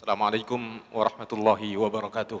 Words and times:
السلام 0.00 0.22
عليكم 0.22 0.80
ورحمة 0.96 1.28
الله 1.32 1.76
وبركاته 1.76 2.40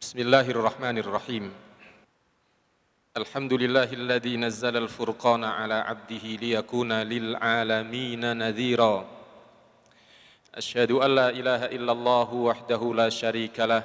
بسم 0.00 0.18
الله 0.18 0.46
الرحمن 0.56 0.98
الرحيم 0.98 1.52
الحمد 3.16 3.52
لله 3.52 3.92
الذي 3.92 4.36
نزل 4.36 4.76
الفرقان 4.76 5.44
على 5.44 5.74
عبده 5.74 6.24
ليكون 6.40 6.92
للعالمين 6.92 8.36
نذيرا 8.36 9.04
أشهد 10.54 10.90
أن 10.96 11.14
لا 11.14 11.28
إله 11.28 11.62
إلا 11.76 11.92
الله 11.92 12.34
وحده 12.34 12.94
لا 12.94 13.08
شريك 13.08 13.60
له 13.60 13.84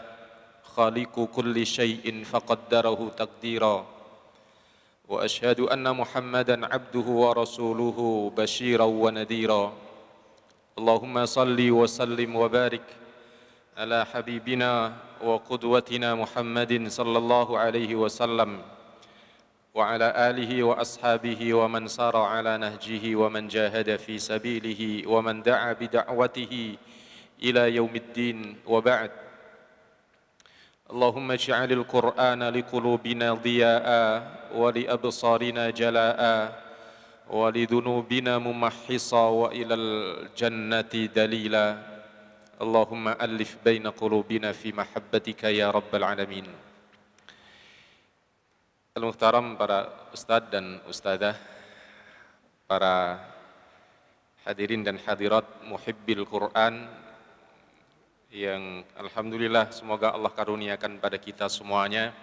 خالق 0.64 1.20
كل 1.36 1.68
شيء 1.68 2.24
فقدره 2.24 3.12
تقديرا 3.18 3.86
وأشهد 5.08 5.60
أن 5.60 5.96
محمدا 5.96 6.74
عبده 6.74 7.08
ورسوله 7.24 8.32
بشيرا 8.38 8.84
ونذيرا 8.84 9.89
اللهم 10.80 11.26
صل 11.26 11.60
وسلم 11.60 12.36
وبارك 12.36 12.88
على 13.78 14.06
حبيبنا 14.06 14.94
وقدوتنا 15.24 16.16
محمد 16.16 16.88
صلى 16.88 17.18
الله 17.18 17.60
عليه 17.60 17.96
وسلم 17.96 18.62
وعلى 19.76 20.08
آله 20.30 20.64
وأصحابه 20.64 21.54
ومن 21.54 21.88
سار 21.88 22.16
على 22.18 22.58
نهجه 22.58 23.16
ومن 23.16 23.48
جاهد 23.48 23.96
في 23.96 24.20
سبيله 24.20 25.08
ومن 25.08 25.44
دعا 25.44 25.74
بدعوته 25.74 26.54
إلى 27.44 27.76
يوم 27.76 27.94
الدين 27.96 28.56
وبعد. 28.68 29.12
اللهم 30.92 31.32
اجعل 31.32 31.72
القرآن 31.72 32.42
لقلوبنا 32.44 33.34
ضياء 33.34 33.88
ولأبصارنا 34.56 35.70
جلاء 35.70 36.20
ولذنوبنا 37.29 38.39
ممحصا 38.39 39.25
وإلى 39.29 39.75
الجنة 39.75 40.93
دليلا 41.15 41.67
اللهم 42.61 43.09
ألف 43.09 43.51
بين 43.65 43.87
قلوبنا 43.87 44.53
في 44.53 44.73
محبتك 44.73 45.45
يا 45.45 45.71
رب 45.71 45.93
العالمين 45.95 46.47
Al-Muhtaram 48.95 49.59
para 49.59 49.91
ustadz 50.15 50.55
dan 50.55 50.79
ustadzah, 50.87 51.35
para 52.71 53.19
hadirin 54.47 54.87
dan 54.87 55.03
hadirat 55.03 55.43
muhibbil 55.67 56.23
Quran 56.23 56.87
yang 58.31 58.87
Alhamdulillah 58.95 59.75
semoga 59.75 60.15
Allah 60.15 60.31
karuniakan 60.31 61.03
pada 61.03 61.19
kita 61.19 61.51
semuanya 61.51 62.15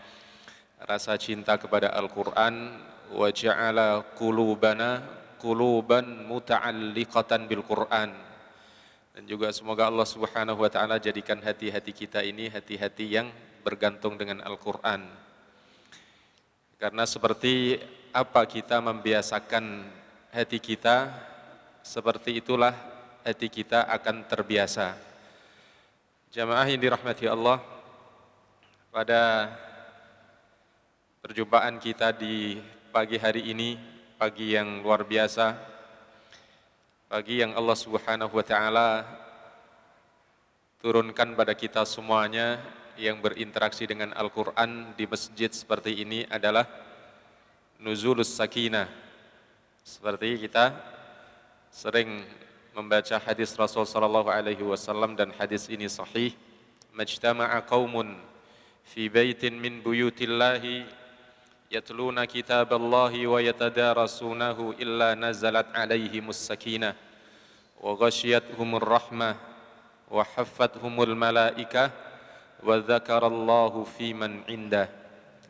rasa 0.80 1.20
cinta 1.20 1.60
kepada 1.60 1.92
Al-Quran 1.92 2.80
wa 3.15 3.29
ja'ala 3.31 4.03
qulubana 4.19 5.05
quluban 5.39 6.27
muta'alliqatan 6.27 7.47
bil 7.47 7.63
Quran 7.63 8.27
dan 9.17 9.25
juga 9.25 9.49
semoga 9.49 9.89
Allah 9.89 10.05
Subhanahu 10.05 10.61
wa 10.61 10.69
taala 10.69 11.01
jadikan 11.01 11.41
hati-hati 11.41 11.97
kita 11.97 12.21
ini 12.21 12.53
hati-hati 12.53 13.17
yang 13.17 13.33
bergantung 13.65 14.21
dengan 14.21 14.45
Al-Qur'an. 14.45 15.09
Karena 16.77 17.09
seperti 17.09 17.81
apa 18.13 18.45
kita 18.45 18.85
membiasakan 18.85 19.89
hati 20.37 20.61
kita, 20.61 21.09
seperti 21.81 22.45
itulah 22.45 22.77
hati 23.25 23.49
kita 23.49 23.89
akan 23.89 24.29
terbiasa. 24.29 25.01
Jamaah 26.37 26.69
yang 26.69 26.85
dirahmati 26.85 27.25
Allah, 27.25 27.65
pada 28.93 29.49
perjumpaan 31.25 31.81
kita 31.81 32.13
di 32.13 32.61
pagi 32.97 33.21
hari 33.21 33.53
ini, 33.53 33.77
pagi 34.17 34.57
yang 34.57 34.81
luar 34.81 35.05
biasa, 35.05 35.53
pagi 37.13 37.45
yang 37.45 37.53
Allah 37.53 37.77
Subhanahu 37.77 38.33
wa 38.33 38.41
taala 38.41 39.05
turunkan 40.81 41.37
pada 41.37 41.53
kita 41.53 41.85
semuanya 41.85 42.57
yang 42.97 43.21
berinteraksi 43.21 43.85
dengan 43.85 44.17
Al-Qur'an 44.17 44.97
di 44.97 45.05
masjid 45.05 45.53
seperti 45.53 45.93
ini 45.93 46.25
adalah 46.33 46.65
nuzulus 47.77 48.33
sakinah. 48.33 48.89
Seperti 49.85 50.49
kita 50.49 50.73
sering 51.69 52.25
membaca 52.73 53.21
hadis 53.21 53.53
Rasul 53.61 53.85
sallallahu 53.85 54.33
alaihi 54.33 54.65
wasallam 54.65 55.13
dan 55.21 55.37
hadis 55.37 55.69
ini 55.69 55.85
sahih, 55.85 56.33
majtama'a 56.97 57.61
qaumun 57.61 58.17
fi 58.89 59.13
baitin 59.13 59.53
min 59.61 59.85
buyutillahi 59.85 61.05
kitaballahi 62.31 63.27
wa 63.27 63.43
yatadarasunahu 63.43 64.79
illa 64.79 65.19
nazalat 65.19 65.67
alaihimus 65.75 66.47
sakinah 66.47 66.95
wa 67.83 67.99
ghashiyatuhumur 67.99 68.87
rahmah 68.87 69.35
wa 70.07 70.23
haffathumul 70.23 71.19
malaikah 71.19 71.91
wa 72.63 72.79
dzakarallahu 72.79 73.83
fiman 73.83 74.47
indah. 74.47 74.87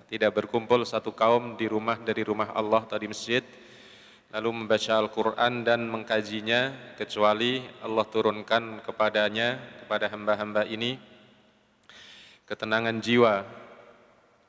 Tidak 0.08 0.32
berkumpul 0.32 0.88
satu 0.88 1.12
kaum 1.12 1.58
di 1.58 1.68
rumah 1.68 2.00
dari 2.00 2.24
rumah 2.24 2.48
Allah 2.56 2.80
tadi 2.88 3.10
masjid 3.10 3.44
lalu 4.32 4.64
membaca 4.64 4.92
Al-Qur'an 4.96 5.68
dan 5.68 5.84
mengkajinya 5.84 6.94
kecuali 6.96 7.60
Allah 7.84 8.06
turunkan 8.08 8.80
kepadanya 8.80 9.60
kepada 9.84 10.08
hamba-hamba 10.08 10.64
ini 10.64 10.96
ketenangan 12.48 13.04
jiwa. 13.04 13.44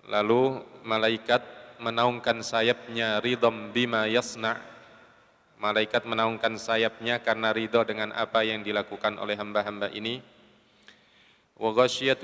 Lalu 0.07 0.63
malaikat 0.87 1.56
menaungkan 1.79 2.41
sayapnya 2.41 3.21
ridham 3.21 3.71
bima 3.73 4.05
yasna. 4.09 4.57
Malaikat 5.57 6.05
menaungkan 6.05 6.53
sayapnya 6.61 7.17
karena 7.17 7.49
ridho 7.49 7.81
dengan 7.81 8.13
apa 8.13 8.45
yang 8.45 8.61
dilakukan 8.61 9.17
oleh 9.17 9.33
hamba-hamba 9.33 9.89
ini. 9.89 10.21
Wa 11.57 11.73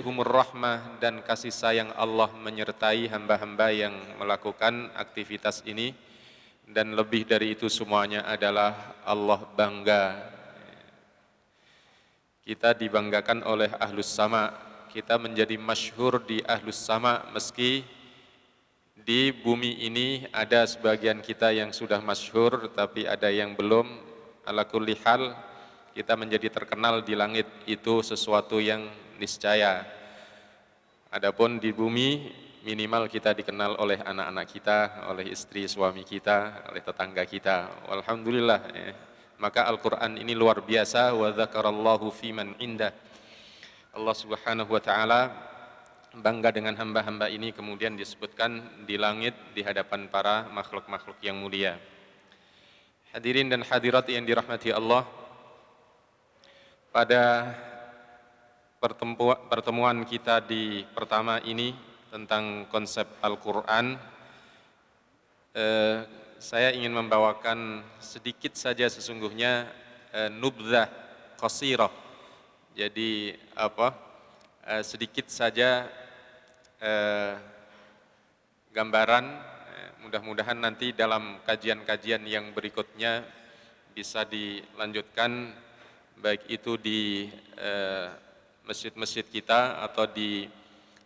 humur 0.06 0.30
rahmah 0.30 1.02
dan 1.02 1.26
kasih 1.26 1.50
sayang 1.50 1.90
Allah 1.98 2.30
menyertai 2.30 3.10
hamba-hamba 3.10 3.74
yang 3.74 3.98
melakukan 4.22 4.94
aktivitas 4.94 5.66
ini. 5.66 5.98
Dan 6.70 6.94
lebih 6.94 7.26
dari 7.26 7.58
itu 7.58 7.66
semuanya 7.74 8.22
adalah 8.30 8.94
Allah 9.02 9.42
bangga. 9.58 10.30
Kita 12.46 12.78
dibanggakan 12.78 13.42
oleh 13.50 13.74
ahlus 13.82 14.14
sama. 14.14 14.54
Kita 14.94 15.18
menjadi 15.18 15.58
masyhur 15.58 16.22
di 16.22 16.38
ahlus 16.46 16.78
sama 16.78 17.26
meski 17.34 17.82
di 19.04 19.36
bumi 19.36 19.84
ini 19.84 20.24
ada 20.32 20.64
sebagian 20.64 21.20
kita 21.20 21.52
yang 21.52 21.76
sudah 21.76 22.00
masyhur 22.00 22.72
tapi 22.72 23.04
ada 23.04 23.28
yang 23.28 23.52
belum 23.52 23.84
ala 24.48 24.64
kulli 24.64 24.96
hal 25.04 25.36
kita 25.92 26.16
menjadi 26.16 26.48
terkenal 26.48 27.04
di 27.04 27.14
langit 27.14 27.46
itu 27.68 28.00
sesuatu 28.00 28.64
yang 28.64 28.88
niscaya. 29.20 29.84
Adapun 31.14 31.60
di 31.60 31.70
bumi 31.76 32.32
minimal 32.64 33.12
kita 33.12 33.36
dikenal 33.36 33.78
oleh 33.78 34.00
anak-anak 34.02 34.48
kita, 34.50 34.80
oleh 35.12 35.36
istri 35.36 35.68
suami 35.68 36.02
kita, 36.08 36.66
oleh 36.72 36.82
tetangga 36.82 37.28
kita. 37.28 37.86
Alhamdulillah. 37.92 38.62
Ya. 38.72 38.96
Maka 39.38 39.68
Al-Quran 39.68 40.18
ini 40.18 40.34
luar 40.34 40.64
biasa. 40.64 41.14
Wa 41.14 41.30
dzakarallahu 41.30 42.10
fiman 42.10 42.56
indah. 42.58 42.96
Allah 43.94 44.16
subhanahu 44.18 44.74
wa 44.74 44.82
ta'ala 44.82 45.22
bangga 46.14 46.54
dengan 46.54 46.78
hamba-hamba 46.78 47.26
ini 47.26 47.50
kemudian 47.50 47.98
disebutkan 47.98 48.86
di 48.86 49.02
langit 49.02 49.34
di 49.58 49.66
hadapan 49.66 50.06
para 50.06 50.46
makhluk-makhluk 50.54 51.18
yang 51.26 51.42
mulia. 51.42 51.82
Hadirin 53.10 53.50
dan 53.50 53.66
hadirat 53.66 54.06
yang 54.10 54.22
dirahmati 54.22 54.70
Allah, 54.70 55.06
pada 56.94 57.54
pertemuan 59.50 60.06
kita 60.06 60.38
di 60.46 60.86
pertama 60.94 61.42
ini 61.42 61.74
tentang 62.14 62.70
konsep 62.70 63.10
Al-Quran, 63.18 63.98
eh, 65.58 65.98
saya 66.38 66.70
ingin 66.78 66.94
membawakan 66.94 67.82
sedikit 67.98 68.54
saja 68.54 68.86
sesungguhnya 68.86 69.66
eh, 70.14 70.30
nubzah 70.30 70.86
qasirah. 71.42 71.90
Jadi 72.78 73.34
apa? 73.58 73.98
Eh, 74.64 74.84
sedikit 74.86 75.26
saja 75.28 75.90
eh, 76.84 77.34
gambaran. 78.76 79.26
Eh, 79.74 79.90
mudah-mudahan 80.04 80.60
nanti 80.60 80.92
dalam 80.92 81.40
kajian-kajian 81.48 82.28
yang 82.28 82.52
berikutnya 82.52 83.24
bisa 83.96 84.28
dilanjutkan 84.28 85.56
baik 86.20 86.44
itu 86.52 86.76
di 86.76 87.32
eh, 87.56 88.08
masjid-masjid 88.68 89.24
kita 89.24 89.80
atau 89.84 90.04
di 90.08 90.48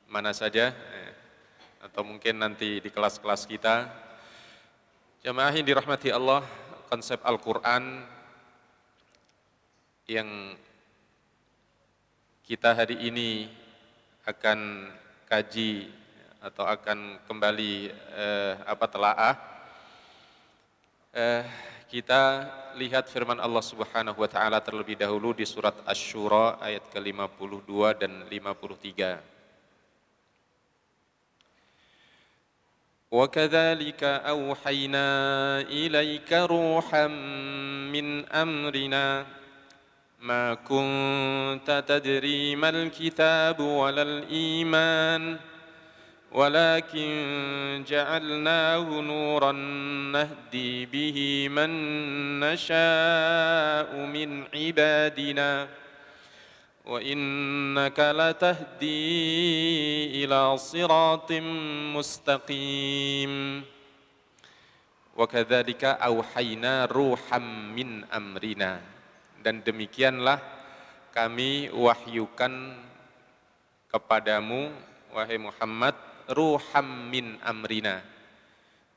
mana 0.09 0.33
saja 0.33 0.73
eh, 0.73 1.11
atau 1.85 2.01
mungkin 2.01 2.41
nanti 2.41 2.81
di 2.81 2.89
kelas-kelas 2.89 3.45
kita. 3.45 3.85
Jamaah 5.21 5.53
yang 5.53 5.67
dirahmati 5.67 6.09
Allah, 6.13 6.45
konsep 6.87 7.19
Al-Qur'an 7.21 8.05
yang 10.07 10.55
kita 12.47 12.71
hari 12.71 12.95
ini 13.11 13.51
akan 14.23 14.87
kaji 15.26 15.88
atau 16.42 16.66
akan 16.66 17.22
kembali 17.24 17.74
eh, 18.18 18.54
apa 18.66 18.86
telaah 18.90 19.34
eh, 21.14 21.44
kita 21.92 22.22
lihat 22.80 23.04
firman 23.12 23.36
Allah 23.36 23.60
Subhanahu 23.60 24.16
wa 24.16 24.28
taala 24.28 24.64
terlebih 24.64 24.96
dahulu 24.96 25.36
di 25.36 25.44
surat 25.44 25.76
Asy-Syura 25.84 26.56
ayat 26.56 26.88
ke-52 26.88 27.70
dan 28.00 28.12
53. 28.26 29.32
وكذلك 33.12 34.04
أوحينا 34.04 35.08
إليك 35.68 36.32
روحا 36.32 37.06
من 37.92 38.24
أمرنا 38.24 39.26
ما 40.19 40.53
كنت 40.53 41.83
تدري 41.87 42.55
ما 42.55 42.69
الكتاب 42.69 43.59
ولا 43.59 44.01
الإيمان 44.01 45.37
ولكن 46.31 47.83
جعلناه 47.87 49.01
نورا 49.01 49.51
نهدي 50.11 50.85
به 50.85 51.47
من 51.49 51.69
نشاء 52.39 53.95
من 53.95 54.43
عبادنا. 54.53 55.67
وإنك 56.85 57.99
لتهدي 57.99 59.05
إلى 60.23 60.57
صراط 60.57 61.31
مستقيم. 61.95 63.63
وكذلك 65.17 65.83
أوحينا 65.83 66.85
روحا 66.85 67.37
من 67.75 68.03
أمرنا. 68.03 68.96
Dan 69.47 69.63
demikianlah 69.63 70.43
kami 71.15 71.71
wahyukan 71.71 72.75
kepadamu 73.87 74.75
wahai 75.15 75.39
Muhammad 75.39 75.95
ruham 76.27 77.07
min 77.07 77.39
amrina. 77.39 78.03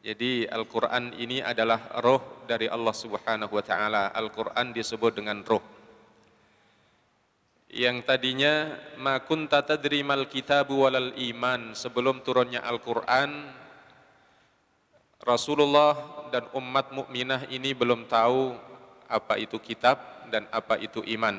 Jadi 0.02 0.50
Al-Quran 0.50 1.14
ini 1.14 1.38
adalah 1.38 2.02
roh 2.02 2.42
dari 2.50 2.66
Allah 2.66 2.90
Subhanahu 2.90 3.54
wa 3.54 3.62
Ta'ala. 3.62 4.10
Al-Quran 4.10 4.74
disebut 4.74 5.22
dengan 5.22 5.38
roh. 5.46 5.62
Yang 7.70 8.10
tadinya 8.10 8.74
ma 8.98 9.22
kunta 9.22 9.62
tadri 9.62 10.02
mal 10.02 10.26
kitabu 10.26 10.82
walal 10.82 11.14
iman 11.14 11.78
sebelum 11.78 12.26
turunnya 12.26 12.66
Al-Qur'an 12.66 13.54
Rasulullah 15.22 16.26
dan 16.34 16.50
umat 16.58 16.90
mukminah 16.90 17.46
ini 17.54 17.70
belum 17.70 18.10
tahu 18.10 18.66
apa 19.10 19.42
itu 19.42 19.58
kitab 19.58 20.19
dan 20.32 20.46
apa 20.54 20.78
itu 20.78 21.02
iman 21.18 21.36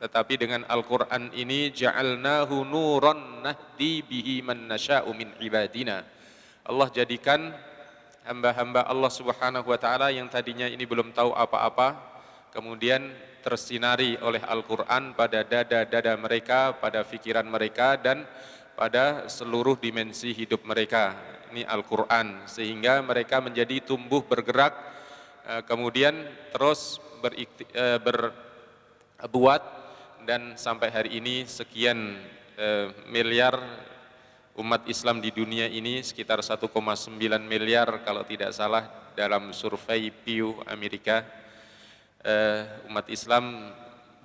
tetapi 0.00 0.40
dengan 0.40 0.64
Al-Qur'an 0.64 1.28
ini 1.36 1.68
ja'alnahu 1.74 2.64
nuran 2.64 3.44
nahdi 3.44 4.00
bihi 4.00 4.40
man 4.40 4.70
nasya'u 4.70 5.10
min 5.12 5.34
ibadina 5.42 6.06
Allah 6.64 6.88
jadikan 6.88 7.52
hamba-hamba 8.24 8.86
Allah 8.86 9.10
Subhanahu 9.12 9.68
wa 9.68 9.76
taala 9.76 10.08
yang 10.08 10.30
tadinya 10.30 10.64
ini 10.70 10.86
belum 10.86 11.12
tahu 11.12 11.34
apa-apa 11.36 11.98
kemudian 12.54 13.10
tersinari 13.40 14.20
oleh 14.20 14.44
Al-Quran 14.44 15.16
pada 15.16 15.40
dada-dada 15.42 16.12
mereka, 16.20 16.76
pada 16.76 17.02
pikiran 17.02 17.44
mereka, 17.48 17.96
dan 17.96 18.28
pada 18.76 19.26
seluruh 19.26 19.80
dimensi 19.80 20.30
hidup 20.30 20.62
mereka. 20.68 21.16
Ini 21.50 21.66
Al-Quran, 21.66 22.46
sehingga 22.46 23.02
mereka 23.02 23.42
menjadi 23.42 23.82
tumbuh 23.82 24.22
bergerak, 24.22 24.76
kemudian 25.66 26.14
terus 26.52 27.00
eh, 27.74 27.98
berbuat, 28.00 29.62
dan 30.24 30.54
sampai 30.56 30.88
hari 30.92 31.10
ini 31.20 31.48
sekian 31.48 32.20
eh, 32.56 32.92
miliar 33.08 33.56
umat 34.58 34.84
Islam 34.90 35.24
di 35.24 35.32
dunia 35.32 35.64
ini 35.70 36.04
sekitar 36.04 36.44
1,9 36.44 36.68
miliar 37.44 38.04
kalau 38.04 38.26
tidak 38.26 38.52
salah 38.52 39.12
dalam 39.16 39.52
survei 39.56 40.12
Pew 40.12 40.60
Amerika 40.68 41.24
umat 42.84 43.08
Islam 43.08 43.72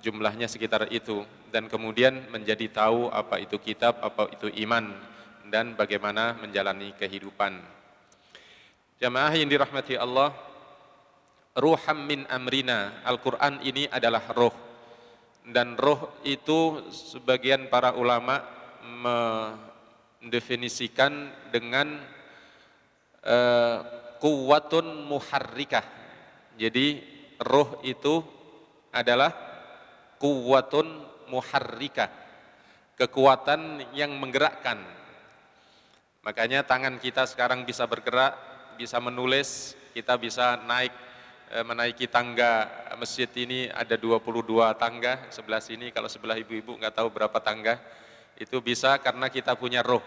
jumlahnya 0.04 0.44
sekitar 0.52 0.92
itu 0.92 1.24
dan 1.50 1.72
kemudian 1.72 2.28
menjadi 2.28 2.68
tahu 2.68 3.08
apa 3.08 3.40
itu 3.40 3.56
kitab, 3.56 3.96
apa 4.04 4.28
itu 4.28 4.52
iman 4.68 4.92
dan 5.48 5.72
bagaimana 5.78 6.36
menjalani 6.36 6.92
kehidupan. 6.98 7.58
Jamaah 9.00 9.32
yang 9.36 9.48
dirahmati 9.48 9.94
Allah, 9.96 10.32
ruham 11.56 12.04
min 12.04 12.28
amrina. 12.28 13.00
Al-Qur'an 13.02 13.58
ini 13.64 13.88
adalah 13.88 14.22
roh. 14.36 14.52
Dan 15.46 15.78
roh 15.78 16.20
itu 16.26 16.82
sebagian 16.90 17.70
para 17.72 17.94
ulama 17.94 18.42
mendefinisikan 20.22 21.32
dengan 21.54 22.02
uh, 23.22 23.78
kuwatun 24.18 25.06
muharrikah. 25.06 25.84
Jadi 26.56 27.02
roh 27.40 27.78
itu 27.84 28.24
adalah 28.90 29.30
kuwatun 30.16 31.04
muharrika, 31.28 32.08
kekuatan 32.96 33.84
yang 33.92 34.16
menggerakkan. 34.16 34.80
Makanya 36.26 36.66
tangan 36.66 36.98
kita 36.98 37.22
sekarang 37.28 37.62
bisa 37.62 37.86
bergerak, 37.86 38.34
bisa 38.74 38.98
menulis, 38.98 39.78
kita 39.94 40.18
bisa 40.18 40.58
naik 40.64 41.05
menaiki 41.46 42.10
tangga 42.10 42.66
masjid 42.98 43.30
ini 43.38 43.70
ada 43.70 43.94
22 43.94 44.42
tangga 44.76 45.30
sebelah 45.30 45.62
sini 45.62 45.94
kalau 45.94 46.10
sebelah 46.10 46.34
ibu-ibu 46.34 46.74
nggak 46.74 46.94
tahu 46.98 47.08
berapa 47.12 47.38
tangga 47.38 47.78
itu 48.34 48.58
bisa 48.58 48.98
karena 48.98 49.30
kita 49.30 49.54
punya 49.54 49.80
roh 49.80 50.02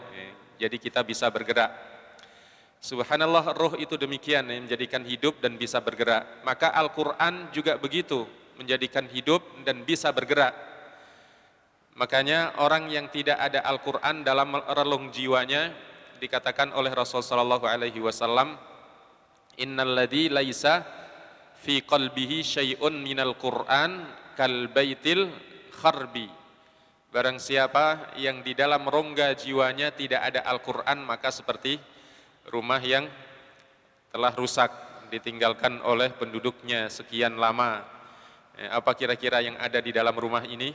jadi 0.60 0.76
kita 0.76 1.00
bisa 1.08 1.32
bergerak 1.32 1.90
Subhanallah 2.80 3.60
roh 3.60 3.76
itu 3.76 4.00
demikian 4.00 4.48
yang 4.48 4.64
menjadikan 4.64 5.04
hidup 5.04 5.44
dan 5.44 5.60
bisa 5.60 5.84
bergerak. 5.84 6.48
Maka 6.48 6.72
Al-Quran 6.72 7.52
juga 7.52 7.76
begitu, 7.76 8.24
menjadikan 8.56 9.04
hidup 9.12 9.44
dan 9.68 9.84
bisa 9.84 10.16
bergerak. 10.16 10.56
Makanya 12.00 12.56
orang 12.64 12.88
yang 12.88 13.12
tidak 13.12 13.36
ada 13.36 13.68
Al-Quran 13.68 14.24
dalam 14.24 14.56
relung 14.56 15.12
jiwanya 15.12 15.76
dikatakan 16.24 16.72
oleh 16.72 16.96
Rasulullah 16.96 17.44
Shallallahu 17.44 17.68
Alaihi 17.68 18.00
Wasallam, 18.00 18.56
laisa 20.32 20.88
fi 21.60 21.84
qalbihi 21.84 22.40
syai'un 22.42 22.96
minal 23.00 23.36
Quran 23.36 24.08
kal 24.40 24.72
baitil 24.72 25.28
kharbi. 25.76 26.32
Barang 27.10 27.42
siapa 27.42 28.14
yang 28.22 28.46
di 28.46 28.54
dalam 28.54 28.86
rongga 28.86 29.34
jiwanya 29.34 29.90
tidak 29.90 30.30
ada 30.30 30.46
Al-Quran 30.46 31.02
maka 31.02 31.34
seperti 31.34 31.82
rumah 32.54 32.78
yang 32.78 33.10
telah 34.14 34.30
rusak 34.38 34.70
ditinggalkan 35.10 35.82
oleh 35.82 36.14
penduduknya 36.14 36.86
sekian 36.88 37.42
lama. 37.42 37.82
Eh, 38.62 38.70
apa 38.70 38.94
kira-kira 38.94 39.42
yang 39.42 39.58
ada 39.58 39.82
di 39.82 39.90
dalam 39.90 40.14
rumah 40.14 40.46
ini? 40.46 40.70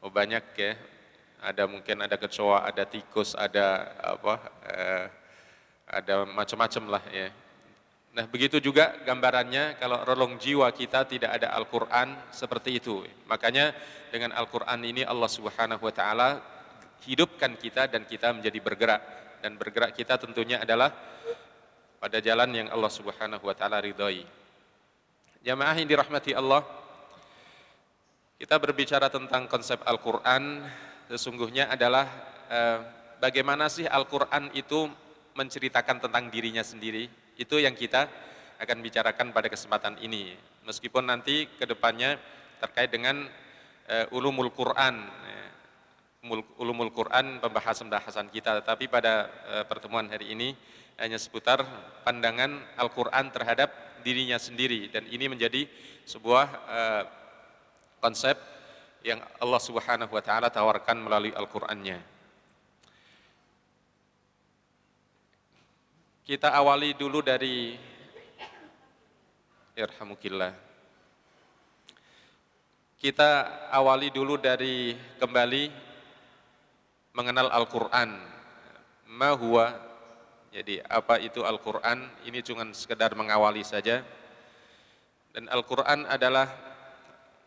Oh 0.00 0.08
banyak 0.08 0.44
ya. 0.56 0.72
Ada 1.38 1.70
mungkin 1.70 2.02
ada 2.02 2.16
kecoa, 2.18 2.66
ada 2.66 2.82
tikus, 2.88 3.36
ada 3.36 3.92
apa? 4.00 4.34
Eh, 4.72 5.06
ada 5.88 6.14
macam-macam 6.24 6.98
lah 6.98 7.02
ya. 7.12 7.28
Nah 8.18 8.26
begitu 8.26 8.58
juga 8.58 8.98
gambarannya 9.06 9.78
kalau 9.78 10.02
relung 10.02 10.34
jiwa 10.42 10.66
kita 10.74 11.06
tidak 11.06 11.38
ada 11.38 11.54
Al-Quran 11.54 12.18
seperti 12.34 12.82
itu. 12.82 13.06
Makanya 13.30 13.70
dengan 14.10 14.34
Al-Quran 14.34 14.82
ini 14.82 15.06
Allah 15.06 15.30
Subhanahu 15.30 15.86
Wa 15.86 15.94
Taala 15.94 16.30
hidupkan 17.06 17.54
kita 17.54 17.86
dan 17.86 18.02
kita 18.02 18.34
menjadi 18.34 18.58
bergerak 18.58 19.02
dan 19.38 19.54
bergerak 19.54 19.94
kita 19.94 20.18
tentunya 20.18 20.58
adalah 20.58 20.90
pada 21.98 22.18
jalan 22.22 22.50
yang 22.54 22.68
Allah 22.70 22.90
Subhanahu 22.90 23.42
wa 23.42 23.54
taala 23.54 23.82
ridhoi. 23.82 24.26
Jamaah 25.42 25.74
yang 25.78 25.86
dirahmati 25.86 26.34
Allah, 26.34 26.62
kita 28.38 28.58
berbicara 28.58 29.10
tentang 29.10 29.46
konsep 29.46 29.78
Al-Qur'an 29.86 30.62
sesungguhnya 31.10 31.70
adalah 31.70 32.06
eh, 32.50 32.78
bagaimana 33.22 33.70
sih 33.70 33.86
Al-Qur'an 33.86 34.50
itu 34.54 34.90
menceritakan 35.34 36.02
tentang 36.02 36.30
dirinya 36.30 36.62
sendiri. 36.62 37.06
Itu 37.38 37.62
yang 37.62 37.78
kita 37.78 38.10
akan 38.58 38.82
bicarakan 38.82 39.30
pada 39.30 39.46
kesempatan 39.46 39.96
ini. 40.02 40.34
Meskipun 40.66 41.06
nanti 41.06 41.46
ke 41.46 41.64
depannya 41.64 42.18
terkait 42.58 42.90
dengan 42.90 43.24
eh, 43.86 44.06
ulumul 44.10 44.50
Quran, 44.50 45.06
ulumul 46.58 46.90
Quran 46.90 47.38
pembahasan-pembahasan 47.38 48.28
kita 48.34 48.66
tapi 48.66 48.90
pada 48.90 49.30
uh, 49.46 49.64
pertemuan 49.64 50.10
hari 50.10 50.34
ini 50.34 50.50
hanya 50.98 51.14
seputar 51.14 51.62
pandangan 52.02 52.58
Al-Quran 52.74 53.30
terhadap 53.30 53.70
dirinya 54.02 54.34
sendiri 54.34 54.90
dan 54.90 55.06
ini 55.06 55.30
menjadi 55.30 55.70
sebuah 56.02 56.46
uh, 56.66 57.02
konsep 58.02 58.34
yang 59.06 59.22
Allah 59.38 59.62
Subhanahu 59.62 60.10
wa 60.10 60.22
taala 60.22 60.50
tawarkan 60.50 60.98
melalui 60.98 61.30
Al-Qur'annya. 61.30 62.17
Kita 66.28 66.52
awali 66.52 66.92
dulu 66.92 67.24
dari 67.24 67.72
Irhamukillah. 69.72 70.52
Kita 73.00 73.30
awali 73.72 74.12
dulu 74.12 74.36
dari 74.36 74.92
kembali 75.16 75.72
mengenal 77.16 77.48
Al-Quran. 77.48 78.12
Ma 79.08 79.32
jadi 80.52 80.84
apa 80.84 81.16
itu 81.16 81.48
Al-Quran, 81.48 82.04
ini 82.28 82.44
cuma 82.44 82.68
sekedar 82.76 83.16
mengawali 83.16 83.64
saja. 83.64 84.04
Dan 85.32 85.48
Al-Quran 85.48 86.04
adalah 86.12 86.52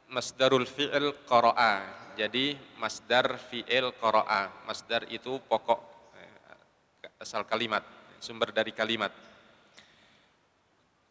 masdarul 0.10 0.66
fi'il 0.66 1.14
qara'a. 1.30 1.86
Jadi 2.18 2.58
masdar 2.82 3.38
fi'il 3.46 3.94
qara'a. 4.02 4.66
Masdar 4.66 5.06
itu 5.14 5.38
pokok 5.46 5.80
eh, 6.18 7.22
asal 7.22 7.46
kalimat, 7.46 7.86
sumber 8.22 8.54
dari 8.54 8.70
kalimat. 8.72 9.10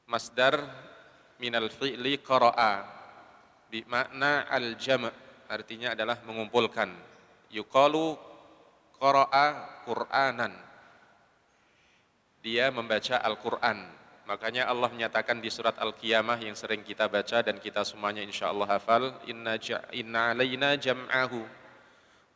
Masdar 0.07 0.63
minal 1.43 1.69
fi'li 1.69 2.23
qara'a. 2.23 2.87
Bimakna 3.71 4.47
al-jam' 4.47 5.11
artinya 5.51 5.99
adalah 5.99 6.23
mengumpulkan. 6.23 6.91
Yuqalu 7.51 8.15
qara'a 8.99 9.47
Qur'anan. 9.83 10.55
Dia 12.41 12.73
membaca 12.73 13.21
Al-Qur'an 13.21 14.01
Makanya 14.31 14.71
Allah 14.71 14.87
menyatakan 14.95 15.43
di 15.43 15.51
surat 15.51 15.75
Al-Qiyamah 15.75 16.39
yang 16.39 16.55
sering 16.55 16.87
kita 16.87 17.11
baca 17.11 17.43
dan 17.43 17.59
kita 17.59 17.83
semuanya 17.83 18.23
insya 18.23 18.55
Allah 18.55 18.79
hafal, 18.79 19.11
Inna, 19.27 19.59
inna 19.91 20.31
alayna 20.31 20.79
jam'ahu 20.79 21.43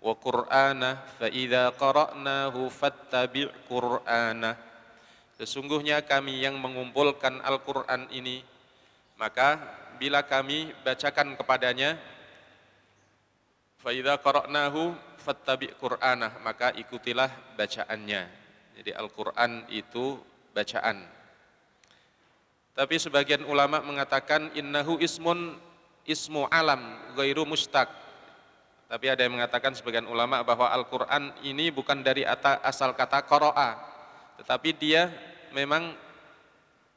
wa 0.04 0.12
qur'ana 0.20 1.00
fa 1.16 1.32
idza 1.32 1.72
qara'nahu 1.72 2.68
fattabi' 2.68 3.48
qur'ana. 3.64 4.52
Sesungguhnya 5.40 6.04
kami 6.04 6.44
yang 6.44 6.60
mengumpulkan 6.60 7.40
Al-Qur'an 7.40 8.06
ini, 8.12 8.44
maka 9.16 9.56
bila 9.96 10.20
kami 10.22 10.76
bacakan 10.84 11.34
kepadanya 11.40 11.96
fa 13.80 13.90
idza 13.96 14.20
qara'nahu 14.20 14.92
fattabi' 15.24 15.72
qur'ana, 15.80 16.36
maka 16.44 16.76
ikutilah 16.76 17.56
bacaannya. 17.56 18.22
Jadi 18.76 18.90
Al-Qur'an 18.92 19.64
itu 19.72 20.20
bacaan 20.52 21.24
tapi 22.74 22.98
sebagian 22.98 23.46
ulama 23.46 23.78
mengatakan 23.86 24.50
innahu 24.58 24.98
ismun 24.98 25.54
ismu 26.02 26.50
alam 26.50 26.98
ghairu 27.14 27.46
mustaq. 27.46 27.86
Tapi 28.84 29.06
ada 29.10 29.24
yang 29.24 29.34
mengatakan 29.34 29.72
sebagian 29.72 30.06
ulama 30.06 30.44
bahwa 30.44 30.68
Al-Qur'an 30.70 31.32
ini 31.42 31.72
bukan 31.72 32.04
dari 32.04 32.22
asal 32.62 32.92
kata 32.92 33.24
qara'a, 33.24 33.80
tetapi 34.38 34.70
dia 34.76 35.08
memang 35.56 35.96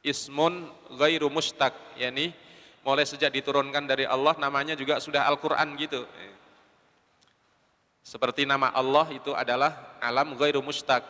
ismun 0.04 0.68
ghairu 0.94 1.26
mustaq, 1.32 1.72
yakni 1.96 2.36
mulai 2.84 3.08
sejak 3.08 3.32
diturunkan 3.34 3.88
dari 3.88 4.04
Allah 4.04 4.36
namanya 4.36 4.76
juga 4.76 5.00
sudah 5.00 5.26
Al-Qur'an 5.26 5.74
gitu. 5.80 6.04
Seperti 8.04 8.48
nama 8.48 8.72
Allah 8.72 9.08
itu 9.12 9.32
adalah 9.36 9.96
alam 10.00 10.32
ghairu 10.36 10.64
mustaq. 10.64 11.04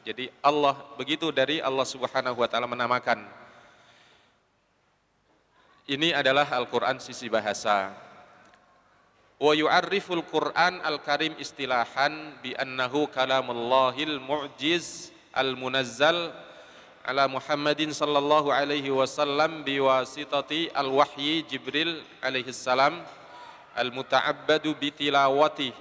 Jadi 0.00 0.32
Allah 0.40 0.76
begitu 0.96 1.28
dari 1.28 1.60
Allah 1.60 1.84
Subhanahu 1.84 2.40
wa 2.40 2.48
taala 2.48 2.64
menamakan 2.64 3.20
ini 5.90 6.14
adalah 6.14 6.46
Al-Quran 6.54 7.02
sisi 7.02 7.26
bahasa. 7.26 7.90
Wa 9.40 9.56
yu'arriful 9.56 10.20
Quran 10.28 10.84
al-Karim 10.84 11.32
istilahan 11.40 12.36
bi 12.44 12.52
annahu 12.60 13.08
kalamullahil 13.08 14.20
mu'jiz 14.20 15.08
al-munazzal 15.32 16.28
ala 17.08 17.24
Muhammadin 17.24 17.88
sallallahu 17.88 18.52
alaihi 18.52 18.92
wasallam 18.92 19.64
biwasitati 19.64 20.68
al-wahyi 20.76 21.40
Jibril 21.48 22.04
alaihi 22.20 22.52
salam 22.52 23.00
al-muta'abbadu 23.72 24.76
bi 24.76 24.92
tilawati 24.92 25.72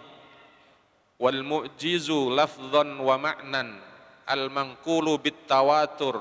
wal 1.20 1.44
mu'jizu 1.44 2.32
lafdhan 2.32 2.96
wa 2.96 3.20
ma'nan 3.20 3.76
al-manqulu 4.24 5.20
bit 5.20 5.36
tawatur 5.52 6.16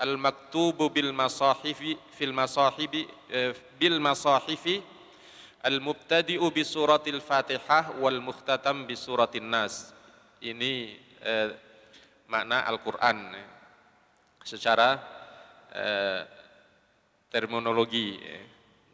al-maktubu 0.00 0.88
bil 0.88 1.12
masahifi 1.12 2.00
fil 2.16 2.32
masahibi 2.32 3.04
eh, 3.28 3.52
bil 3.76 4.00
masahifi 4.00 4.93
al-mubtadi'u 5.64 6.44
bi 6.52 6.60
suratil 6.60 7.24
Fatihah 7.24 7.96
wal 7.96 8.20
mukhtatam 8.20 8.84
bi 8.84 8.92
suratin 8.92 9.48
Nas. 9.48 9.96
Ini 10.44 10.92
eh, 11.24 11.48
makna 12.28 12.68
Al-Qur'an 12.68 13.32
secara 14.44 15.00
eh, 15.72 16.20
terminologi. 17.32 18.20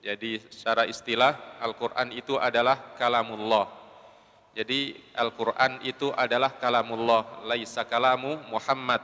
Jadi 0.00 0.38
secara 0.46 0.86
istilah 0.86 1.58
Al-Qur'an 1.58 2.14
itu 2.14 2.38
adalah 2.38 2.94
kalamullah. 2.94 3.66
Jadi 4.54 4.94
Al-Qur'an 5.18 5.82
itu 5.82 6.14
adalah 6.14 6.54
kalamullah, 6.54 7.44
laisa 7.50 7.82
kalamu 7.82 8.38
Muhammad 8.46 9.02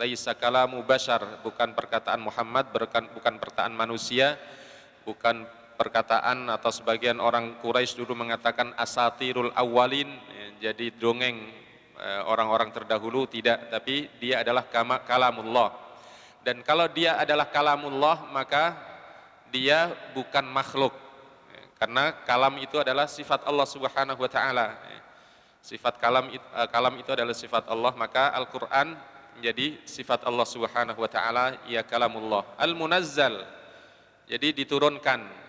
laisa 0.00 0.32
kalamu 0.32 0.80
bashar 0.82 1.20
bukan 1.44 1.76
perkataan 1.76 2.16
Muhammad 2.16 2.72
bukan 2.72 3.36
perkataan 3.36 3.76
manusia 3.76 4.40
bukan 5.04 5.44
perkataan 5.82 6.46
atau 6.46 6.70
sebagian 6.70 7.18
orang 7.18 7.58
Quraisy 7.58 7.98
dulu 7.98 8.14
mengatakan 8.14 8.70
asatirul 8.78 9.50
awalin 9.58 10.06
jadi 10.62 10.94
dongeng 10.94 11.42
eh, 11.98 12.22
orang-orang 12.22 12.70
terdahulu 12.70 13.26
tidak 13.26 13.66
tapi 13.66 14.06
dia 14.22 14.46
adalah 14.46 14.62
kalamullah. 15.02 15.74
Dan 16.46 16.62
kalau 16.62 16.86
dia 16.86 17.18
adalah 17.18 17.50
kalamullah 17.50 18.30
maka 18.30 18.78
dia 19.50 19.90
bukan 20.14 20.46
makhluk 20.46 20.94
karena 21.82 22.14
kalam 22.22 22.62
itu 22.62 22.78
adalah 22.78 23.10
sifat 23.10 23.42
Allah 23.42 23.66
Subhanahu 23.66 24.22
wa 24.22 24.30
taala 24.30 24.78
sifat 25.58 25.98
kalam 25.98 26.30
eh, 26.30 26.68
kalam 26.70 26.94
itu 26.94 27.10
adalah 27.10 27.34
sifat 27.34 27.66
Allah 27.66 27.90
maka 27.98 28.30
Al-Qur'an 28.38 28.94
menjadi 29.34 29.82
sifat 29.82 30.22
Allah 30.22 30.46
Subhanahu 30.46 31.02
wa 31.02 31.10
taala 31.10 31.58
ya 31.66 31.82
kalamullah. 31.82 32.46
Al 32.54 32.78
munazzal 32.78 33.42
jadi 34.30 34.54
diturunkan 34.54 35.41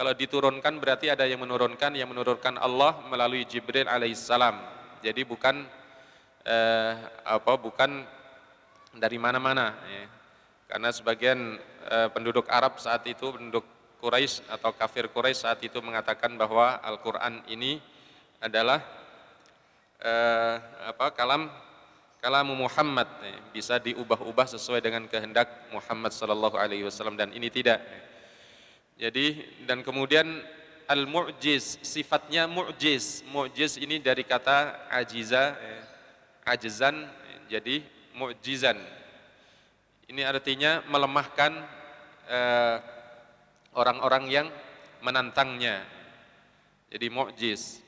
kalau 0.00 0.16
diturunkan 0.16 0.80
berarti 0.80 1.12
ada 1.12 1.28
yang 1.28 1.44
menurunkan 1.44 1.92
yang 1.92 2.08
menurunkan 2.08 2.56
Allah 2.56 3.04
melalui 3.12 3.44
Jibril 3.44 3.84
alaihissalam 3.84 4.56
jadi 5.04 5.28
bukan 5.28 5.60
eh, 6.40 6.92
apa 7.20 7.52
bukan 7.60 8.08
dari 8.96 9.20
mana-mana 9.20 9.76
ya. 9.84 10.08
karena 10.72 10.88
sebagian 10.88 11.60
eh, 11.84 12.08
penduduk 12.16 12.48
Arab 12.48 12.80
saat 12.80 13.04
itu 13.12 13.28
penduduk 13.28 13.68
Quraisy 14.00 14.48
atau 14.48 14.72
kafir 14.72 15.12
Quraisy 15.12 15.44
saat 15.44 15.60
itu 15.60 15.76
mengatakan 15.84 16.32
bahwa 16.32 16.80
Al-Qur'an 16.80 17.44
ini 17.52 17.76
adalah 18.40 18.80
eh, 20.00 20.56
apa 20.96 21.12
kalam 21.12 21.52
kalamu 22.24 22.56
Muhammad 22.56 23.04
eh, 23.20 23.36
bisa 23.52 23.76
diubah-ubah 23.76 24.48
sesuai 24.48 24.80
dengan 24.80 25.04
kehendak 25.12 25.68
Muhammad 25.76 26.16
sallallahu 26.16 26.56
alaihi 26.56 26.88
wasallam 26.88 27.20
dan 27.20 27.36
ini 27.36 27.52
tidak. 27.52 28.08
Jadi 29.00 29.40
dan 29.64 29.80
kemudian 29.80 30.28
al-mu'jiz 30.84 31.80
sifatnya 31.80 32.44
mu'jiz. 32.44 33.24
Mu'jiz 33.32 33.80
ini 33.80 33.96
dari 33.96 34.28
kata 34.28 34.92
ajiza 34.92 35.56
eh, 35.56 35.82
ajzan 36.44 37.08
jadi 37.48 37.80
mu'jizan. 38.12 38.76
Ini 40.04 40.20
artinya 40.28 40.84
melemahkan 40.84 41.52
eh, 42.28 42.76
orang-orang 43.72 44.24
yang 44.28 44.46
menantangnya. 45.00 45.80
Jadi 46.92 47.08
mu'jiz. 47.08 47.80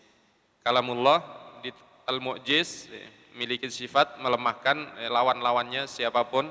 Kalamullah 0.64 1.20
di 1.60 1.76
al-mu'jiz 2.08 2.88
miliki 3.36 3.68
sifat 3.68 4.16
melemahkan 4.16 4.96
eh, 4.96 5.12
lawan-lawannya 5.12 5.84
siapa 5.84 6.24
pun 6.24 6.48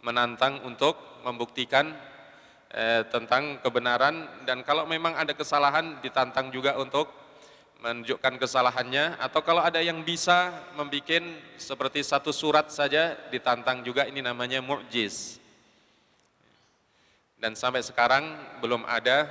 menantang 0.00 0.64
untuk 0.64 0.96
membuktikan 1.20 1.92
eh, 2.70 3.02
tentang 3.10 3.58
kebenaran 3.62 4.46
dan 4.46 4.62
kalau 4.62 4.86
memang 4.86 5.14
ada 5.18 5.34
kesalahan 5.34 5.98
ditantang 6.02 6.50
juga 6.54 6.78
untuk 6.78 7.10
menunjukkan 7.80 8.36
kesalahannya. 8.36 9.18
Atau 9.18 9.40
kalau 9.40 9.64
ada 9.64 9.80
yang 9.80 10.04
bisa 10.04 10.52
membuat 10.76 11.24
seperti 11.56 12.04
satu 12.04 12.30
surat 12.30 12.68
saja 12.68 13.16
ditantang 13.32 13.80
juga 13.82 14.06
ini 14.06 14.20
namanya 14.20 14.60
mu'jiz. 14.60 15.40
Dan 17.40 17.56
sampai 17.56 17.80
sekarang 17.80 18.36
belum 18.60 18.84
ada 18.84 19.24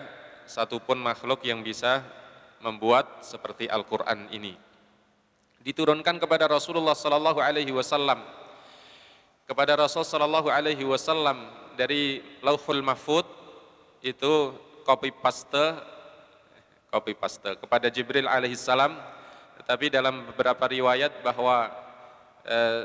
satupun 0.49 0.97
makhluk 0.97 1.45
yang 1.45 1.61
bisa 1.61 2.01
membuat 2.57 3.21
seperti 3.21 3.69
Al-Quran 3.69 4.25
ini. 4.33 4.57
Diturunkan 5.61 6.17
kepada 6.17 6.49
Rasulullah 6.49 6.97
sallallahu 6.97 7.37
alaihi 7.37 7.69
wasallam. 7.69 8.25
Kepada 9.45 9.77
Rasul 9.77 10.01
sallallahu 10.01 10.49
alaihi 10.49 10.81
wasallam 10.85 11.58
dari 11.79 12.19
Lauhul 12.43 12.83
Mahfud 12.83 13.23
itu 14.03 14.51
copy 14.83 15.15
paste 15.15 15.79
copy 16.91 17.15
paste 17.15 17.55
kepada 17.55 17.87
Jibril 17.87 18.27
alaihi 18.27 18.59
salam. 18.59 18.99
Tetapi 19.63 19.87
dalam 19.87 20.27
beberapa 20.27 20.67
riwayat 20.67 21.23
bahwa 21.23 21.71
eh, 22.43 22.83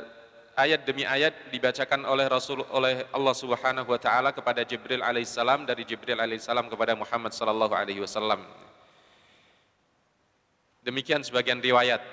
ayat 0.55 0.87
demi 0.87 1.03
ayat 1.03 1.35
dibacakan 1.51 2.07
oleh 2.07 2.31
Rasul 2.31 2.63
oleh 2.71 3.03
Allah 3.11 3.35
Subhanahu 3.35 3.91
wa 3.91 3.99
taala 3.99 4.31
kepada 4.31 4.63
Jibril 4.63 5.03
alaihi 5.03 5.27
salam 5.27 5.67
dari 5.67 5.83
Jibril 5.83 6.23
alaihi 6.23 6.39
salam 6.39 6.71
kepada 6.71 6.95
Muhammad 6.95 7.35
sallallahu 7.35 7.75
alaihi 7.75 7.99
wasallam. 7.99 8.47
Demikian 10.87 11.25
sebagian 11.27 11.59
riwayat. 11.59 12.05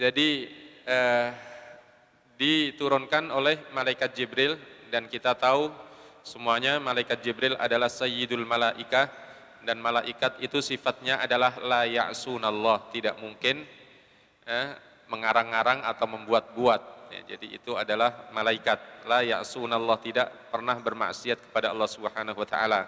Jadi 0.00 0.48
eh, 0.86 1.28
diturunkan 2.40 3.28
oleh 3.34 3.60
malaikat 3.76 4.16
Jibril 4.16 4.56
dan 4.88 5.10
kita 5.10 5.34
tahu 5.34 5.89
semuanya 6.22 6.76
malaikat 6.78 7.20
Jibril 7.24 7.56
adalah 7.56 7.88
sayyidul 7.88 8.44
malaikah 8.44 9.08
dan 9.64 9.76
malaikat 9.80 10.40
itu 10.40 10.64
sifatnya 10.64 11.20
adalah 11.20 11.60
la 11.60 11.84
ya'sunallah, 11.84 12.88
tidak 12.92 13.20
mungkin 13.20 13.64
eh, 14.48 14.68
mengarang-arang 15.12 15.84
atau 15.84 16.06
membuat-buat. 16.08 16.82
Ya, 17.10 17.34
jadi 17.34 17.58
itu 17.58 17.74
adalah 17.74 18.30
malaikat 18.30 19.04
la 19.04 19.20
ya'sunallah 19.20 19.98
tidak 20.00 20.30
pernah 20.48 20.78
bermaksiat 20.78 21.50
kepada 21.50 21.74
Allah 21.74 21.90
Subhanahu 21.90 22.38
wa 22.38 22.48
taala. 22.48 22.86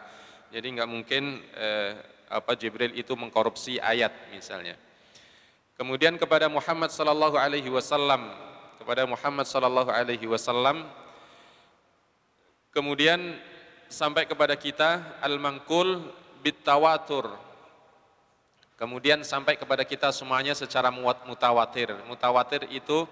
Jadi 0.48 0.78
nggak 0.78 0.88
mungkin 0.88 1.42
eh, 1.58 1.92
apa 2.32 2.56
Jibril 2.56 2.96
itu 2.96 3.12
mengkorupsi 3.12 3.76
ayat 3.76 4.12
misalnya. 4.32 4.78
Kemudian 5.76 6.16
kepada 6.16 6.48
Muhammad 6.48 6.88
sallallahu 6.88 7.36
alaihi 7.36 7.68
wasallam 7.68 8.32
kepada 8.80 9.04
Muhammad 9.04 9.44
sallallahu 9.44 9.90
alaihi 9.92 10.26
wasallam 10.26 10.86
kemudian 12.73 13.37
sampai 13.93 14.25
kepada 14.25 14.57
kita 14.57 15.21
al-mangkul 15.21 16.00
bitawatur. 16.41 17.29
Kemudian 18.81 19.23
sampai 19.23 19.55
kepada 19.55 19.87
kita 19.87 20.11
semuanya 20.11 20.59
secara 20.59 20.91
mutawatir. 21.29 21.95
Mutawatir 22.09 22.67
itu 22.75 23.07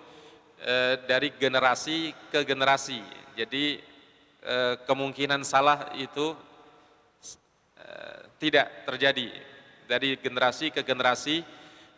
e, 0.59 0.99
dari 1.07 1.31
generasi 1.39 2.11
ke 2.33 2.43
generasi. 2.43 2.99
Jadi 3.39 3.79
e, 4.43 4.57
kemungkinan 4.89 5.47
salah 5.47 5.95
itu 5.95 6.35
tidak 8.41 8.89
terjadi. 8.89 9.31
Dari 9.87 10.19
generasi 10.19 10.75
ke 10.75 10.83
generasi. 10.83 11.45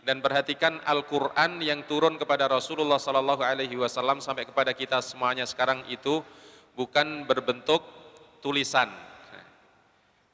Dan 0.03 0.19
perhatikan 0.19 0.83
Al-Quran 0.83 1.63
yang 1.63 1.87
turun 1.87 2.19
kepada 2.19 2.51
Rasulullah 2.51 2.99
Sallallahu 2.99 3.47
Alaihi 3.47 3.79
Wasallam 3.79 4.19
sampai 4.19 4.51
kepada 4.51 4.75
kita 4.75 4.99
semuanya 4.99 5.47
sekarang 5.47 5.87
itu 5.87 6.27
bukan 6.77 7.25
berbentuk 7.29 7.83
tulisan. 8.41 8.89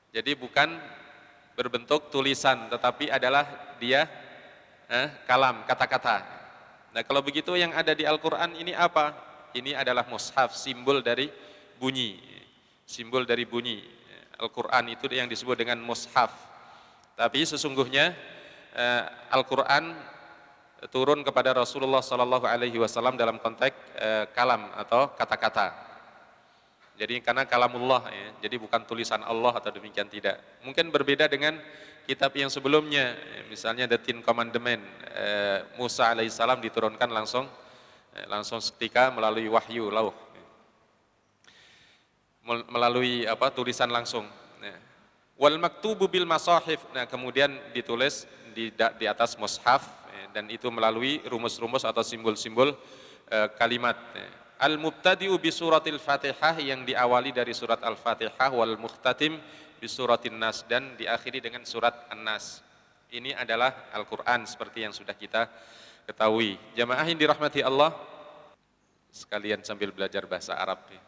Jadi 0.08 0.32
bukan 0.34 0.72
berbentuk 1.52 2.08
tulisan, 2.08 2.70
tetapi 2.72 3.12
adalah 3.12 3.76
dia 3.76 4.08
eh, 4.88 5.08
kalam, 5.28 5.66
kata-kata. 5.68 6.24
Nah 6.96 7.02
kalau 7.04 7.20
begitu 7.20 7.52
yang 7.54 7.74
ada 7.76 7.92
di 7.92 8.08
Al-Quran 8.08 8.56
ini 8.56 8.72
apa? 8.72 9.12
Ini 9.52 9.76
adalah 9.76 10.08
mushaf, 10.08 10.56
simbol 10.56 11.04
dari 11.04 11.28
bunyi. 11.76 12.16
Simbol 12.88 13.28
dari 13.28 13.44
bunyi. 13.44 13.84
Al-Quran 14.38 14.94
itu 14.94 15.10
yang 15.10 15.26
disebut 15.26 15.58
dengan 15.58 15.82
mushaf. 15.82 16.30
Tapi 17.18 17.42
sesungguhnya 17.42 18.14
eh, 18.72 19.02
Al-Quran 19.34 19.92
turun 20.86 21.26
kepada 21.26 21.50
Rasulullah 21.50 21.98
Sallallahu 21.98 22.46
Alaihi 22.46 22.78
Wasallam 22.78 23.18
dalam 23.18 23.42
konteks 23.42 23.76
eh, 23.98 24.24
kalam 24.30 24.70
atau 24.78 25.10
kata-kata. 25.18 25.87
Jadi 26.98 27.22
karena 27.22 27.46
kalamullah 27.46 28.10
ya, 28.10 28.28
jadi 28.42 28.58
bukan 28.58 28.82
tulisan 28.82 29.22
Allah 29.22 29.54
atau 29.54 29.70
demikian 29.70 30.10
tidak. 30.10 30.42
Mungkin 30.66 30.90
berbeda 30.90 31.30
dengan 31.30 31.54
kitab 32.02 32.34
yang 32.34 32.50
sebelumnya, 32.50 33.14
misalnya 33.46 33.86
The 33.86 34.02
Ten 34.02 34.18
Commandment, 34.18 34.82
eh, 35.14 35.62
Musa 35.78 36.10
alaihissalam 36.10 36.58
diturunkan 36.58 37.06
langsung 37.06 37.46
langsung 38.26 38.58
seketika 38.58 39.14
melalui 39.14 39.46
wahyu 39.46 39.94
lauh 39.94 40.10
melalui 42.48 43.28
apa 43.28 43.52
tulisan 43.52 43.92
langsung. 43.92 44.24
Nah, 44.56 44.76
wal 45.36 45.60
maktubu 45.60 46.08
bil 46.08 46.24
masahif. 46.24 46.80
Nah, 46.96 47.04
kemudian 47.04 47.52
ditulis 47.76 48.24
di 48.56 48.72
di 48.72 49.04
atas 49.04 49.36
mushaf 49.36 49.84
ya, 50.08 50.40
dan 50.40 50.48
itu 50.48 50.72
melalui 50.72 51.20
rumus-rumus 51.28 51.84
atau 51.84 52.00
simbol-simbol 52.00 52.72
eh, 53.28 53.48
kalimat. 53.60 54.00
Ya. 54.16 54.28
Al 54.58 54.74
mubtadi'u 54.74 55.38
bi 55.38 55.54
suratil 55.54 56.02
Fatihah 56.02 56.58
yang 56.58 56.82
diawali 56.82 57.30
dari 57.30 57.54
surat 57.54 57.78
Al-Fatihah 57.78 58.50
wal 58.50 58.74
muhtatim 58.74 59.38
bi 59.78 59.86
suratin 59.86 60.34
Nas 60.34 60.66
dan 60.66 60.98
diakhiri 60.98 61.38
dengan 61.38 61.62
surat 61.62 61.94
An-Nas. 62.10 62.66
Ini 63.14 63.38
adalah 63.38 63.88
Al-Qur'an 63.94 64.42
seperti 64.50 64.82
yang 64.82 64.90
sudah 64.90 65.14
kita 65.14 65.46
ketahui. 66.10 66.58
Jamaah 66.74 67.06
yang 67.06 67.22
dirahmati 67.22 67.62
Allah 67.62 67.94
sekalian 69.14 69.62
sambil 69.62 69.94
belajar 69.94 70.26
bahasa 70.26 70.58
Arab 70.58 70.82
ya. 70.90 71.00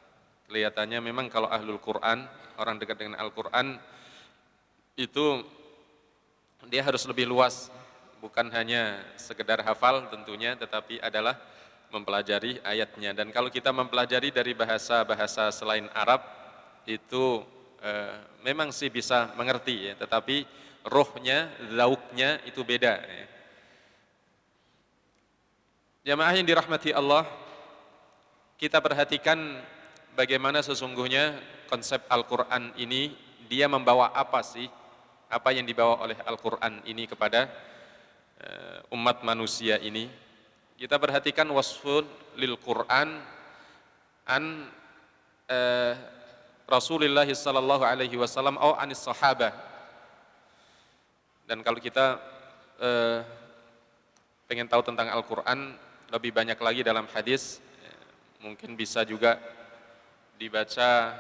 Kelihatannya 0.46 0.98
memang 1.02 1.26
kalau 1.26 1.50
ahlul 1.50 1.82
Quran, 1.82 2.26
orang 2.54 2.78
dekat 2.78 3.02
dengan 3.02 3.18
Al-Quran, 3.18 3.78
itu 4.94 5.42
dia 6.70 6.86
harus 6.86 7.02
lebih 7.06 7.26
luas, 7.26 7.70
bukan 8.18 8.46
hanya 8.50 8.98
sekedar 9.18 9.62
hafal 9.62 10.06
tentunya, 10.10 10.54
tetapi 10.54 10.98
adalah 11.02 11.38
mempelajari 11.90 12.62
ayatnya. 12.62 13.14
Dan 13.14 13.35
kalau 13.35 13.50
kita 13.50 13.74
mempelajari 13.74 14.31
dari 14.31 14.55
bahasa-bahasa 14.55 15.50
selain 15.50 15.90
Arab, 15.92 16.22
itu 16.87 17.44
eh, 17.83 18.16
memang 18.42 18.72
sih 18.72 18.88
bisa 18.88 19.35
mengerti 19.37 19.90
ya, 19.90 19.94
tetapi 19.98 20.46
rohnya, 20.87 21.50
zauknya 21.74 22.40
itu 22.48 22.64
beda. 22.64 22.94
Ya. 22.96 23.26
Jamaah 26.00 26.33
yang 26.33 26.48
dirahmati 26.48 26.96
Allah, 26.96 27.29
kita 28.57 28.81
perhatikan 28.81 29.61
bagaimana 30.16 30.64
sesungguhnya 30.64 31.37
konsep 31.68 32.00
Al-Quran 32.09 32.72
ini, 32.81 33.12
dia 33.53 33.68
membawa 33.68 34.09
apa 34.16 34.40
sih, 34.40 34.64
apa 35.29 35.53
yang 35.53 35.68
dibawa 35.68 36.00
oleh 36.00 36.16
Al-Quran 36.24 36.83
ini 36.88 37.05
kepada 37.05 37.53
uh, 38.40 38.94
umat 38.96 39.22
manusia 39.22 39.76
ini. 39.79 40.09
Kita 40.80 40.96
perhatikan 40.96 41.44
wasfun 41.52 42.08
lil 42.40 42.56
Quran 42.56 43.20
an 44.24 44.44
uh, 45.44 45.92
Rasulullah 46.64 47.28
sallallahu 47.28 47.84
alaihi 47.84 48.16
wasallam 48.16 48.56
atau 48.56 48.72
anis 48.80 49.04
sahabah. 49.04 49.52
Dan 51.44 51.60
kalau 51.60 51.76
kita 51.76 52.16
uh, 52.80 53.20
pengen 54.48 54.72
tahu 54.72 54.80
tentang 54.80 55.12
Al-Quran 55.12 55.76
lebih 56.16 56.32
banyak 56.32 56.56
lagi 56.56 56.80
dalam 56.80 57.04
hadis, 57.12 57.60
mungkin 58.40 58.72
bisa 58.72 59.04
juga 59.04 59.36
dibaca 60.40 61.12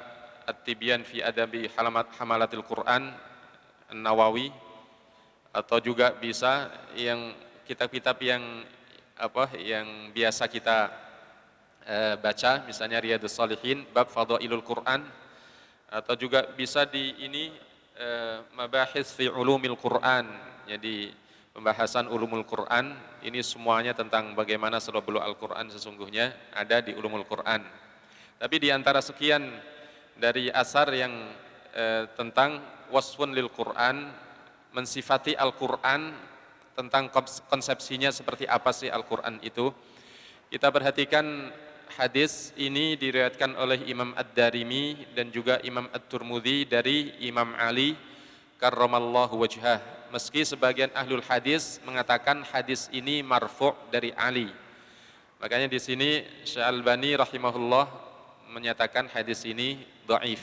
At-Tibyan 0.48 1.04
fi 1.04 1.20
Adabi 1.20 1.68
Halamat 1.76 2.08
Hamalatil 2.16 2.64
Quran 2.64 3.12
Nawawi 3.92 4.48
atau 5.52 5.76
juga 5.84 6.16
bisa 6.16 6.72
yang 6.96 7.36
kitab-kitab 7.68 8.16
yang 8.24 8.40
apa 9.20 9.52
yang 9.60 10.08
biasa 10.16 10.48
kita 10.48 10.88
e, 11.84 12.16
baca 12.16 12.64
misalnya 12.64 13.04
Riyadus 13.04 13.36
Salihin 13.36 13.84
bab 13.92 14.08
Fadailul 14.08 14.64
Quran 14.64 15.04
atau 15.92 16.16
juga 16.16 16.48
bisa 16.56 16.88
di 16.88 17.20
ini 17.20 17.52
e, 18.00 18.08
mabahis 18.56 19.12
fi 19.12 19.28
ulumil 19.28 19.76
Quran 19.76 20.24
jadi 20.64 21.12
pembahasan 21.50 22.08
ulumul 22.08 22.46
Quran 22.46 22.94
ini 23.26 23.42
semuanya 23.44 23.92
tentang 23.92 24.32
bagaimana 24.32 24.78
selebulu 24.80 25.20
Al-Quran 25.20 25.68
sesungguhnya 25.68 26.32
ada 26.54 26.80
di 26.80 26.94
ulumul 26.94 27.26
Quran. 27.26 27.60
Tapi 28.40 28.56
di 28.56 28.72
antara 28.72 29.04
sekian 29.04 29.44
dari 30.16 30.48
asar 30.48 30.88
yang 30.94 31.12
eh, 31.76 32.08
tentang 32.16 32.62
wasfun 32.88 33.36
lil 33.36 33.52
Quran, 33.52 34.08
mensifati 34.72 35.36
Al-Quran, 35.36 36.14
tentang 36.74 37.10
konsepsinya 37.50 38.08
seperti 38.14 38.46
apa 38.46 38.70
sih 38.70 38.88
Al-Quran 38.88 39.42
itu. 39.42 39.70
Kita 40.50 40.70
perhatikan 40.74 41.50
hadis 41.94 42.54
ini 42.58 42.94
diriwayatkan 42.94 43.54
oleh 43.58 43.86
Imam 43.86 44.14
Ad-Darimi 44.14 45.14
dan 45.14 45.30
juga 45.34 45.58
Imam 45.66 45.86
At-Turmudi 45.90 46.66
dari 46.66 47.14
Imam 47.22 47.54
Ali 47.58 47.94
karramallahu 48.58 49.40
wajhah. 49.40 49.80
Meski 50.10 50.42
sebagian 50.42 50.90
ahlul 50.94 51.22
hadis 51.22 51.78
mengatakan 51.86 52.42
hadis 52.50 52.90
ini 52.90 53.22
marfu' 53.22 53.74
dari 53.94 54.10
Ali. 54.18 54.50
Makanya 55.40 55.70
di 55.70 55.80
sini 55.80 56.26
Syalbani 56.44 57.14
rahimahullah 57.16 57.86
menyatakan 58.50 59.06
hadis 59.08 59.46
ini 59.46 59.80
do'if. 60.04 60.42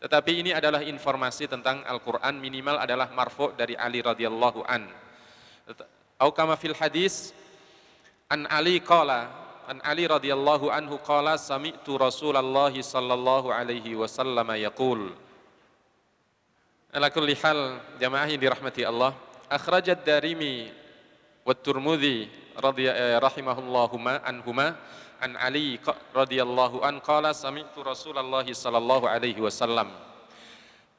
Tetapi 0.00 0.32
ini 0.44 0.50
adalah 0.54 0.86
informasi 0.86 1.50
tentang 1.50 1.82
Al-Quran 1.82 2.38
minimal 2.38 2.78
adalah 2.78 3.10
marfu' 3.10 3.52
dari 3.58 3.74
Ali 3.74 4.00
radhiyallahu 4.00 4.62
an. 4.64 5.05
Au 6.16 6.30
kama 6.30 6.54
fil 6.54 6.74
hadis 6.78 7.34
an 8.30 8.46
Ali 8.46 8.78
qala 8.78 9.28
an 9.66 9.82
Ali 9.82 10.06
radhiyallahu 10.06 10.70
anhu 10.70 10.96
qala 11.02 11.34
sami'tu 11.34 11.98
Rasulullah 11.98 12.70
sallallahu 12.70 13.50
alaihi 13.50 13.98
wasallam 13.98 14.46
yaqul 14.54 15.10
Ala 16.94 17.10
kulli 17.10 17.34
hal 17.42 17.82
jamaah 17.98 18.30
yang 18.30 18.40
dirahmati 18.40 18.86
Allah 18.86 19.12
akhrajat 19.50 20.06
darimi 20.06 20.70
wa 21.42 21.52
Turmudi 21.52 22.30
radhiyallahu 22.56 23.20
rahimahullahu 23.26 24.00
anhuma 24.22 24.78
an 25.20 25.34
Ali 25.36 25.82
radhiyallahu 26.14 26.80
an 26.86 27.02
qala 27.02 27.34
sami'tu 27.34 27.82
Rasulullah 27.82 28.46
sallallahu 28.46 29.10
alaihi 29.10 29.42
wasallam 29.42 29.90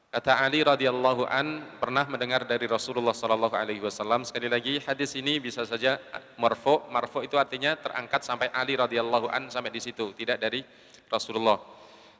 Kata 0.08 0.40
Ali 0.40 0.64
radhiyallahu 0.64 1.28
an 1.28 1.68
pernah 1.76 2.08
mendengar 2.08 2.48
dari 2.48 2.64
Rasulullah 2.64 3.12
sallallahu 3.12 3.52
alaihi 3.52 3.84
wasallam. 3.84 4.24
Sekali 4.24 4.48
lagi 4.48 4.80
hadis 4.80 5.12
ini 5.20 5.36
bisa 5.36 5.68
saja 5.68 6.00
marfu. 6.40 6.80
Marfu 6.88 7.20
itu 7.20 7.36
artinya 7.36 7.76
terangkat 7.76 8.24
sampai 8.24 8.48
Ali 8.56 8.72
radhiyallahu 8.72 9.28
an 9.28 9.52
sampai 9.52 9.68
di 9.68 9.84
situ, 9.84 10.16
tidak 10.16 10.40
dari 10.40 10.64
Rasulullah. 11.12 11.60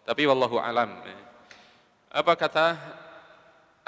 Tapi 0.04 0.20
wallahu 0.28 0.60
alam. 0.60 1.00
Apa 2.12 2.36
kata 2.36 2.76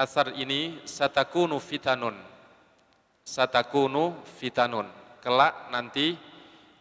asar 0.00 0.32
ini? 0.32 0.80
Satakunu 0.88 1.60
fitanun. 1.60 2.16
Satakunu 3.20 4.16
fitanun. 4.40 4.88
Kelak 5.20 5.68
nanti 5.68 6.16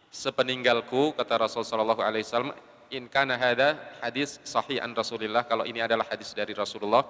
sepeninggalku 0.08 1.12
kata 1.20 1.36
Rasulullah 1.36 1.68
sallallahu 1.68 2.00
alaihi 2.00 2.24
wasallam 2.24 2.56
in 2.90 3.06
kana 3.06 3.38
hada 3.38 3.78
hadis 4.02 4.42
sahih 4.42 4.82
an 4.82 4.92
Rasulillah. 4.92 5.46
Kalau 5.46 5.64
ini 5.64 5.80
adalah 5.80 6.06
hadis 6.10 6.34
dari 6.34 6.52
Rasulullah. 6.52 7.06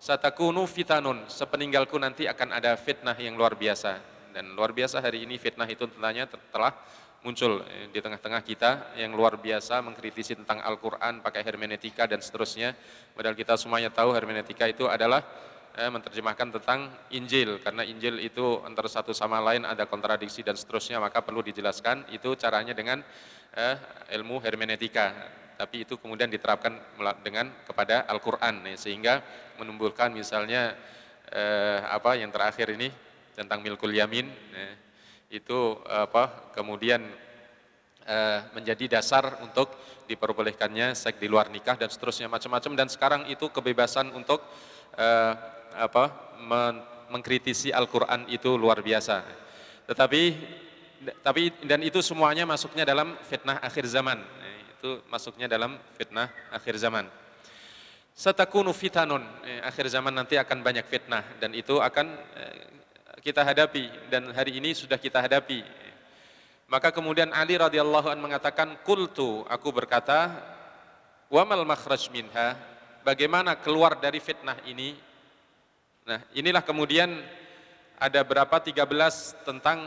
Satakunu 0.00 0.64
fitanun 0.64 1.28
sepeninggalku 1.28 2.00
nanti 2.00 2.24
akan 2.24 2.56
ada 2.56 2.72
fitnah 2.80 3.14
yang 3.20 3.36
luar 3.36 3.52
biasa. 3.52 4.00
Dan 4.32 4.56
luar 4.56 4.72
biasa 4.72 5.04
hari 5.04 5.28
ini 5.28 5.36
fitnah 5.36 5.68
itu 5.68 5.84
tentunya 5.84 6.24
telah 6.24 6.72
muncul 7.20 7.60
eh, 7.68 7.92
di 7.92 8.00
tengah-tengah 8.00 8.40
kita 8.40 8.96
yang 8.96 9.12
luar 9.12 9.36
biasa 9.36 9.84
mengkritisi 9.84 10.40
tentang 10.40 10.64
Al-Quran 10.64 11.20
pakai 11.20 11.44
hermeneutika 11.44 12.08
dan 12.08 12.24
seterusnya. 12.24 12.72
Padahal 13.12 13.36
kita 13.36 13.60
semuanya 13.60 13.92
tahu 13.92 14.16
hermeneutika 14.16 14.64
itu 14.64 14.88
adalah 14.88 15.20
eh, 15.76 15.90
menerjemahkan 15.90 16.58
tentang 16.58 16.90
Injil. 17.14 17.60
Karena 17.62 17.86
Injil 17.86 18.18
itu 18.22 18.62
antara 18.66 18.90
satu 18.90 19.14
sama 19.14 19.38
lain 19.38 19.62
ada 19.68 19.86
kontradiksi 19.86 20.42
dan 20.42 20.58
seterusnya 20.58 20.98
maka 20.98 21.22
perlu 21.22 21.44
dijelaskan 21.44 22.10
itu 22.10 22.34
caranya 22.34 22.74
dengan 22.74 23.02
eh, 23.54 23.76
ilmu 24.18 24.40
hermeneutika. 24.42 25.38
Tapi 25.60 25.84
itu 25.84 26.00
kemudian 26.00 26.32
diterapkan 26.32 26.72
dengan 27.20 27.52
kepada 27.68 28.08
Al-Quran 28.08 28.64
ya, 28.64 28.76
sehingga 28.80 29.14
menumbuhkan 29.60 30.08
misalnya 30.08 30.72
eh, 31.28 31.84
apa 31.84 32.16
yang 32.16 32.32
terakhir 32.32 32.72
ini 32.72 32.88
tentang 33.36 33.60
milkul 33.60 33.92
yamin 33.92 34.24
ya, 34.56 34.68
itu 35.36 35.76
apa 35.84 36.50
kemudian 36.56 37.04
eh, 38.08 38.40
menjadi 38.56 38.98
dasar 38.98 39.38
untuk 39.44 39.70
diperbolehkannya 40.08 40.98
seks 40.98 41.22
di 41.22 41.30
luar 41.30 41.52
nikah 41.52 41.78
dan 41.78 41.86
seterusnya 41.92 42.26
macam-macam. 42.26 42.72
Dan 42.74 42.88
sekarang 42.90 43.22
itu 43.30 43.46
kebebasan 43.52 44.10
untuk 44.16 44.42
eh, 44.98 45.34
apa 45.80 46.36
men 46.44 46.90
mengkritisi 47.10 47.74
Al-Qur'an 47.74 48.30
itu 48.30 48.54
luar 48.54 48.80
biasa. 48.80 49.26
Tetapi 49.90 50.22
tapi 51.26 51.50
dan 51.66 51.82
itu 51.82 51.98
semuanya 52.00 52.46
masuknya 52.46 52.86
dalam 52.86 53.18
fitnah 53.26 53.58
akhir 53.58 53.84
zaman. 53.90 54.22
Eh, 54.22 54.58
itu 54.78 54.90
masuknya 55.10 55.50
dalam 55.50 55.76
fitnah 55.98 56.30
akhir 56.54 56.78
zaman. 56.78 57.10
Satakunu 58.14 58.70
fitanun, 58.70 59.26
eh, 59.42 59.60
akhir 59.66 59.90
zaman 59.90 60.14
nanti 60.14 60.38
akan 60.38 60.62
banyak 60.62 60.86
fitnah 60.86 61.26
dan 61.42 61.50
itu 61.56 61.82
akan 61.82 62.06
eh, 62.38 62.62
kita 63.20 63.42
hadapi 63.42 63.90
dan 64.08 64.30
hari 64.30 64.62
ini 64.62 64.72
sudah 64.72 64.96
kita 64.96 65.18
hadapi. 65.20 65.66
Maka 66.70 66.94
kemudian 66.94 67.34
Ali 67.34 67.58
radhiyallahu 67.58 68.14
an 68.14 68.22
mengatakan, 68.22 68.78
"Qultu, 68.86 69.42
aku 69.50 69.74
berkata, 69.74 70.30
wa 71.26 71.42
mal 71.42 71.66
makhraj 71.66 72.06
minha?" 72.14 72.54
Bagaimana 73.02 73.58
keluar 73.58 73.98
dari 73.98 74.22
fitnah 74.22 74.54
ini? 74.68 75.09
Nah, 76.10 76.18
inilah 76.34 76.66
kemudian 76.66 77.22
ada 77.94 78.26
berapa 78.26 78.58
13 78.58 79.46
tentang 79.46 79.86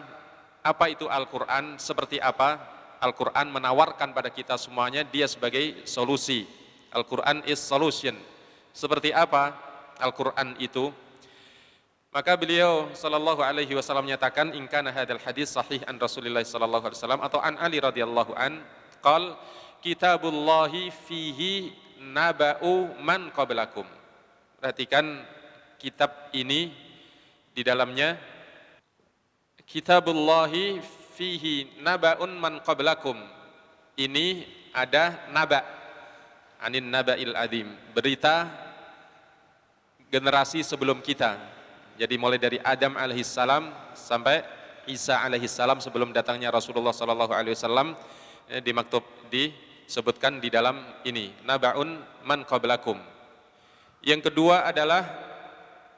apa 0.64 0.88
itu 0.88 1.04
Al-Qur'an, 1.12 1.76
seperti 1.76 2.16
apa 2.24 2.64
Al-Qur'an 3.04 3.52
menawarkan 3.52 4.16
pada 4.16 4.32
kita 4.32 4.56
semuanya 4.56 5.04
dia 5.04 5.28
sebagai 5.28 5.84
solusi. 5.84 6.48
Al-Qur'an 6.96 7.44
is 7.44 7.60
solution. 7.60 8.16
Seperti 8.72 9.12
apa 9.12 9.52
Al-Qur'an 10.00 10.56
itu? 10.64 10.96
Maka 12.16 12.40
beliau 12.40 12.88
sallallahu 12.96 13.44
alaihi 13.44 13.76
wasallam 13.76 14.08
menyatakan 14.08 14.56
in 14.56 14.64
kana 14.72 14.96
hadzal 14.96 15.20
hadis 15.20 15.52
sahih 15.52 15.84
an 15.92 16.00
Rasulillah 16.00 16.48
sallallahu 16.48 16.88
alaihi 16.88 17.00
wasallam 17.04 17.20
atau 17.20 17.44
an 17.44 17.60
Ali 17.60 17.84
radhiyallahu 17.84 18.32
an 18.40 18.64
qal 19.04 19.36
kitabullahi 19.84 20.88
fihi 20.88 21.76
naba'u 22.00 22.96
man 23.04 23.28
qablakum. 23.36 23.84
Perhatikan 24.64 25.20
kitab 25.84 26.32
ini 26.32 26.72
di 27.52 27.60
dalamnya 27.60 28.16
kitabullahi 29.68 30.80
fihi 31.20 31.84
naba'un 31.84 32.32
man 32.40 32.64
qablakum. 32.64 33.20
Ini 34.00 34.48
ada 34.72 35.28
naba 35.36 35.60
anin 36.64 36.88
naba'il 36.88 37.36
adim, 37.36 37.68
berita 37.92 38.48
generasi 40.08 40.64
sebelum 40.64 41.04
kita 41.04 41.36
jadi 42.00 42.16
mulai 42.18 42.40
dari 42.40 42.58
Adam 42.64 42.96
alaihissalam 42.98 43.70
sampai 43.94 44.42
Isa 44.88 45.20
alaihissalam 45.20 45.84
sebelum 45.84 46.16
datangnya 46.16 46.50
Rasulullah 46.50 46.96
sallallahu 46.96 47.32
alaihi 47.36 47.54
wasallam 47.56 47.94
eh, 48.50 48.60
dimaktub 48.64 49.06
disebutkan 49.30 50.42
di 50.42 50.50
dalam 50.50 50.80
ini 51.06 51.32
nabaun 51.44 52.02
man 52.26 52.48
qablakum. 52.48 52.98
Yang 54.04 54.32
kedua 54.32 54.68
adalah 54.68 55.33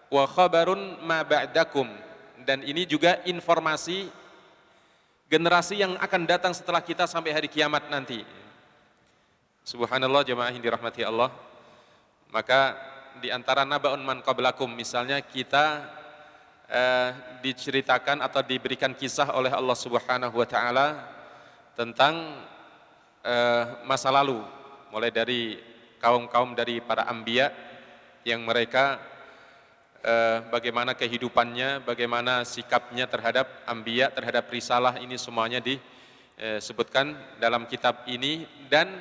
wa 0.10 0.24
khabarun 0.30 1.02
ma 1.02 1.26
ba'dakum 1.26 1.90
dan 2.46 2.62
ini 2.62 2.86
juga 2.86 3.20
informasi 3.26 4.08
generasi 5.26 5.82
yang 5.82 5.98
akan 5.98 6.22
datang 6.30 6.54
setelah 6.54 6.80
kita 6.80 7.10
sampai 7.10 7.34
hari 7.34 7.50
kiamat 7.50 7.90
nanti. 7.90 8.22
Subhanallah 9.66 10.22
jemaah 10.22 10.54
yang 10.54 10.62
dirahmati 10.62 11.02
Allah. 11.02 11.34
Maka 12.30 12.78
di 13.18 13.34
antara 13.34 13.66
nabaun 13.66 14.06
man 14.06 14.22
qablakum 14.22 14.70
misalnya 14.70 15.18
kita 15.26 15.90
eh, 16.70 17.10
diceritakan 17.42 18.22
atau 18.22 18.46
diberikan 18.46 18.94
kisah 18.94 19.34
oleh 19.34 19.50
Allah 19.50 19.74
Subhanahu 19.74 20.36
wa 20.38 20.46
taala 20.46 20.88
tentang 21.74 22.46
eh, 23.26 23.64
masa 23.90 24.14
lalu 24.14 24.44
mulai 24.94 25.10
dari 25.10 25.58
kaum-kaum 25.98 26.54
dari 26.54 26.78
para 26.84 27.10
ambia 27.10 27.50
yang 28.22 28.46
mereka 28.46 29.02
eh, 30.06 30.38
bagaimana 30.54 30.94
kehidupannya, 30.94 31.82
bagaimana 31.82 32.46
sikapnya 32.46 33.10
terhadap 33.10 33.50
ambia, 33.66 34.14
terhadap 34.14 34.46
risalah 34.54 35.02
ini 35.02 35.18
semuanya 35.18 35.58
disebutkan 35.58 37.18
dalam 37.42 37.66
kitab 37.66 38.06
ini 38.06 38.46
dan 38.70 38.92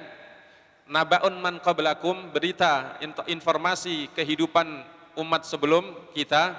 nabaun 0.88 1.36
man 1.40 1.60
qablakum 1.60 2.32
berita 2.32 2.96
informasi 3.28 4.08
kehidupan 4.16 4.84
umat 5.20 5.44
sebelum 5.44 5.84
kita 6.16 6.56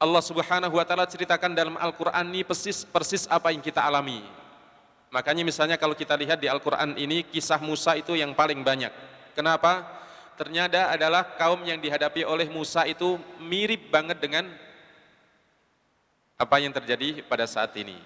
Allah 0.00 0.24
Subhanahu 0.24 0.80
wa 0.80 0.84
taala 0.88 1.04
ceritakan 1.04 1.52
dalam 1.52 1.76
Al-Qur'an 1.76 2.24
ini 2.32 2.40
persis 2.40 2.88
persis 2.88 3.28
apa 3.28 3.52
yang 3.52 3.60
kita 3.60 3.84
alami. 3.84 4.24
Makanya 5.12 5.44
misalnya 5.44 5.76
kalau 5.76 5.92
kita 5.92 6.16
lihat 6.16 6.40
di 6.40 6.48
Al-Qur'an 6.48 6.96
ini 6.96 7.20
kisah 7.28 7.60
Musa 7.60 7.92
itu 8.00 8.16
yang 8.16 8.32
paling 8.32 8.64
banyak. 8.64 8.88
Kenapa? 9.36 9.84
Ternyata 10.40 10.88
adalah 10.88 11.36
kaum 11.36 11.60
yang 11.68 11.76
dihadapi 11.76 12.24
oleh 12.24 12.48
Musa 12.48 12.88
itu 12.88 13.20
mirip 13.44 13.92
banget 13.92 14.24
dengan 14.24 14.48
apa 16.40 16.56
yang 16.56 16.72
terjadi 16.72 17.20
pada 17.28 17.44
saat 17.44 17.76
ini. 17.76 18.00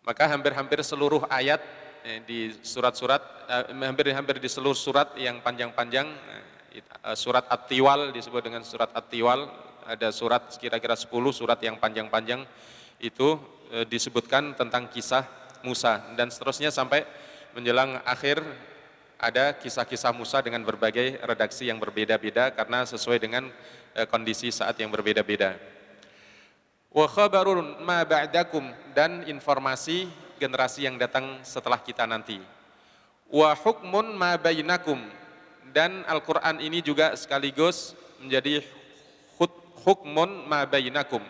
Maka 0.00 0.24
hampir-hampir 0.32 0.80
seluruh 0.80 1.28
ayat 1.28 1.60
eh, 2.08 2.24
di 2.24 2.56
surat-surat, 2.64 3.20
eh, 3.52 3.84
hampir-hampir 3.84 4.40
di 4.40 4.48
seluruh 4.48 4.72
surat 4.72 5.12
yang 5.20 5.44
panjang-panjang, 5.44 6.08
eh, 6.08 7.12
surat 7.12 7.44
At-Tiwal 7.44 8.16
disebut 8.16 8.40
dengan 8.40 8.64
surat 8.64 8.88
At-Tiwal, 8.96 9.44
ada 9.92 10.08
surat 10.08 10.48
kira-kira 10.56 10.96
10 10.96 11.36
surat 11.36 11.60
yang 11.60 11.76
panjang-panjang 11.76 12.48
itu 12.96 13.36
disebutkan 13.90 14.56
tentang 14.56 14.88
kisah 14.88 15.26
Musa 15.66 16.00
dan 16.14 16.32
seterusnya 16.32 16.70
sampai 16.72 17.04
menjelang 17.54 17.98
akhir 18.06 18.42
ada 19.20 19.52
kisah-kisah 19.52 20.16
Musa 20.16 20.40
dengan 20.40 20.64
berbagai 20.64 21.20
redaksi 21.20 21.68
yang 21.68 21.76
berbeda-beda 21.76 22.48
karena 22.56 22.88
sesuai 22.88 23.20
dengan 23.20 23.52
kondisi 24.08 24.48
saat 24.48 24.80
yang 24.80 24.88
berbeda-beda. 24.88 25.60
Wa 26.90 27.06
khabarun 27.06 27.84
ma 27.84 28.02
ba'dakum 28.02 28.64
dan 28.96 29.22
informasi 29.28 30.08
generasi 30.40 30.88
yang 30.88 30.96
datang 30.96 31.44
setelah 31.44 31.78
kita 31.84 32.08
nanti. 32.08 32.40
Wa 33.28 33.52
hukmun 33.54 34.16
ma 34.16 34.40
bainakum 34.40 34.98
dan 35.70 36.02
Al-Qur'an 36.08 36.58
ini 36.58 36.80
juga 36.82 37.14
sekaligus 37.14 37.94
menjadi 38.18 38.64
hukmun 39.84 40.48
ma 40.48 40.64
bainakum. 40.64 41.22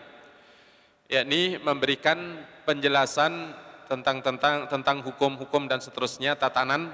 Yakni 1.11 1.59
memberikan 1.59 2.39
penjelasan 2.63 3.51
tentang 3.91 4.23
tentang 4.23 4.71
tentang 4.71 5.03
hukum-hukum 5.03 5.67
dan 5.67 5.83
seterusnya 5.83 6.39
tatanan 6.39 6.87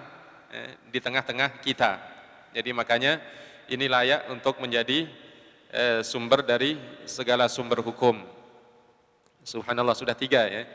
eh, 0.51 0.77
di 0.87 0.99
tengah-tengah 0.99 1.59
kita. 1.63 1.99
Jadi 2.55 2.69
makanya 2.71 3.19
ini 3.67 3.85
layak 3.87 4.31
untuk 4.31 4.59
menjadi 4.63 5.07
eh, 5.71 6.01
sumber 6.03 6.43
dari 6.43 6.79
segala 7.03 7.51
sumber 7.51 7.83
hukum. 7.83 8.23
Subhanallah 9.43 9.95
sudah 9.95 10.15
tiga 10.15 10.47
ya. 10.47 10.67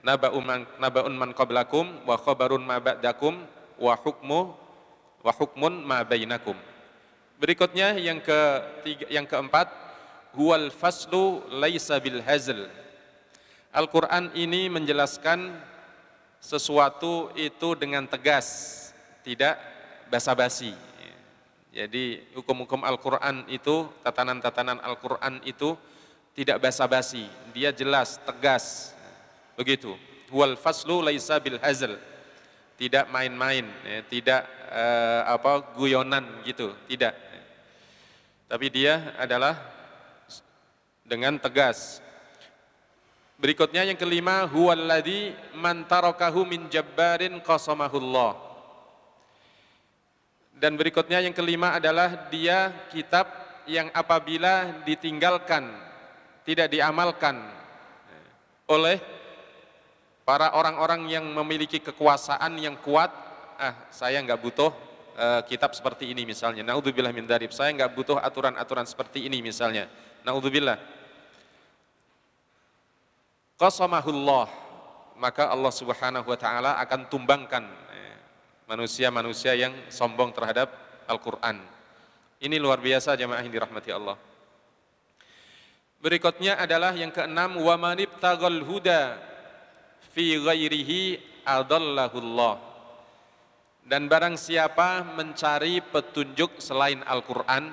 Naba'un 0.00 0.44
man, 0.44 0.60
naba'un 0.78 1.12
man 1.12 1.30
qablakum 1.34 2.06
wa 2.06 2.16
khabarun 2.16 2.62
ma 2.62 2.78
ba'dakum 2.78 3.42
wa 3.76 3.92
hukmu 3.98 4.40
wa 5.20 5.32
hukmun 5.34 5.82
ma 5.82 6.06
bainakum. 6.06 6.54
Berikutnya 7.36 7.98
yang 8.00 8.22
ketiga, 8.24 9.04
yang 9.12 9.28
keempat 9.28 9.68
huwal 10.32 10.72
faslu 10.72 11.44
laisa 11.52 12.00
bil 12.00 12.24
hazl. 12.24 12.68
Al-Qur'an 13.74 14.32
ini 14.32 14.72
menjelaskan 14.72 15.52
sesuatu 16.40 17.28
itu 17.36 17.76
dengan 17.76 18.08
tegas, 18.08 18.85
tidak 19.26 19.58
basa-basi. 20.06 20.70
Jadi 21.74 22.22
hukum-hukum 22.38 22.86
Al-Quran 22.86 23.42
itu, 23.50 23.90
tatanan-tatanan 24.06 24.78
Al-Quran 24.80 25.42
itu 25.42 25.74
tidak 26.38 26.62
basa-basi, 26.62 27.26
dia 27.50 27.74
jelas, 27.74 28.22
tegas, 28.22 28.94
begitu. 29.58 29.98
Wal 30.30 30.54
faslu 30.54 31.02
laisa 31.02 31.42
bil 31.42 31.58
hazl, 31.58 31.98
tidak 32.78 33.10
main-main, 33.10 33.66
ya, 33.82 34.00
tidak 34.06 34.40
uh, 34.70 35.26
apa 35.26 35.74
guyonan 35.74 36.24
gitu, 36.46 36.70
tidak. 36.86 37.12
Tapi 38.46 38.66
dia 38.70 39.12
adalah 39.18 39.58
dengan 41.02 41.34
tegas. 41.36 41.98
Berikutnya 43.36 43.84
yang 43.84 43.98
kelima, 44.00 44.48
huwallazi 44.48 45.34
man 45.58 45.84
tarakahu 45.84 46.46
min 46.48 46.72
jabbarin 46.72 47.36
qasamahullah. 47.44 48.45
Dan 50.56 50.80
berikutnya 50.80 51.20
yang 51.20 51.36
kelima 51.36 51.76
adalah 51.76 52.32
dia 52.32 52.88
kitab 52.88 53.28
yang 53.68 53.92
apabila 53.92 54.80
ditinggalkan, 54.88 55.68
tidak 56.48 56.72
diamalkan 56.72 57.44
oleh 58.64 58.96
para 60.24 60.56
orang-orang 60.56 61.12
yang 61.12 61.24
memiliki 61.28 61.78
kekuasaan 61.84 62.56
yang 62.56 62.80
kuat, 62.80 63.12
ah 63.60 63.76
saya 63.92 64.18
nggak 64.24 64.40
butuh 64.40 64.72
uh, 65.20 65.44
kitab 65.44 65.76
seperti 65.76 66.08
ini 66.08 66.24
misalnya. 66.24 66.64
Naudzubillah 66.64 67.12
min 67.12 67.28
darib. 67.28 67.52
Saya 67.52 67.76
nggak 67.76 67.92
butuh 67.92 68.16
aturan-aturan 68.16 68.88
seperti 68.88 69.28
ini 69.28 69.44
misalnya. 69.44 69.92
Naudzubillah 70.24 70.96
qasamahullah 73.56 74.46
maka 75.16 75.48
Allah 75.48 75.72
Subhanahu 75.72 76.28
wa 76.28 76.38
taala 76.38 76.76
akan 76.84 77.08
tumbangkan 77.08 77.64
eh, 77.88 78.05
manusia-manusia 78.66 79.54
yang 79.54 79.72
sombong 79.88 80.34
terhadap 80.34 80.68
Al-Qur'an. 81.06 81.62
Ini 82.42 82.58
luar 82.58 82.82
biasa 82.82 83.14
jemaah 83.14 83.40
yang 83.40 83.54
dirahmati 83.54 83.90
Allah. 83.94 84.18
Berikutnya 86.02 86.60
adalah 86.60 86.92
yang 86.92 87.08
keenam 87.14 87.56
wa 87.56 87.74
manibtagal 87.80 88.60
huda 88.66 89.16
fi 90.12 90.36
ghairihi 90.36 91.18
adallahullah. 91.46 92.60
Dan 93.86 94.10
barang 94.10 94.34
siapa 94.34 95.06
mencari 95.14 95.78
petunjuk 95.78 96.58
selain 96.58 97.06
Al-Qur'an, 97.06 97.70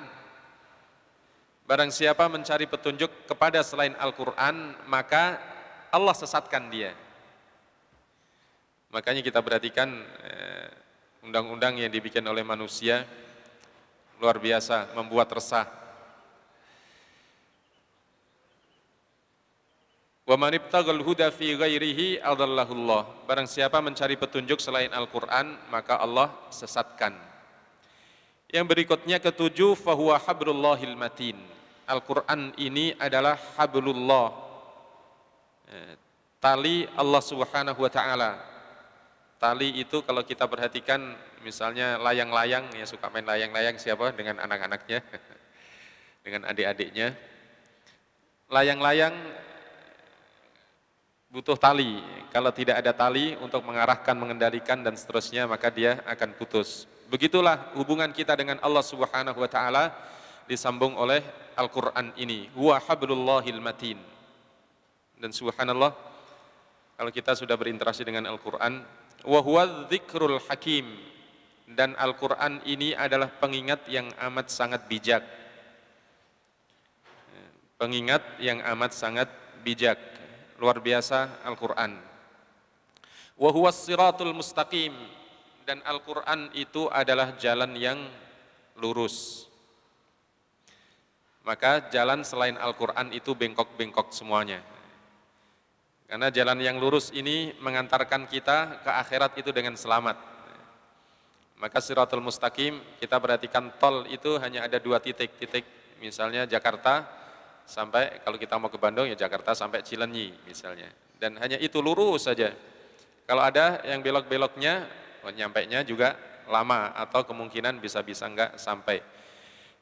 barang 1.66 1.90
siapa 1.90 2.30
mencari 2.30 2.70
petunjuk 2.70 3.26
kepada 3.26 3.66
selain 3.66 3.98
Al-Qur'an, 3.98 4.78
maka 4.86 5.42
Allah 5.90 6.14
sesatkan 6.14 6.70
dia. 6.70 6.94
Makanya 8.94 9.26
kita 9.26 9.42
perhatikan 9.42 9.90
eh, 10.22 10.63
undang-undang 11.24 11.80
yang 11.80 11.90
dibikin 11.90 12.22
oleh 12.28 12.44
manusia 12.44 13.02
luar 14.22 14.38
biasa, 14.38 14.94
membuat 14.94 15.32
resah. 15.34 15.66
Wa 20.24 20.40
man 20.40 20.56
ibtagal 20.56 20.96
huda 21.04 21.28
fi 21.34 21.52
ghairihi 21.52 22.22
adallahullah. 22.22 23.28
Barang 23.28 23.44
siapa 23.44 23.82
mencari 23.84 24.16
petunjuk 24.16 24.62
selain 24.62 24.88
Al-Qur'an, 24.94 25.58
maka 25.68 26.00
Allah 26.00 26.32
sesatkan. 26.48 27.12
Yang 28.48 28.64
berikutnya 28.70 29.20
ketujuh 29.20 29.76
fahuwa 29.76 30.16
hablullahil 30.16 30.96
matin. 30.96 31.36
Al-Qur'an 31.84 32.56
ini 32.56 32.96
adalah 32.96 33.36
hablullah, 33.58 34.44
Eh, 35.64 35.96
tali 36.38 36.84
Allah 36.94 37.22
Subhanahu 37.24 37.82
wa 37.82 37.90
taala. 37.90 38.53
Tali 39.44 39.76
itu 39.76 40.00
kalau 40.00 40.24
kita 40.24 40.48
perhatikan 40.48 41.12
misalnya 41.44 42.00
layang-layang 42.00 42.64
ya 42.80 42.88
suka 42.88 43.12
main 43.12 43.28
layang-layang 43.28 43.76
siapa 43.76 44.16
dengan 44.16 44.40
anak-anaknya 44.40 45.04
dengan 46.24 46.48
adik-adiknya. 46.48 47.12
Layang-layang 48.48 49.12
butuh 51.28 51.60
tali. 51.60 52.00
Kalau 52.32 52.56
tidak 52.56 52.80
ada 52.80 52.96
tali 52.96 53.36
untuk 53.36 53.60
mengarahkan, 53.68 54.16
mengendalikan 54.16 54.80
dan 54.80 54.96
seterusnya 54.96 55.44
maka 55.44 55.68
dia 55.68 56.00
akan 56.08 56.32
putus. 56.40 56.88
Begitulah 57.12 57.68
hubungan 57.76 58.08
kita 58.16 58.32
dengan 58.40 58.56
Allah 58.64 58.80
Subhanahu 58.80 59.44
wa 59.44 59.50
taala 59.52 59.92
disambung 60.48 60.96
oleh 60.96 61.20
Al-Qur'an 61.52 62.16
ini. 62.16 62.48
Huwa 62.56 62.80
hablullahil 62.80 63.60
matin. 63.60 64.00
Dan 65.20 65.36
subhanallah, 65.36 65.92
kalau 66.96 67.12
kita 67.12 67.36
sudah 67.36 67.60
berinteraksi 67.60 68.08
dengan 68.08 68.24
Al-Quran, 68.24 69.03
huwa 69.24 69.88
dzikrul 69.88 70.40
hakim. 70.48 70.84
Dan 71.64 71.96
Al-Quran 71.96 72.60
ini 72.68 72.92
adalah 72.92 73.32
pengingat 73.32 73.88
yang 73.88 74.12
amat 74.20 74.52
sangat 74.52 74.84
bijak. 74.84 75.24
Pengingat 77.80 78.20
yang 78.38 78.60
amat 78.76 78.92
sangat 78.92 79.26
bijak. 79.64 79.96
Luar 80.60 80.78
biasa 80.78 81.40
Al-Quran. 81.42 81.98
huwa 83.40 83.70
siratul 83.72 84.36
mustaqim. 84.36 84.92
Dan 85.64 85.80
Al-Quran 85.88 86.52
itu 86.52 86.92
adalah 86.92 87.32
jalan 87.40 87.72
yang 87.80 87.96
lurus. 88.76 89.48
Maka 91.44 91.88
jalan 91.88 92.24
selain 92.24 92.60
Al-Quran 92.60 93.12
itu 93.16 93.32
bengkok-bengkok 93.32 94.12
semuanya. 94.12 94.60
Karena 96.04 96.28
jalan 96.28 96.60
yang 96.60 96.76
lurus 96.76 97.08
ini 97.16 97.56
mengantarkan 97.58 98.28
kita 98.28 98.84
ke 98.84 98.90
akhirat 98.92 99.32
itu 99.40 99.50
dengan 99.50 99.72
selamat. 99.74 100.16
Maka 101.56 101.80
siratul 101.80 102.20
mustaqim 102.20 102.76
kita 103.00 103.16
perhatikan 103.16 103.72
tol 103.80 104.04
itu 104.12 104.36
hanya 104.36 104.68
ada 104.68 104.76
dua 104.76 105.00
titik-titik. 105.00 105.64
Misalnya 106.04 106.44
Jakarta 106.44 107.08
sampai 107.64 108.20
kalau 108.20 108.36
kita 108.36 108.60
mau 108.60 108.68
ke 108.68 108.76
Bandung 108.76 109.08
ya 109.08 109.16
Jakarta 109.16 109.56
sampai 109.56 109.80
Cilenyi 109.80 110.36
misalnya. 110.44 110.92
Dan 111.16 111.40
hanya 111.40 111.56
itu 111.56 111.80
lurus 111.80 112.28
saja. 112.28 112.52
Kalau 113.24 113.40
ada 113.40 113.80
yang 113.88 114.04
belok-beloknya, 114.04 114.84
oh, 115.24 115.32
nyampe 115.32 115.64
nya 115.64 115.80
juga 115.80 116.20
lama 116.44 116.92
atau 116.92 117.24
kemungkinan 117.24 117.80
bisa-bisa 117.80 118.28
enggak 118.28 118.60
sampai. 118.60 119.00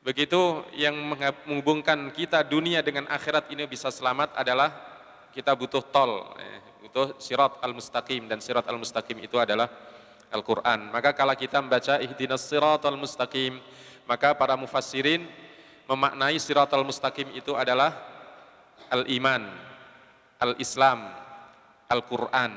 Begitu 0.02 0.62
yang 0.78 0.94
menghubungkan 1.46 2.14
kita 2.14 2.46
dunia 2.46 2.82
dengan 2.82 3.10
akhirat 3.10 3.50
ini 3.50 3.66
bisa 3.66 3.90
selamat 3.90 4.34
adalah 4.38 4.91
kita 5.32 5.56
butuh 5.56 5.80
tol, 5.88 6.36
eh, 6.36 6.60
butuh 6.84 7.16
sirat 7.16 7.58
al-mustaqim 7.64 8.28
dan 8.28 8.38
sirat 8.44 8.68
al-mustaqim 8.68 9.16
itu 9.24 9.40
adalah 9.40 9.66
Al-Quran. 10.32 10.92
Maka 10.92 11.16
kalau 11.16 11.32
kita 11.32 11.60
membaca 11.64 11.96
ihdinas 12.00 12.44
sirat 12.44 12.84
al-mustaqim, 12.84 13.56
maka 14.04 14.36
para 14.36 14.56
mufassirin 14.60 15.24
memaknai 15.88 16.36
sirat 16.36 16.68
al-mustaqim 16.72 17.32
itu 17.32 17.56
adalah 17.56 17.96
al-iman, 18.92 19.48
al-islam, 20.40 21.08
Al-Quran. 21.88 22.52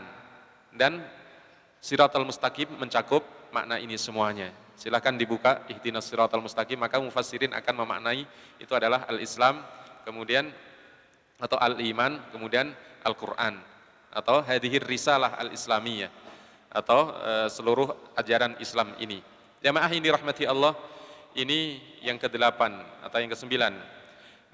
Dan 0.76 1.04
sirat 1.80 2.12
al-mustaqim 2.12 2.68
mencakup 2.76 3.24
makna 3.56 3.80
ini 3.80 3.96
semuanya. 3.96 4.52
Silahkan 4.76 5.16
dibuka 5.16 5.64
ihdinas 5.72 6.04
sirat 6.04 6.32
al-mustaqim, 6.36 6.76
maka 6.76 7.00
mufassirin 7.00 7.56
akan 7.56 7.88
memaknai 7.88 8.28
itu 8.60 8.74
adalah 8.76 9.08
al-islam, 9.08 9.64
kemudian 10.04 10.52
atau 11.40 11.60
al-iman, 11.60 12.20
kemudian 12.32 12.72
Al-Quran 13.04 13.60
atau 14.16 14.40
hadihir 14.40 14.88
risalah 14.88 15.36
al-islamiyah 15.36 16.08
atau 16.72 17.12
e, 17.12 17.32
seluruh 17.52 17.92
ajaran 18.16 18.56
Islam 18.64 18.96
ini. 19.00 19.20
Jamaah 19.60 19.92
ini 19.92 20.08
rahmati 20.08 20.48
Allah, 20.48 20.76
ini 21.36 21.84
yang 22.00 22.16
kedelapan 22.16 22.80
atau 23.04 23.18
yang 23.20 23.32
kesembilan. 23.32 23.76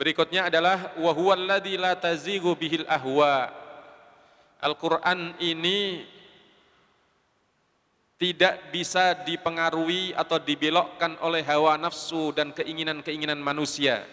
Berikutnya 0.02 0.50
adalah 0.50 0.98
wa 0.98 1.12
huwallazi 1.14 1.78
la 1.78 1.94
tazigu 1.94 2.58
bihil 2.58 2.90
ahwa. 2.90 3.54
Al-Qur'an 4.62 5.38
ini 5.42 6.06
tidak 8.22 8.70
bisa 8.70 9.18
dipengaruhi 9.26 10.14
atau 10.14 10.38
dibelokkan 10.38 11.18
oleh 11.26 11.42
hawa 11.42 11.74
nafsu 11.82 12.30
dan 12.30 12.54
keinginan-keinginan 12.54 13.42
manusia. 13.42 14.06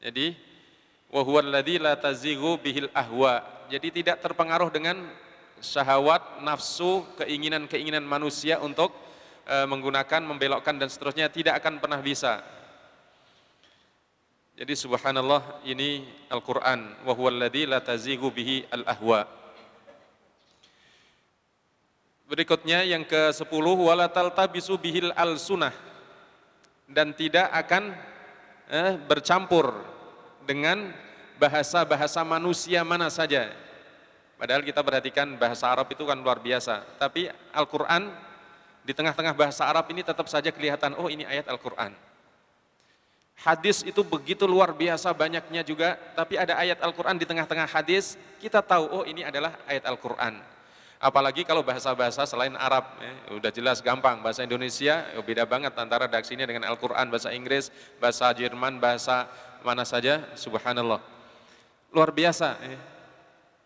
Jadi 0.00 0.32
la 1.14 1.94
tazighu 1.94 2.58
bihil 2.58 2.90
ahwa. 2.90 3.46
Jadi 3.70 4.02
tidak 4.02 4.18
terpengaruh 4.18 4.68
dengan 4.74 5.06
syahwat, 5.62 6.42
nafsu, 6.42 7.06
keinginan-keinginan 7.22 8.02
manusia 8.02 8.58
untuk 8.58 8.90
e, 9.46 9.56
menggunakan, 9.64 10.20
membelokkan 10.26 10.74
dan 10.74 10.90
seterusnya 10.90 11.30
tidak 11.30 11.62
akan 11.62 11.78
pernah 11.78 12.02
bisa. 12.02 12.42
Jadi 14.54 14.74
subhanallah 14.74 15.66
ini 15.66 16.06
Al-Qur'an 16.30 17.02
wa 17.02 17.12
huwa 17.14 17.30
la 17.46 17.78
tazighu 17.82 18.30
bihi 18.30 18.66
al-ahwa. 18.70 19.26
Berikutnya 22.24 22.82
yang 22.86 23.04
ke-10 23.04 23.66
wala 23.78 24.06
taltabisu 24.08 24.78
bihil 24.80 25.10
al-sunnah 25.12 25.74
dan 26.88 27.12
tidak 27.12 27.50
akan 27.52 27.92
eh, 28.70 28.92
bercampur 28.96 29.93
dengan 30.44 30.92
bahasa-bahasa 31.40 32.22
manusia 32.22 32.80
mana 32.86 33.10
saja. 33.10 33.50
Padahal 34.38 34.62
kita 34.62 34.84
perhatikan 34.84 35.34
bahasa 35.40 35.70
Arab 35.70 35.88
itu 35.90 36.04
kan 36.04 36.18
luar 36.18 36.38
biasa. 36.38 36.84
Tapi 37.00 37.30
Al-Quran 37.54 38.12
di 38.84 38.92
tengah-tengah 38.92 39.32
bahasa 39.32 39.64
Arab 39.64 39.88
ini 39.88 40.04
tetap 40.04 40.28
saja 40.28 40.52
kelihatan, 40.52 40.92
oh 41.00 41.08
ini 41.08 41.24
ayat 41.24 41.48
Al-Quran. 41.48 41.96
Hadis 43.34 43.82
itu 43.82 44.04
begitu 44.06 44.46
luar 44.46 44.70
biasa 44.70 45.10
banyaknya 45.10 45.66
juga, 45.66 45.98
tapi 46.14 46.38
ada 46.38 46.54
ayat 46.54 46.78
Al-Quran 46.78 47.18
di 47.18 47.26
tengah-tengah 47.26 47.66
hadis, 47.66 48.14
kita 48.38 48.62
tahu, 48.62 48.86
oh 48.86 49.04
ini 49.08 49.26
adalah 49.26 49.58
ayat 49.66 49.88
Al-Quran. 49.88 50.38
Apalagi 51.02 51.44
kalau 51.44 51.60
bahasa-bahasa 51.60 52.24
selain 52.24 52.54
Arab, 52.56 52.86
ya, 52.96 53.36
udah 53.36 53.52
jelas 53.52 53.84
gampang. 53.84 54.24
Bahasa 54.24 54.40
Indonesia 54.40 55.04
ya, 55.04 55.20
beda 55.20 55.44
banget 55.44 55.76
antara 55.76 56.08
redaksinya 56.08 56.48
dengan 56.48 56.64
Al-Quran, 56.64 57.12
bahasa 57.12 57.28
Inggris, 57.34 57.68
bahasa 58.00 58.32
Jerman, 58.32 58.80
bahasa 58.80 59.28
mana 59.64 59.88
saja, 59.88 60.28
subhanallah. 60.36 61.00
Luar 61.90 62.12
biasa. 62.12 62.60
Ya 62.60 62.94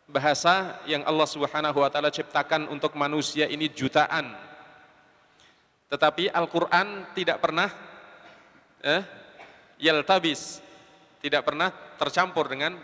bahasa 0.08 0.80
yang 0.88 1.04
Allah 1.04 1.28
Subhanahu 1.28 1.84
wa 1.84 1.92
taala 1.92 2.08
ciptakan 2.08 2.66
untuk 2.72 2.96
manusia 2.96 3.44
ini 3.44 3.68
jutaan. 3.68 4.32
Tetapi 5.92 6.32
Al-Qur'an 6.32 7.12
tidak 7.12 7.44
pernah 7.44 7.68
eh, 8.80 9.04
yaltabis, 9.76 10.64
tidak 11.20 11.44
pernah 11.44 11.68
tercampur 12.00 12.48
dengan 12.48 12.76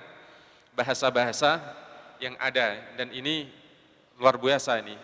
bahasa-bahasa 0.77 1.61
yang 2.21 2.37
ada 2.37 2.77
dan 3.01 3.09
ini 3.13 3.49
luar 4.21 4.37
biasa 4.37 4.85
ini. 4.85 4.97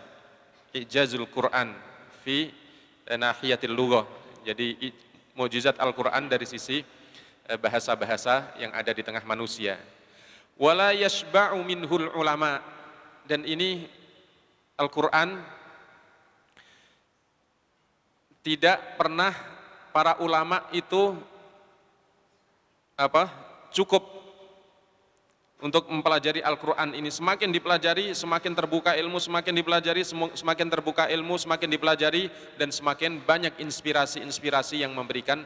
Ijazul 0.71 1.27
Quran 1.27 1.73
fi 2.21 2.53
nahiyatil 3.09 3.73
lughah. 3.73 4.05
Jadi 4.45 4.93
mukjizat 5.33 5.77
Al-Qur'an 5.81 6.29
dari 6.29 6.45
sisi 6.45 6.81
eh, 6.81 6.85
bahasa-bahasa 7.59 8.53
yang 8.61 8.71
ada 8.71 8.91
di 8.93 9.01
tengah 9.01 9.23
manusia. 9.25 9.79
Wala 10.59 10.93
yashba'u 10.93 11.57
minhul 11.65 12.11
ulama. 12.13 12.61
Dan 13.25 13.45
ini 13.47 13.87
Al-Qur'an 14.77 15.41
tidak 18.41 18.97
pernah 18.97 19.33
para 19.93 20.17
ulama 20.21 20.65
itu 20.73 21.13
apa 22.97 23.29
cukup 23.69 24.03
untuk 25.61 25.85
mempelajari 25.93 26.41
Al-Quran 26.41 26.97
ini. 26.97 27.13
Semakin 27.13 27.53
dipelajari 27.53 28.17
semakin 28.17 28.57
terbuka 28.57 28.97
ilmu 28.97 29.21
semakin 29.21 29.53
dipelajari 29.53 30.01
semakin 30.33 30.67
terbuka 30.73 31.05
ilmu 31.05 31.37
semakin 31.37 31.69
dipelajari 31.69 32.33
dan 32.57 32.73
semakin 32.73 33.21
banyak 33.21 33.61
inspirasi-inspirasi 33.61 34.81
yang 34.81 34.97
memberikan 34.97 35.45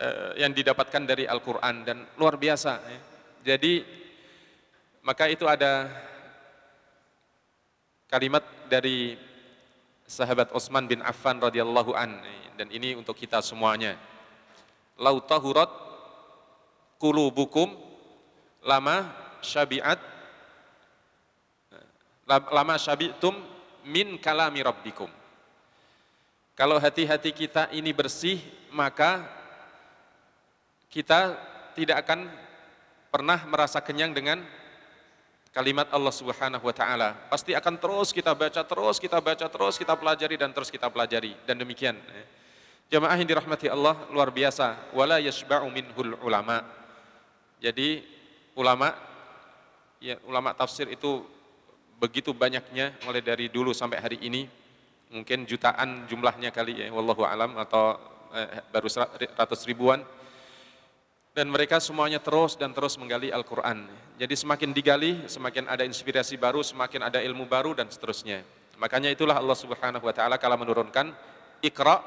uh, 0.00 0.32
yang 0.36 0.52
didapatkan 0.52 1.02
dari 1.04 1.24
Al-Quran 1.24 1.84
dan 1.84 2.04
luar 2.16 2.36
biasa 2.40 2.72
ya. 2.80 3.00
jadi 3.54 3.84
maka 5.06 5.30
itu 5.30 5.46
ada 5.46 5.86
kalimat 8.10 8.42
dari 8.66 9.14
sahabat 10.06 10.54
Utsman 10.54 10.86
bin 10.86 11.02
Affan 11.02 11.42
radhiyallahu 11.42 11.94
an 11.94 12.22
dan 12.56 12.70
ini 12.72 12.96
untuk 12.96 13.18
kita 13.18 13.42
semuanya. 13.42 13.98
Lau 14.96 15.20
tahurat 15.20 15.68
qulubukum 16.96 17.76
lama 18.64 19.12
syabiat 19.44 20.00
lama 22.26 22.74
syabitum 22.80 23.36
min 23.86 24.18
kalami 24.18 24.64
rabbikum. 24.64 25.10
Kalau 26.56 26.80
hati-hati 26.80 27.30
kita 27.36 27.68
ini 27.76 27.92
bersih, 27.92 28.40
maka 28.72 29.28
kita 30.96 31.36
tidak 31.76 32.08
akan 32.08 32.24
pernah 33.12 33.36
merasa 33.44 33.84
kenyang 33.84 34.16
dengan 34.16 34.40
kalimat 35.52 35.92
Allah 35.92 36.08
Subhanahu 36.08 36.64
wa 36.64 36.72
taala. 36.72 37.12
Pasti 37.28 37.52
akan 37.52 37.76
terus 37.76 38.16
kita 38.16 38.32
baca, 38.32 38.64
terus 38.64 38.96
kita 38.96 39.20
baca, 39.20 39.44
terus 39.44 39.76
kita 39.76 39.92
pelajari 39.92 40.40
dan 40.40 40.56
terus 40.56 40.72
kita 40.72 40.88
pelajari 40.88 41.36
dan 41.44 41.60
demikian. 41.60 42.00
Jamaah 42.88 43.12
yang 43.20 43.28
dirahmati 43.28 43.68
Allah 43.68 44.08
luar 44.08 44.32
biasa. 44.32 44.96
Wala 44.96 45.20
yashba'u 45.20 45.68
minhul 45.68 46.16
ulama. 46.24 46.64
Jadi 47.60 48.00
ulama 48.56 48.96
ya 50.00 50.16
ulama 50.24 50.56
tafsir 50.56 50.88
itu 50.88 51.28
begitu 52.00 52.32
banyaknya 52.32 52.96
mulai 53.04 53.20
dari 53.20 53.52
dulu 53.52 53.72
sampai 53.72 54.00
hari 54.00 54.20
ini 54.24 54.48
mungkin 55.12 55.48
jutaan 55.48 56.04
jumlahnya 56.04 56.52
kali 56.52 56.84
ya 56.84 56.92
wallahu 56.92 57.24
alam 57.24 57.56
atau 57.56 57.96
eh, 58.36 58.60
baru 58.68 58.88
ratus 59.32 59.64
ribuan 59.64 60.04
dan 61.36 61.52
mereka 61.52 61.76
semuanya 61.76 62.16
terus 62.16 62.56
dan 62.56 62.72
terus 62.72 62.96
menggali 62.96 63.28
Al-Quran. 63.28 63.84
Jadi 64.16 64.32
semakin 64.32 64.72
digali, 64.72 65.20
semakin 65.28 65.68
ada 65.68 65.84
inspirasi 65.84 66.40
baru, 66.40 66.64
semakin 66.64 67.12
ada 67.12 67.20
ilmu 67.20 67.44
baru 67.44 67.76
dan 67.76 67.92
seterusnya. 67.92 68.40
Makanya 68.80 69.12
itulah 69.12 69.36
Allah 69.36 69.52
Subhanahu 69.52 70.00
Wa 70.00 70.16
Taala 70.16 70.40
kalau 70.40 70.56
menurunkan 70.56 71.12
Iqra, 71.60 72.00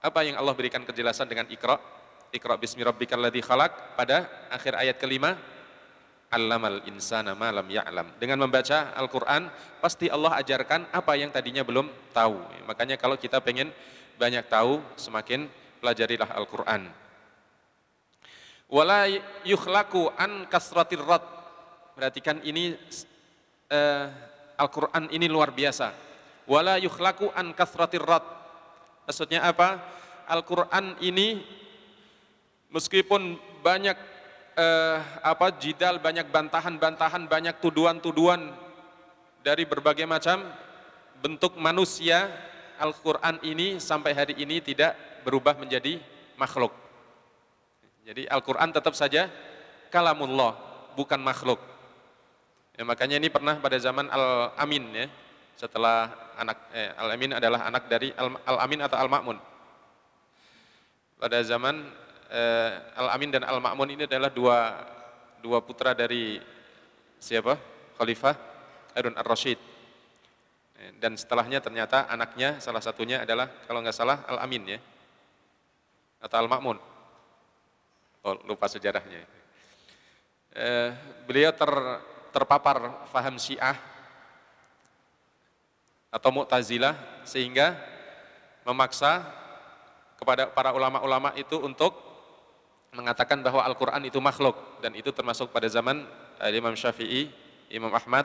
apa 0.00 0.20
yang 0.24 0.40
Allah 0.40 0.56
berikan 0.56 0.80
kejelasan 0.88 1.28
dengan 1.28 1.44
Iqra? 1.52 1.76
Iqra 2.32 2.56
bismi 2.56 2.80
rabbikal 2.80 3.20
ladzi 3.20 3.44
khalaq 3.44 3.92
pada 3.92 4.48
akhir 4.48 4.72
ayat 4.72 4.96
kelima, 4.96 5.36
Allamal 6.32 6.80
insana 6.88 7.36
ma 7.36 7.52
lam 7.52 7.68
ya'lam. 7.68 8.16
Dengan 8.16 8.40
membaca 8.40 8.96
Al-Quran, 8.96 9.52
pasti 9.84 10.08
Allah 10.08 10.40
ajarkan 10.40 10.88
apa 10.96 11.12
yang 11.20 11.28
tadinya 11.28 11.60
belum 11.60 11.92
tahu. 12.16 12.40
Makanya 12.64 12.96
kalau 12.96 13.20
kita 13.20 13.44
pengen 13.44 13.68
banyak 14.16 14.48
tahu, 14.48 14.80
semakin 14.96 15.44
pelajarilah 15.84 16.32
Al-Quran 16.32 17.03
wala 18.74 19.06
yukhlaku 19.46 20.10
an 20.18 20.50
kasratir 20.50 20.98
rad. 20.98 21.22
Perhatikan 21.94 22.42
ini 22.42 22.74
uh, 23.70 24.10
Al-Qur'an 24.58 25.06
ini 25.14 25.30
luar 25.30 25.54
biasa. 25.54 25.94
Wala 26.50 26.82
yukhlaku 26.82 27.30
an 27.30 27.54
kasratir 27.54 28.02
rad. 28.02 28.26
Maksudnya 29.06 29.46
apa? 29.46 29.78
Al-Qur'an 30.26 30.98
ini 30.98 31.38
meskipun 32.74 33.38
banyak 33.62 33.94
uh, 34.58 34.98
apa 35.22 35.54
jidal 35.62 36.02
banyak 36.02 36.26
bantahan-bantahan 36.34 37.30
banyak 37.30 37.62
tuduhan-tuduhan 37.62 38.50
dari 39.46 39.62
berbagai 39.62 40.08
macam 40.08 40.42
bentuk 41.22 41.54
manusia 41.62 42.26
Al-Quran 42.82 43.38
ini 43.46 43.78
sampai 43.78 44.12
hari 44.16 44.34
ini 44.34 44.58
tidak 44.58 44.98
berubah 45.22 45.54
menjadi 45.54 46.02
makhluk 46.34 46.83
jadi 48.04 48.28
Al-Quran 48.28 48.68
tetap 48.68 48.92
saja 48.92 49.32
kalamullah, 49.88 50.52
bukan 50.92 51.16
makhluk. 51.24 51.56
Ya, 52.76 52.84
makanya 52.84 53.16
ini 53.16 53.32
pernah 53.32 53.56
pada 53.56 53.80
zaman 53.80 54.12
Al-Amin 54.12 54.84
ya, 54.92 55.06
setelah 55.56 56.12
anak 56.36 56.58
eh, 56.76 56.92
Al-Amin 57.00 57.32
adalah 57.32 57.64
anak 57.64 57.88
dari 57.88 58.12
Al-Amin 58.20 58.84
atau 58.84 59.00
Al-Ma'mun. 59.00 59.38
Pada 61.16 61.40
zaman 61.48 61.80
eh, 62.28 62.70
Al-Amin 63.00 63.32
dan 63.32 63.48
Al-Ma'mun 63.48 63.88
ini 63.88 64.04
adalah 64.04 64.28
dua 64.28 64.84
dua 65.40 65.64
putra 65.64 65.96
dari 65.96 66.36
siapa? 67.16 67.56
Khalifah 67.96 68.34
Harun 68.92 69.16
Ar-Rasyid. 69.16 69.56
Eh, 70.76 70.92
dan 71.00 71.16
setelahnya 71.16 71.64
ternyata 71.64 72.04
anaknya 72.04 72.60
salah 72.60 72.84
satunya 72.84 73.24
adalah 73.24 73.48
kalau 73.64 73.80
nggak 73.80 73.96
salah 73.96 74.28
Al-Amin 74.28 74.76
ya. 74.76 74.78
Atau 76.20 76.36
Al-Ma'mun. 76.44 76.93
Oh, 78.24 78.40
lupa 78.48 78.64
sejarahnya. 78.72 79.20
Eh, 80.56 80.90
beliau 81.28 81.52
ter, 81.52 81.68
terpapar 82.32 83.04
faham 83.12 83.36
syiah 83.36 83.76
atau 86.08 86.32
mu'tazilah 86.32 86.96
sehingga 87.28 87.76
memaksa 88.64 89.20
kepada 90.16 90.48
para 90.48 90.72
ulama-ulama 90.72 91.36
itu 91.36 91.60
untuk 91.60 91.92
mengatakan 92.96 93.44
bahwa 93.44 93.60
Al-Quran 93.60 94.08
itu 94.08 94.16
makhluk 94.24 94.56
dan 94.80 94.96
itu 94.96 95.12
termasuk 95.12 95.52
pada 95.52 95.68
zaman 95.68 96.08
eh, 96.40 96.56
Imam 96.56 96.72
Syafi'i, 96.72 97.28
Imam 97.68 97.92
Ahmad 97.92 98.24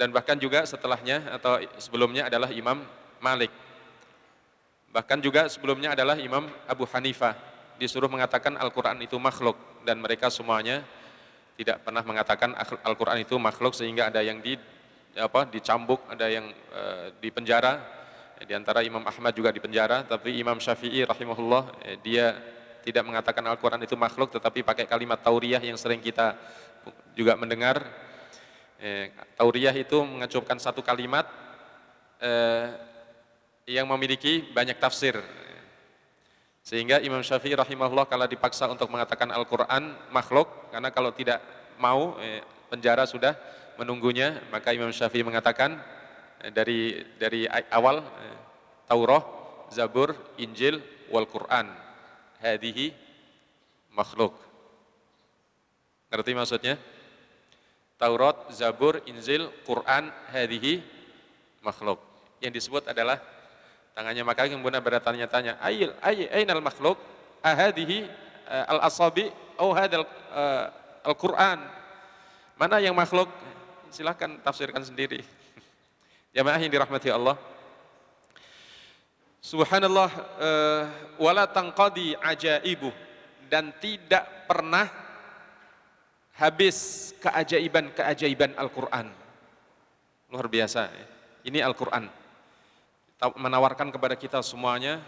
dan 0.00 0.08
bahkan 0.16 0.40
juga 0.40 0.64
setelahnya 0.64 1.36
atau 1.36 1.60
sebelumnya 1.76 2.32
adalah 2.32 2.48
Imam 2.48 2.80
Malik 3.20 3.52
Bahkan 4.90 5.22
juga 5.22 5.46
sebelumnya 5.46 5.94
adalah 5.94 6.18
Imam 6.18 6.50
Abu 6.66 6.82
Hanifah 6.90 7.38
disuruh 7.78 8.10
mengatakan 8.10 8.58
Al-Quran 8.58 8.98
itu 9.00 9.16
makhluk 9.16 9.54
dan 9.86 10.02
mereka 10.02 10.28
semuanya 10.28 10.82
tidak 11.54 11.84
pernah 11.86 12.02
mengatakan 12.02 12.56
Al-Quran 12.58 13.22
itu 13.22 13.38
makhluk 13.38 13.76
sehingga 13.76 14.10
ada 14.10 14.24
yang 14.24 14.42
di 14.42 14.58
apa 15.14 15.46
dicambuk, 15.46 16.02
ada 16.10 16.26
yang 16.26 16.48
e, 16.50 16.82
di 17.22 17.28
penjara. 17.30 18.00
Di 18.40 18.56
antara 18.56 18.80
Imam 18.80 19.04
Ahmad 19.04 19.36
juga 19.36 19.52
di 19.52 19.60
penjara, 19.60 20.00
tapi 20.00 20.40
Imam 20.40 20.56
Syafi'i 20.56 21.04
rahimahullah 21.04 21.62
e, 21.84 21.88
dia 22.00 22.32
tidak 22.80 23.04
mengatakan 23.04 23.44
Al-Quran 23.44 23.84
itu 23.84 23.92
makhluk 23.92 24.32
tetapi 24.32 24.64
pakai 24.64 24.88
kalimat 24.88 25.20
tauriyah 25.20 25.60
yang 25.60 25.76
sering 25.76 26.00
kita 26.00 26.34
juga 27.12 27.36
mendengar. 27.36 27.84
E, 28.80 29.12
tauriyah 29.36 29.76
itu 29.76 30.00
mengacuhkan 30.00 30.56
satu 30.56 30.80
kalimat 30.80 31.28
e, 32.16 32.32
yang 33.70 33.86
memiliki 33.86 34.42
banyak 34.50 34.74
tafsir. 34.82 35.14
Sehingga 36.66 36.98
Imam 37.00 37.22
Syafi'i 37.22 37.54
rahimahullah 37.54 38.10
kalau 38.10 38.26
dipaksa 38.26 38.66
untuk 38.66 38.90
mengatakan 38.90 39.30
Al-Quran 39.30 39.94
makhluk, 40.10 40.50
karena 40.74 40.90
kalau 40.90 41.14
tidak 41.14 41.38
mau 41.78 42.18
eh, 42.18 42.42
penjara 42.68 43.06
sudah 43.08 43.38
menunggunya 43.80 44.36
maka 44.52 44.76
Imam 44.76 44.92
Syafi'i 44.92 45.24
mengatakan 45.24 45.78
eh, 46.44 46.50
dari 46.52 47.00
dari 47.16 47.46
awal 47.72 48.02
eh, 48.02 48.38
Taurat, 48.90 49.24
Zabur, 49.70 50.18
Injil, 50.36 50.82
wal 51.08 51.30
Quran. 51.30 51.70
Hadihi 52.42 52.90
makhluk. 53.94 54.34
Ngerti 56.10 56.32
maksudnya? 56.34 56.74
Taurat, 58.00 58.50
Zabur, 58.50 58.98
Injil, 59.06 59.52
Quran, 59.62 60.10
hadihi 60.32 60.80
makhluk. 61.60 62.00
Yang 62.40 62.52
disebut 62.64 62.88
adalah 62.88 63.20
tangannya 64.00 64.24
maka 64.24 64.48
kemudian 64.48 64.80
bertanya-tanya, 64.80 65.60
ayil, 65.60 65.92
ayil, 66.00 66.24
ainal 66.32 66.64
makhluk? 66.64 66.96
Ahadihi 67.44 68.08
uh, 68.48 68.72
al-asabi, 68.72 69.28
oh 69.60 69.76
hadal 69.76 70.08
al-Quran. 71.04 71.60
Mana 72.56 72.80
yang 72.80 72.96
makhluk? 72.96 73.28
Silahkan 73.92 74.40
tafsirkan 74.40 74.80
sendiri. 74.80 75.20
Jamaah 76.36 76.56
yang 76.56 76.72
dirahmati 76.72 77.12
Allah. 77.12 77.36
Subhanallah 79.44 80.08
uh, 80.40 80.82
wala 81.20 81.44
tangqadi 81.44 82.16
ajaibu 82.24 82.88
dan 83.52 83.68
tidak 83.84 84.24
pernah 84.48 84.88
habis 86.40 87.12
keajaiban-keajaiban 87.20 88.56
Al-Qur'an. 88.56 89.12
Luar 90.32 90.48
biasa. 90.48 90.88
Ini 91.44 91.60
Al-Qur'an. 91.60 92.19
Menawarkan 93.20 93.92
kepada 93.92 94.16
kita 94.16 94.40
semuanya 94.40 95.04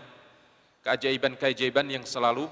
keajaiban-keajaiban 0.85 1.89
yang 1.89 2.05
selalu 2.05 2.45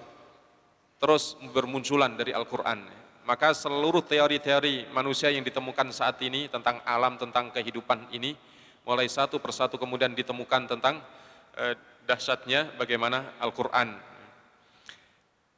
terus 0.97 1.37
bermunculan 1.53 2.17
dari 2.17 2.33
Al-Qur'an. 2.33 2.81
Maka 3.29 3.53
seluruh 3.53 4.01
teori-teori 4.01 4.89
manusia 4.91 5.29
yang 5.29 5.45
ditemukan 5.45 5.93
saat 5.93 6.17
ini 6.25 6.49
tentang 6.49 6.81
alam, 6.89 7.21
tentang 7.21 7.53
kehidupan 7.53 8.09
ini 8.13 8.33
mulai 8.89 9.07
satu 9.07 9.37
persatu 9.37 9.77
kemudian 9.77 10.17
ditemukan 10.17 10.77
tentang 10.77 11.05
eh, 11.61 11.77
dahsyatnya 12.09 12.75
bagaimana 12.81 13.37
Al-Quran. 13.39 13.95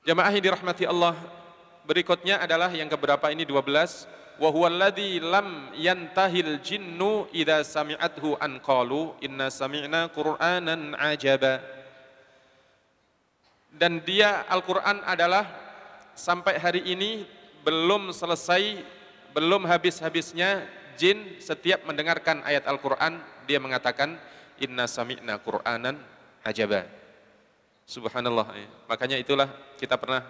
Jamaah 0.03 0.35
yang 0.35 0.43
dirahmati 0.43 0.85
Allah, 0.85 1.15
berikutnya 1.87 2.43
adalah 2.43 2.71
yang 2.73 2.91
keberapa 2.91 3.31
ini 3.31 3.47
12. 3.47 4.09
Wa 4.41 4.49
huwallazi 4.49 5.21
lam 5.23 5.71
yantahil 5.77 6.59
jinnu 6.65 7.31
idza 7.31 7.63
sami'athu 7.63 8.35
an 8.41 8.59
qalu 8.59 9.15
inna 9.23 9.53
sami'na 9.53 10.11
qur'anan 10.11 10.97
ajaba. 10.99 11.63
Dan 13.73 14.05
dia 14.05 14.45
Al-Qur'an 14.53 15.01
adalah 15.05 15.49
sampai 16.13 16.61
hari 16.61 16.85
ini 16.93 17.25
belum 17.65 18.13
selesai, 18.13 18.85
belum 19.33 19.65
habis-habisnya 19.65 20.67
jin 21.01 21.41
setiap 21.41 21.89
mendengarkan 21.89 22.45
ayat 22.45 22.69
Al-Qur'an 22.69 23.17
dia 23.49 23.59
mengatakan 23.59 24.21
inna 24.61 24.85
sami'na 24.87 25.41
qur'anan 25.41 25.99
ajaba. 26.45 26.87
Subhanallah. 27.89 28.47
Ya. 28.55 28.69
Makanya 28.87 29.17
itulah 29.19 29.51
kita 29.79 29.99
pernah 29.99 30.23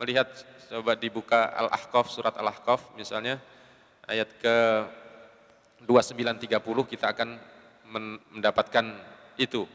melihat 0.00 0.28
coba 0.72 0.96
dibuka 0.96 1.52
Al-Ahqaf 1.52 2.08
surat 2.08 2.34
Al-Ahqaf 2.40 2.96
misalnya 2.96 3.36
ayat 4.08 4.32
ke 4.40 4.56
2930 5.84 6.56
kita 6.88 7.12
akan 7.12 7.36
mendapatkan 8.32 8.84
itu. 9.36 9.68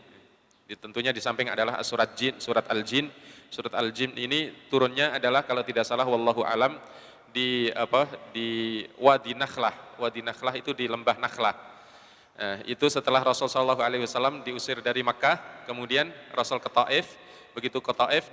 Tentunya 0.66 1.14
di 1.14 1.22
samping 1.22 1.54
adalah 1.54 1.78
surat 1.86 2.18
jin, 2.18 2.42
surat 2.42 2.66
Al-Jin. 2.74 3.10
Surat 3.54 3.78
Al-Jin 3.78 4.18
ini 4.18 4.50
turunnya 4.66 5.14
adalah 5.14 5.46
kalau 5.46 5.62
tidak 5.62 5.86
salah 5.86 6.10
wallahu 6.10 6.42
alam 6.42 6.82
di 7.30 7.70
apa 7.70 8.10
di 8.34 8.82
Wadi 8.98 9.38
Nakhlah. 9.38 10.02
Wadi 10.02 10.26
Nakhlah 10.26 10.58
itu 10.58 10.74
di 10.74 10.90
lembah 10.90 11.22
Nakhlah 11.22 11.76
Eh, 12.36 12.76
itu 12.76 12.84
setelah 12.92 13.24
Rasul 13.24 13.48
Shallallahu 13.48 13.80
Alaihi 13.80 14.04
Wasallam 14.04 14.44
diusir 14.44 14.84
dari 14.84 15.00
Makkah, 15.00 15.64
kemudian 15.64 16.12
Rasul 16.36 16.60
ke 16.60 16.68
Taif, 16.68 17.16
begitu 17.56 17.80
ke 17.80 17.96
Taif 17.96 18.28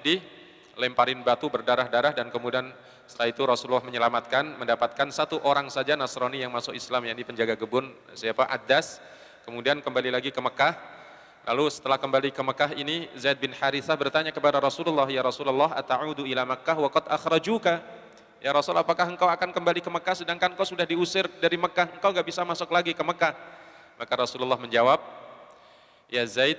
dilemparin 0.76 1.20
batu 1.20 1.52
berdarah-darah 1.52 2.16
dan 2.16 2.32
kemudian 2.32 2.72
setelah 3.04 3.28
itu 3.28 3.42
Rasulullah 3.44 3.84
menyelamatkan, 3.84 4.56
mendapatkan 4.56 5.08
satu 5.12 5.42
orang 5.44 5.68
saja 5.68 5.98
Nasrani 5.98 6.40
yang 6.40 6.52
masuk 6.54 6.72
Islam 6.72 7.04
yang 7.04 7.16
di 7.18 7.24
penjaga 7.26 7.58
kebun, 7.58 7.92
siapa? 8.16 8.48
Adas, 8.48 9.02
kemudian 9.44 9.84
kembali 9.84 10.08
lagi 10.08 10.32
ke 10.32 10.40
Mekah, 10.40 10.72
lalu 11.44 11.68
setelah 11.68 12.00
kembali 12.00 12.32
ke 12.32 12.40
Mekah 12.40 12.70
ini 12.78 13.10
Zaid 13.20 13.36
bin 13.36 13.52
Harithah 13.52 13.98
bertanya 14.00 14.32
kepada 14.32 14.62
Rasulullah, 14.62 15.04
ya 15.12 15.20
Rasulullah, 15.20 15.76
ata'udu 15.76 16.24
ila 16.24 16.48
Mekah 16.48 16.76
wa 16.80 16.88
qad 16.88 17.04
akhrajuka, 17.10 18.02
Ya 18.42 18.50
Rasul, 18.50 18.74
apakah 18.74 19.06
engkau 19.06 19.30
akan 19.30 19.54
kembali 19.54 19.78
ke 19.78 19.86
Mekah 19.86 20.18
sedangkan 20.18 20.58
engkau 20.58 20.66
sudah 20.66 20.82
diusir 20.82 21.30
dari 21.38 21.54
Mekah, 21.54 21.94
engkau 21.94 22.10
gak 22.10 22.26
bisa 22.26 22.42
masuk 22.42 22.74
lagi 22.74 22.90
ke 22.90 22.98
Mekah. 22.98 23.38
Maka 23.94 24.12
Rasulullah 24.18 24.58
menjawab, 24.58 24.98
Ya 26.10 26.26
Zaid, 26.26 26.58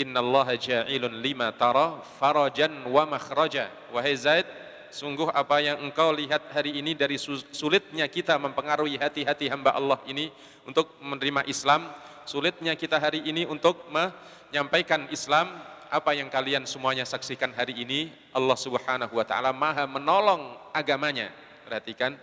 innallaha 0.00 0.56
ja'ilun 0.56 1.20
lima 1.20 1.52
tara 1.52 2.00
farajan 2.16 2.72
wa 2.88 3.04
makhraja. 3.04 3.68
Wahai 3.92 4.16
Zaid, 4.16 4.48
sungguh 4.88 5.28
apa 5.28 5.60
yang 5.60 5.76
engkau 5.84 6.10
lihat 6.10 6.48
hari 6.50 6.80
ini 6.80 6.96
dari 6.96 7.20
sulitnya 7.52 8.08
kita 8.08 8.40
mempengaruhi 8.40 8.96
hati-hati 8.96 9.52
hamba 9.52 9.76
Allah 9.76 10.00
ini 10.08 10.32
untuk 10.64 10.96
menerima 11.04 11.44
Islam, 11.44 11.92
sulitnya 12.24 12.72
kita 12.74 12.96
hari 12.96 13.20
ini 13.28 13.44
untuk 13.44 13.84
menyampaikan 13.92 15.04
Islam, 15.12 15.52
apa 15.92 16.16
yang 16.16 16.32
kalian 16.32 16.64
semuanya 16.64 17.04
saksikan 17.04 17.52
hari 17.52 17.76
ini, 17.76 18.08
Allah 18.32 18.56
Subhanahu 18.56 19.12
wa 19.12 19.26
taala 19.26 19.52
Maha 19.52 19.84
menolong 19.84 20.56
agamanya. 20.72 21.28
Perhatikan, 21.66 22.18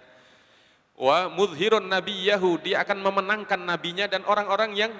wa 0.97 1.29
mudhirun 1.31 1.87
nabiyahu 1.87 2.59
dia 2.59 2.83
akan 2.83 2.99
memenangkan 2.99 3.61
nabinya 3.63 4.09
dan 4.11 4.27
orang-orang 4.27 4.75
yang 4.75 4.91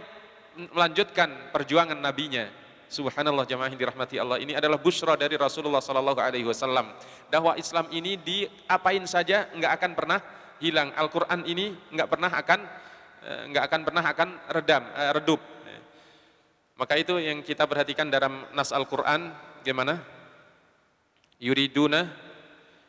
melanjutkan 0.72 1.54
perjuangan 1.54 2.00
nabinya 2.00 2.67
subhanallah 2.88 3.44
jamaah 3.44 3.70
yang 3.72 3.80
dirahmati 3.80 4.16
Allah. 4.20 4.40
Ini 4.40 4.58
adalah 4.58 4.80
busra 4.80 5.14
dari 5.20 5.36
Rasulullah 5.36 5.84
sallallahu 5.84 6.20
alaihi 6.20 6.48
wasallam. 6.48 6.92
Dakwah 7.28 7.60
Islam 7.60 7.88
ini 7.92 8.16
diapain 8.20 9.04
saja 9.06 9.52
enggak 9.52 9.80
akan 9.80 9.92
pernah 9.94 10.20
hilang. 10.64 10.92
Al-Qur'an 10.96 11.44
ini 11.46 11.76
enggak 11.94 12.08
pernah 12.10 12.32
akan 12.32 12.60
eh, 13.28 13.44
akan 13.54 13.82
pernah 13.84 14.04
akan 14.04 14.30
redam 14.52 14.84
eh, 14.96 15.12
redup. 15.14 15.42
Maka 16.78 16.94
itu 16.94 17.18
yang 17.18 17.42
kita 17.42 17.66
perhatikan 17.66 18.06
dalam 18.06 18.46
nas 18.54 18.70
Al-Qur'an 18.70 19.34
gimana? 19.66 19.98
Yuriduna 21.42 22.28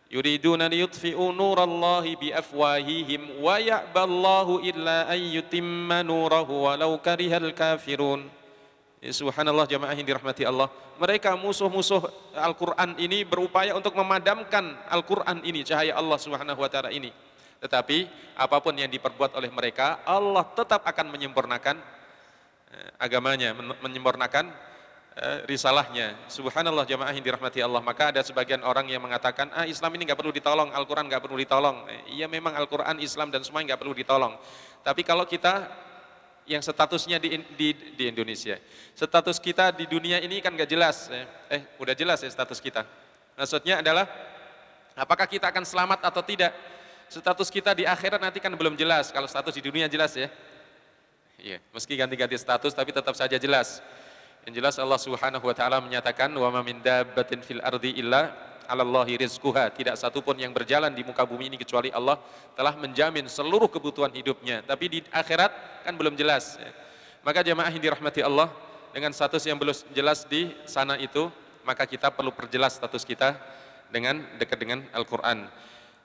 yuriduna 0.08 0.72
liyutfi'u 0.72 1.36
nurallahi 1.36 2.16
biafwahihim 2.16 3.44
wa 3.44 3.60
ya'ballahu 3.60 4.64
illa 4.64 5.04
an 5.04 5.20
yutimma 5.20 6.00
nurahu 6.00 6.64
walau 6.64 6.96
karihal 6.96 7.52
kafirun 7.52 8.24
subhanallah 8.98 9.66
jamaah 9.70 9.94
yang 9.94 10.06
dirahmati 10.06 10.42
Allah 10.42 10.66
mereka 10.98 11.38
musuh-musuh 11.38 12.02
Al-Quran 12.34 12.98
ini 12.98 13.22
berupaya 13.22 13.74
untuk 13.74 13.94
memadamkan 13.94 14.74
Al-Quran 14.90 15.42
ini 15.46 15.62
cahaya 15.62 15.94
Allah 15.94 16.18
subhanahu 16.18 16.58
wa 16.58 16.70
ta'ala 16.70 16.90
ini 16.90 17.14
tetapi 17.58 18.06
apa 18.38 18.58
pun 18.62 18.74
yang 18.74 18.90
diperbuat 18.90 19.34
oleh 19.34 19.50
mereka 19.50 20.02
Allah 20.02 20.46
tetap 20.54 20.82
akan 20.82 21.06
menyempurnakan 21.14 21.76
eh, 22.74 22.90
agamanya 23.02 23.54
menyempurnakan 23.82 24.68
Eh, 25.18 25.42
risalahnya. 25.50 26.14
Subhanallah 26.30 26.86
jamaah 26.86 27.10
yang 27.10 27.26
dirahmati 27.26 27.58
Allah. 27.58 27.82
Maka 27.82 28.14
ada 28.14 28.22
sebagian 28.22 28.62
orang 28.62 28.86
yang 28.86 29.02
mengatakan, 29.02 29.50
ah 29.50 29.66
Islam 29.66 29.90
ini 29.98 30.06
nggak 30.06 30.14
perlu 30.14 30.30
ditolong, 30.30 30.70
Al-Quran 30.70 31.10
nggak 31.10 31.18
perlu 31.18 31.34
ditolong. 31.42 31.90
Eh, 31.90 32.22
iya 32.22 32.30
memang 32.30 32.54
Al-Quran, 32.54 33.02
Islam 33.02 33.34
dan 33.34 33.42
semuanya 33.42 33.74
nggak 33.74 33.82
perlu 33.82 33.98
ditolong. 33.98 34.38
Tapi 34.86 35.02
kalau 35.02 35.26
kita 35.26 35.66
yang 36.48 36.64
statusnya 36.64 37.20
di, 37.20 37.44
di, 37.54 37.68
di 37.92 38.04
Indonesia, 38.08 38.56
status 38.96 39.36
kita 39.36 39.70
di 39.76 39.84
dunia 39.84 40.16
ini 40.18 40.40
kan 40.40 40.56
nggak 40.56 40.66
jelas. 40.66 41.12
Eh, 41.12 41.26
eh, 41.52 41.62
udah 41.76 41.92
jelas 41.92 42.24
ya 42.24 42.30
status 42.32 42.58
kita. 42.58 42.88
Maksudnya 43.36 43.84
adalah, 43.84 44.08
apakah 44.96 45.28
kita 45.28 45.52
akan 45.52 45.62
selamat 45.62 46.08
atau 46.08 46.24
tidak? 46.24 46.50
Status 47.12 47.52
kita 47.52 47.76
di 47.76 47.84
akhirat 47.84 48.18
nanti 48.18 48.40
kan 48.40 48.50
belum 48.52 48.74
jelas. 48.74 49.12
Kalau 49.12 49.28
status 49.28 49.54
di 49.54 49.62
dunia 49.62 49.86
jelas 49.86 50.16
ya. 50.16 50.32
Iya, 51.38 51.62
meski 51.70 51.94
ganti-ganti 51.94 52.34
status 52.34 52.74
tapi 52.74 52.90
tetap 52.90 53.14
saja 53.14 53.38
jelas. 53.38 53.78
Yang 54.42 54.54
jelas 54.58 54.74
Allah 54.80 54.98
Subhanahu 54.98 55.44
wa 55.44 55.54
taala 55.54 55.78
menyatakan 55.78 56.32
wa 56.34 56.48
ma 56.50 56.60
min 56.64 56.82
dabbatin 56.82 57.44
fil 57.44 57.62
ardi 57.62 57.94
illa 58.00 58.34
'alallahi 58.68 59.16
rizquha. 59.24 59.72
Tidak 59.72 59.96
satu 59.96 60.20
pun 60.20 60.36
yang 60.36 60.52
berjalan 60.52 60.92
di 60.92 61.00
muka 61.00 61.24
bumi 61.24 61.48
ini 61.48 61.56
kecuali 61.56 61.88
Allah 61.88 62.20
telah 62.52 62.76
menjamin 62.76 63.24
seluruh 63.26 63.66
kebutuhan 63.72 64.12
hidupnya. 64.12 64.60
Tapi 64.62 64.84
di 64.86 64.98
akhirat 65.08 65.82
kan 65.88 65.96
belum 65.96 66.12
jelas. 66.14 66.60
Maka 67.24 67.40
jemaah 67.40 67.72
yang 67.72 67.80
dirahmati 67.80 68.20
Allah 68.20 68.52
dengan 68.92 69.10
status 69.16 69.42
yang 69.48 69.56
belum 69.56 69.74
jelas 69.96 70.28
di 70.28 70.52
sana 70.68 71.00
itu, 71.00 71.32
maka 71.64 71.88
kita 71.88 72.12
perlu 72.12 72.30
perjelas 72.30 72.76
status 72.76 73.02
kita 73.08 73.34
dengan 73.88 74.20
dekat 74.36 74.60
dengan 74.60 74.84
Al-Qur'an. 74.92 75.48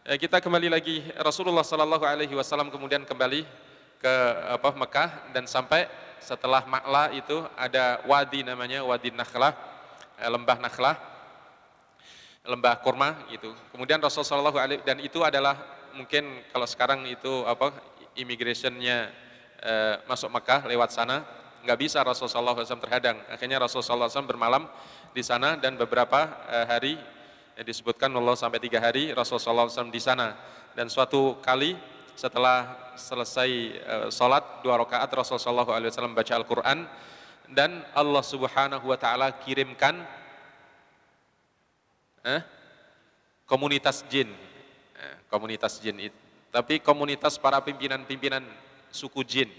Eh, 0.04 0.20
kita 0.20 0.44
kembali 0.44 0.68
lagi 0.68 1.00
Rasulullah 1.20 1.64
sallallahu 1.64 2.04
alaihi 2.04 2.36
wasallam 2.36 2.68
kemudian 2.68 3.08
kembali 3.08 3.48
ke 4.04 4.14
apa 4.52 4.76
Mekah 4.76 5.32
dan 5.32 5.48
sampai 5.48 5.88
setelah 6.20 6.64
Ma'la 6.68 7.12
itu 7.16 7.44
ada 7.56 8.04
wadi 8.04 8.44
namanya 8.44 8.84
Wadi 8.84 9.16
Nakhlah, 9.16 9.56
eh, 10.20 10.28
lembah 10.28 10.60
Nakhlah, 10.60 10.96
lembah 12.44 12.84
kurma 12.84 13.24
gitu. 13.32 13.56
Kemudian 13.72 14.04
Rasulullah 14.04 14.52
SAW 14.52 14.84
dan 14.84 15.00
itu 15.00 15.24
adalah 15.24 15.56
mungkin 15.96 16.44
kalau 16.52 16.68
sekarang 16.68 17.08
itu 17.08 17.48
apa 17.48 17.72
immigrationnya 18.20 19.10
eh, 19.64 19.96
masuk 20.06 20.28
Mekah 20.28 20.68
lewat 20.68 20.92
sana, 20.92 21.24
nggak 21.64 21.80
bisa 21.80 22.04
Rasulullah 22.04 22.52
SAW 22.60 22.84
terhadang. 22.84 23.16
Akhirnya 23.32 23.64
Rasulullah 23.64 24.12
SAW 24.12 24.28
bermalam 24.28 24.68
di 25.16 25.24
sana 25.24 25.56
dan 25.56 25.80
beberapa 25.80 26.28
eh, 26.52 26.66
hari 26.68 26.94
eh, 27.56 27.64
disebutkan 27.64 28.12
Allah 28.12 28.36
sampai 28.36 28.60
tiga 28.60 28.84
hari 28.84 29.16
Rasulullah 29.16 29.72
SAW 29.72 29.88
di 29.88 30.04
sana. 30.04 30.36
Dan 30.76 30.92
suatu 30.92 31.40
kali 31.40 31.78
setelah 32.14 32.94
selesai 32.94 33.50
uh, 33.90 34.08
sholat 34.14 34.62
dua 34.62 34.78
rakaat 34.78 35.10
Rasulullah 35.10 35.66
SAW 35.66 36.14
baca 36.14 36.34
Al-Quran 36.38 36.86
dan 37.50 37.82
Allah 37.94 38.24
Subhanahu 38.26 38.86
Wa 38.86 38.98
Taala 39.02 39.34
kirimkan 39.42 39.98
eh, 42.24 42.42
komunitas 43.46 44.04
jin, 44.08 44.32
eh, 44.98 45.16
komunitas 45.30 45.78
jin 45.84 46.12
itu, 46.12 46.20
tapi 46.50 46.80
komunitas 46.80 47.38
para 47.38 47.60
pimpinan-pimpinan 47.62 48.44
suku 48.90 49.22
jin 49.24 49.50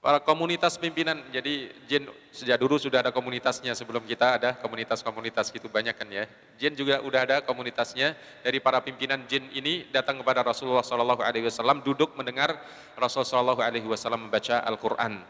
para 0.00 0.18
komunitas 0.18 0.80
pimpinan. 0.80 1.20
Jadi 1.28 1.68
jin 1.86 2.08
sejak 2.32 2.56
dulu 2.56 2.80
sudah 2.80 3.04
ada 3.04 3.12
komunitasnya 3.12 3.76
sebelum 3.76 4.02
kita 4.08 4.40
ada 4.40 4.50
komunitas-komunitas 4.58 5.52
gitu 5.52 5.68
banyak 5.68 5.94
kan 5.94 6.08
ya. 6.08 6.24
Jin 6.56 6.74
juga 6.74 7.04
udah 7.04 7.20
ada 7.28 7.36
komunitasnya 7.44 8.16
dari 8.40 8.58
para 8.58 8.80
pimpinan 8.80 9.22
jin 9.28 9.46
ini 9.52 9.86
datang 9.92 10.18
kepada 10.18 10.42
Rasulullah 10.42 10.82
Shallallahu 10.84 11.20
Alaihi 11.20 11.46
Wasallam 11.46 11.84
duduk 11.84 12.16
mendengar 12.16 12.56
Rasulullah 12.96 13.28
Shallallahu 13.28 13.60
Alaihi 13.62 13.86
Wasallam 13.86 14.28
membaca 14.28 14.64
Al-Quran. 14.64 15.20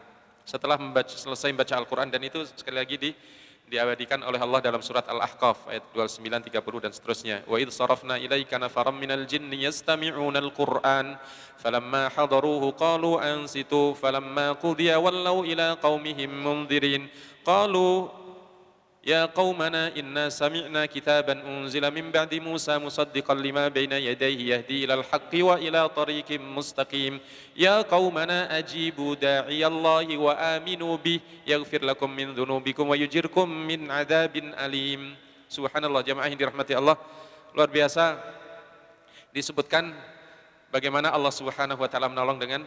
Setelah 0.41 0.79
membaca, 0.79 1.13
selesai 1.13 1.53
membaca 1.53 1.77
Al-Quran 1.77 2.09
dan 2.09 2.21
itu 2.25 2.41
sekali 2.57 2.81
lagi 2.81 2.97
di 2.97 3.11
diabadikan 3.71 4.19
oleh 4.27 4.35
Allah 4.35 4.59
dalam 4.59 4.83
surat 4.83 5.07
Al-Ahqaf 5.07 5.71
ayat 5.71 5.87
29 5.95 6.27
30 6.27 6.83
dan 6.83 6.91
seterusnya. 6.91 7.37
Wa 7.47 7.55
id 7.55 7.71
sarafna 7.71 8.19
ilaika 8.19 8.59
nafaram 8.59 8.91
minal 8.91 9.23
jinni 9.23 9.63
yastami'una 9.63 10.43
al-Qur'an 10.43 11.15
falamma 11.55 12.11
hadaruhu 12.11 12.75
qalu 12.75 13.15
ansitu 13.15 13.95
falamma 13.95 14.59
qudiya 14.59 14.99
wallaw 14.99 15.47
ila 15.47 15.79
qaumihim 15.79 16.27
mundirin 16.27 17.07
qalu 17.47 18.11
يا 19.06 19.30
قومنا 19.30 19.94
إنا 19.94 20.34
سمعنا 20.34 20.90
كتابا 20.90 21.38
أنزل 21.46 21.84
من 21.94 22.10
بعد 22.10 22.42
موسى 22.42 22.74
مصدقا 22.78 23.34
لما 23.38 23.70
بين 23.70 23.92
يديه 23.92 24.38
يهدي 24.54 24.84
إلى 24.84 24.94
الحق 24.94 25.30
وإلى 25.32 25.88
طريق 25.88 26.28
مستقيم 26.42 27.20
يا 27.56 27.86
قومنا 27.86 28.58
أجيبوا 28.58 29.14
داعي 29.14 29.62
الله 29.66 30.06
وآمنوا 30.18 30.94
به 30.96 31.20
يغفر 31.46 31.84
لكم 31.84 32.10
من 32.10 32.34
ذنوبكم 32.34 32.84
ويجركم 32.88 33.46
من 33.48 33.90
عذاب 33.90 34.34
أليم 34.36 35.02
Subhanallah 35.46 36.02
jamaah 36.02 36.26
yang 36.26 36.34
dirahmati 36.34 36.74
Allah 36.74 36.98
luar 37.54 37.70
biasa 37.70 38.18
disebutkan 39.30 39.94
bagaimana 40.74 41.14
Allah 41.14 41.30
Subhanahu 41.30 41.78
wa 41.78 41.86
taala 41.86 42.10
menolong 42.10 42.42
dengan 42.42 42.66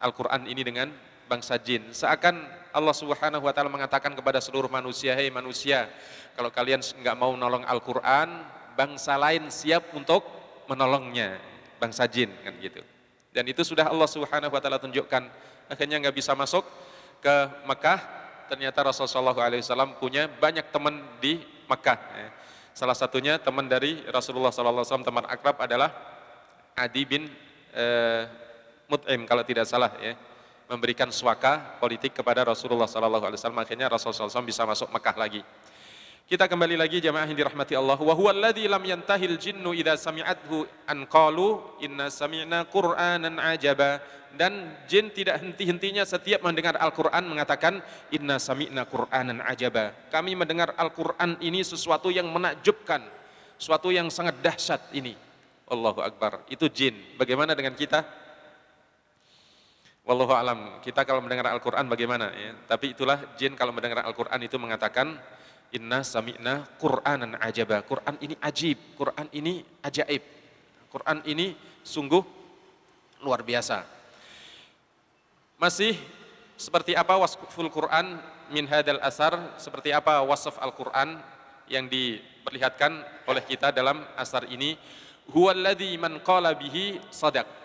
Al-Qur'an 0.00 0.48
ini 0.48 0.64
dengan 0.64 0.88
bangsa 1.27 1.57
jin. 1.59 1.91
Seakan 1.91 2.43
Allah 2.73 2.95
Subhanahu 2.95 3.45
wa 3.45 3.53
taala 3.53 3.69
mengatakan 3.69 4.11
kepada 4.17 4.41
seluruh 4.41 4.67
manusia, 4.67 5.13
"Hei 5.13 5.29
manusia, 5.29 5.87
kalau 6.33 6.49
kalian 6.49 6.81
nggak 6.81 7.15
mau 7.15 7.31
menolong 7.33 7.63
Al-Qur'an, 7.63 8.43
bangsa 8.73 9.15
lain 9.15 9.47
siap 9.53 9.93
untuk 9.93 10.25
menolongnya." 10.65 11.37
Bangsa 11.77 12.07
jin 12.07 12.31
kan 12.41 12.55
gitu. 12.63 12.79
Dan 13.35 13.43
itu 13.49 13.61
sudah 13.65 13.91
Allah 13.91 14.07
Subhanahu 14.07 14.53
wa 14.53 14.61
taala 14.63 14.79
tunjukkan. 14.79 15.23
Akhirnya 15.67 15.99
nggak 15.99 16.15
bisa 16.15 16.31
masuk 16.33 16.63
ke 17.19 17.35
Mekah, 17.67 17.99
ternyata 18.47 18.83
Rasulullah 18.83 19.35
SAW 19.35 19.99
punya 19.99 20.27
banyak 20.27 20.69
teman 20.71 21.01
di 21.19 21.43
Mekah. 21.67 21.99
Ya. 22.15 22.29
Salah 22.73 22.95
satunya 22.97 23.37
teman 23.37 23.67
dari 23.67 24.01
Rasulullah 24.09 24.51
SAW, 24.51 25.03
teman 25.03 25.23
akrab 25.27 25.59
adalah 25.61 25.93
Adi 26.73 27.03
bin 27.05 27.29
eh, 27.73 28.23
Mut'im 28.89 29.25
kalau 29.25 29.45
tidak 29.45 29.65
salah 29.69 29.93
ya 30.01 30.13
memberikan 30.67 31.11
suaka 31.11 31.77
politik 31.79 32.15
kepada 32.15 32.47
Rasulullah 32.47 32.87
Sallallahu 32.87 33.25
Alaihi 33.27 33.39
Wasallam. 33.39 33.61
Akhirnya 33.63 33.87
Rasulullah 33.91 34.31
SAW 34.31 34.47
bisa 34.47 34.63
masuk 34.63 34.87
Mekah 34.91 35.15
lagi. 35.15 35.41
Kita 36.23 36.47
kembali 36.47 36.79
lagi 36.79 37.03
jamaah 37.03 37.27
yang 37.27 37.35
dirahmati 37.35 37.75
Allah. 37.75 37.99
Wa 37.99 38.15
huwa 38.15 38.31
alladhi 38.31 38.63
lam 38.71 38.79
yantahil 38.79 39.35
jinnu 39.35 39.75
idza 39.75 39.99
sami'athu 39.99 40.63
an 40.87 41.03
qalu 41.05 41.59
inna 41.83 42.07
sami'na 42.07 42.63
qur'anan 42.71 43.43
ajaba. 43.43 43.99
Dan 44.33 44.73
jin 44.89 45.13
tidak 45.13 45.45
henti-hentinya 45.45 46.01
setiap 46.09 46.41
mendengar 46.41 46.73
Al-Qur'an 46.81 47.21
mengatakan 47.21 47.85
inna 48.09 48.41
sami'na 48.41 48.89
qur'anan 48.89 49.45
ajaba. 49.45 49.93
Kami 50.09 50.33
mendengar 50.33 50.73
Al-Qur'an 50.73 51.37
ini 51.37 51.61
sesuatu 51.61 52.09
yang 52.09 52.25
menakjubkan, 52.33 53.05
sesuatu 53.61 53.93
yang 53.93 54.09
sangat 54.09 54.41
dahsyat 54.41 54.89
ini. 54.97 55.13
Allahu 55.69 56.01
Akbar. 56.01 56.49
Itu 56.49 56.65
jin. 56.65 56.97
Bagaimana 57.13 57.53
dengan 57.53 57.77
kita? 57.77 58.22
Wallahu 60.03 60.35
alam. 60.35 60.83
Kita 60.83 61.07
kalau 61.07 61.23
mendengar 61.23 61.47
Al-Qur'an 61.47 61.87
bagaimana 61.87 62.27
ya? 62.35 62.51
Tapi 62.67 62.91
itulah 62.91 63.23
jin 63.39 63.55
kalau 63.55 63.71
mendengar 63.71 64.03
Al-Qur'an 64.03 64.35
itu 64.43 64.59
mengatakan 64.59 65.15
inna 65.71 66.03
sami'na 66.03 66.67
Qur'anan 66.75 67.39
ajaba. 67.39 67.79
Qur'an 67.87 68.19
ini 68.19 68.35
ajib, 68.43 68.99
Qur'an 68.99 69.31
ini 69.31 69.63
ajaib. 69.79 70.23
Qur'an 70.91 71.23
ini 71.23 71.55
sungguh 71.87 72.19
luar 73.23 73.47
biasa. 73.47 73.87
Masih 75.55 75.95
seperti 76.59 76.99
apa 76.99 77.15
wasful 77.15 77.71
Qur'an 77.71 78.19
min 78.51 78.67
hadal 78.67 78.99
asar, 78.99 79.55
seperti 79.55 79.95
apa 79.95 80.19
wasf 80.19 80.59
Al-Qur'an 80.59 81.15
yang 81.71 81.87
diperlihatkan 81.87 82.91
oleh 83.23 83.43
kita 83.47 83.71
dalam 83.71 84.03
asar 84.19 84.51
ini 84.51 84.75
huwallazi 85.31 85.95
man 85.95 86.19
qala 86.19 86.51
bihi 86.51 86.99
sadaq 87.07 87.62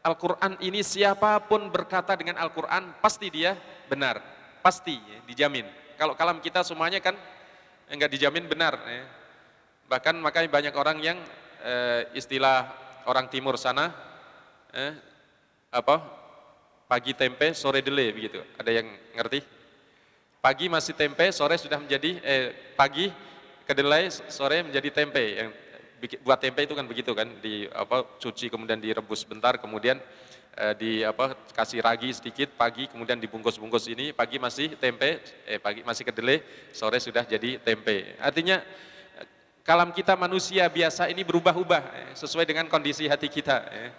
Al-Quran 0.00 0.56
ini 0.64 0.80
siapa 0.80 1.36
pun 1.44 1.68
berkata 1.68 2.16
dengan 2.16 2.40
Al-Quran 2.40 2.96
pasti 3.04 3.28
dia 3.28 3.52
benar, 3.84 4.20
pasti 4.64 4.96
ya, 4.96 5.18
dijamin. 5.28 5.68
Kalau 6.00 6.16
kalam 6.16 6.40
kita 6.40 6.64
semuanya 6.64 7.04
kan 7.04 7.12
enggak 7.92 8.08
dijamin 8.16 8.48
benar. 8.48 8.80
Ya. 8.88 9.04
Bahkan 9.92 10.16
makanya 10.24 10.48
banyak 10.48 10.72
orang 10.72 10.98
yang 11.04 11.18
eh, 11.60 12.08
istilah 12.16 12.72
orang 13.04 13.28
timur 13.28 13.60
sana 13.60 13.92
eh, 14.72 14.96
apa 15.68 16.00
pagi 16.88 17.12
tempe 17.12 17.52
sore 17.52 17.84
dele 17.84 18.08
begitu. 18.16 18.40
Ada 18.56 18.70
yang 18.72 18.88
ngerti? 19.14 19.44
Pagi 20.40 20.72
masih 20.72 20.96
tempe, 20.96 21.28
sore 21.36 21.60
sudah 21.60 21.76
menjadi 21.76 22.16
eh, 22.24 22.48
pagi 22.72 23.12
kedelai, 23.68 24.08
sore 24.08 24.64
menjadi 24.64 24.88
tempe. 24.88 25.20
Yang 25.36 25.50
buat 26.24 26.40
tempe 26.40 26.64
itu 26.64 26.72
kan 26.72 26.86
begitu 26.88 27.12
kan 27.12 27.28
di 27.44 27.68
apa 27.70 28.06
cuci 28.16 28.48
kemudian 28.48 28.80
direbus 28.80 29.28
bentar 29.28 29.60
kemudian 29.60 30.00
eh, 30.56 30.74
di 30.74 30.90
apa 31.04 31.36
kasih 31.52 31.84
ragi 31.84 32.08
sedikit 32.16 32.56
pagi 32.56 32.88
kemudian 32.88 33.20
dibungkus-bungkus 33.20 33.86
ini 33.92 34.16
pagi 34.16 34.40
masih 34.40 34.74
tempe 34.80 35.20
eh 35.44 35.60
pagi 35.60 35.84
masih 35.84 36.08
kedelai 36.08 36.40
sore 36.72 36.96
sudah 36.98 37.28
jadi 37.28 37.60
tempe. 37.60 38.16
Artinya 38.18 38.64
kalam 39.70 39.92
kita 39.92 40.16
manusia 40.16 40.66
biasa 40.66 41.06
ini 41.12 41.22
berubah-ubah 41.22 41.82
eh, 41.94 42.10
sesuai 42.16 42.48
dengan 42.48 42.66
kondisi 42.66 43.06
hati 43.06 43.28
kita 43.28 43.56
eh. 43.70 43.92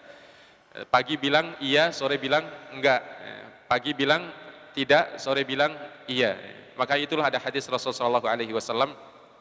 pagi 0.89 1.15
bilang 1.15 1.55
iya 1.61 1.93
sore 1.93 2.17
bilang 2.17 2.43
enggak 2.73 2.99
eh, 2.99 3.45
pagi 3.69 3.93
bilang 3.93 4.27
tidak 4.73 5.15
sore 5.21 5.45
bilang 5.45 5.71
iya 6.09 6.35
maka 6.75 6.97
itulah 6.97 7.29
ada 7.29 7.37
hadis 7.37 7.69
Rasulullah 7.71 8.19
SAW 8.19 8.91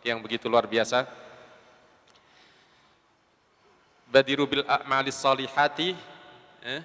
yang 0.04 0.20
begitu 0.20 0.46
luar 0.46 0.70
biasa 0.70 1.08
badiru 4.10 4.44
bil 4.50 4.66
a'malis 4.66 5.16
salihati 5.16 5.94
eh, 6.66 6.82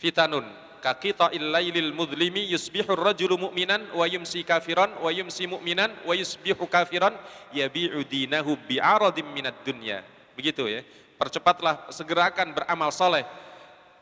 fitanun. 0.00 0.48
Kakita 0.80 1.32
illailil 1.32 1.96
mudlimi 1.96 2.44
yusbihur 2.52 3.00
rajulu 3.00 3.48
mu'minan 3.48 3.88
wa 3.96 4.04
yumsi 4.04 4.44
kafiran 4.44 4.92
wa 5.00 5.08
yumsi 5.08 5.48
mu'minan 5.48 5.88
wa 6.04 6.12
yusbihu 6.12 6.68
kafiran 6.68 7.16
yabi'u 7.56 8.04
dinahu 8.04 8.52
bi'aradim 8.68 9.24
minad 9.32 9.56
dunya. 9.64 10.04
Begitu 10.36 10.68
ya. 10.68 10.80
Percepatlah 11.16 11.88
segerakan 11.88 12.52
beramal 12.52 12.92
soleh. 12.92 13.24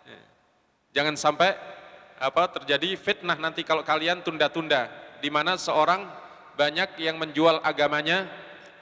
Eh, 0.07 0.25
jangan 0.91 1.15
sampai 1.15 1.55
apa 2.19 2.51
terjadi 2.51 2.99
fitnah 2.99 3.39
nanti 3.39 3.63
kalau 3.63 3.87
kalian 3.87 4.23
tunda-tunda 4.23 4.91
di 5.23 5.31
mana 5.31 5.55
seorang 5.55 6.07
banyak 6.59 6.99
yang 6.99 7.19
menjual 7.19 7.63
agamanya 7.63 8.27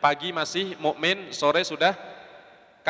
pagi 0.01 0.33
masih 0.33 0.77
mukmin 0.81 1.33
sore 1.33 1.65
sudah 1.65 1.93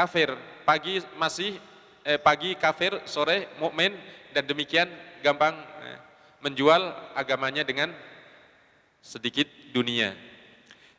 kafir, 0.01 0.33
pagi 0.65 1.05
masih 1.21 1.61
eh, 2.09 2.17
pagi 2.17 2.57
kafir, 2.57 2.97
sore 3.05 3.53
mukmin 3.61 3.93
dan 4.33 4.49
demikian 4.49 4.89
gampang 5.21 5.53
eh, 5.85 5.99
menjual 6.41 6.89
agamanya 7.13 7.61
dengan 7.61 7.93
sedikit 9.05 9.45
dunia. 9.77 10.17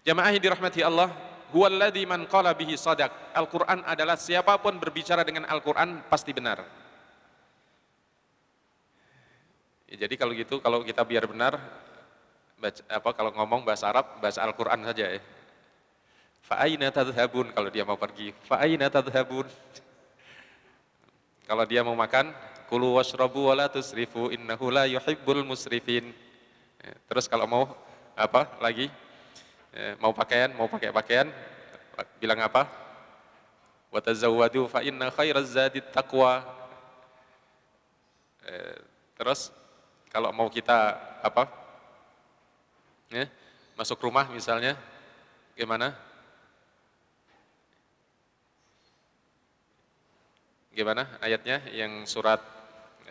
Jamaah 0.05 0.37
dirahmati 0.37 0.85
Allah, 0.85 1.09
huwallazi 1.49 2.05
man 2.05 2.29
qala 2.29 2.53
bihi 2.53 2.77
sadaq. 2.77 3.33
Al-Qur'an 3.33 3.81
adalah 3.89 4.17
siapa 4.17 4.61
pun 4.61 4.77
berbicara 4.77 5.25
dengan 5.25 5.49
Al-Qur'an 5.49 6.05
pasti 6.05 6.29
benar. 6.33 6.61
Ya, 9.89 10.05
jadi 10.05 10.13
kalau 10.13 10.33
gitu 10.37 10.61
kalau 10.61 10.85
kita 10.85 11.03
biar 11.03 11.25
benar 11.27 11.57
baca, 12.61 12.81
apa 12.87 13.09
kalau 13.17 13.31
ngomong 13.35 13.65
bahasa 13.65 13.89
Arab 13.89 14.21
bahasa 14.21 14.45
Al-Qur'an 14.45 14.85
saja 14.85 15.17
ya. 15.17 15.21
Fa'aina 16.41 16.89
tadhabun 16.89 17.53
kalau 17.53 17.69
dia 17.69 17.85
mau 17.85 17.95
pergi. 17.95 18.33
Fa'aina 18.45 18.89
tadhabun. 18.89 19.45
Kalau 21.45 21.63
dia 21.67 21.83
mau 21.83 21.95
makan, 21.95 22.31
kulu 22.71 22.95
washrabu 22.95 23.51
wa 23.51 23.55
la 23.59 23.67
tusrifu 23.67 24.31
innahu 24.31 24.71
la 24.71 24.87
yuhibbul 24.87 25.43
musrifin. 25.43 26.15
Ya, 26.79 26.93
terus 27.11 27.27
kalau 27.27 27.43
mau 27.45 27.63
apa 28.15 28.47
lagi? 28.63 28.87
Ya, 29.75 29.95
mau 29.99 30.15
pakaian, 30.15 30.51
mau 30.55 30.71
pakai 30.71 30.91
pakaian, 30.95 31.27
bilang 32.19 32.39
apa? 32.39 32.67
Wa 33.91 33.99
tazawwadu 33.99 34.71
fa 34.71 34.79
inna 34.81 35.11
khairaz 35.11 35.51
zadit 35.51 35.83
taqwa. 35.91 36.41
Eh, 38.47 38.79
terus 39.19 39.51
kalau 40.07 40.31
mau 40.31 40.47
kita 40.47 40.95
apa? 41.19 41.51
Ya, 43.11 43.27
masuk 43.75 43.99
rumah 43.99 44.31
misalnya 44.31 44.79
gimana? 45.59 45.91
Gimana 50.71 51.19
ayatnya 51.19 51.59
yang 51.75 52.07
surat 52.07 52.39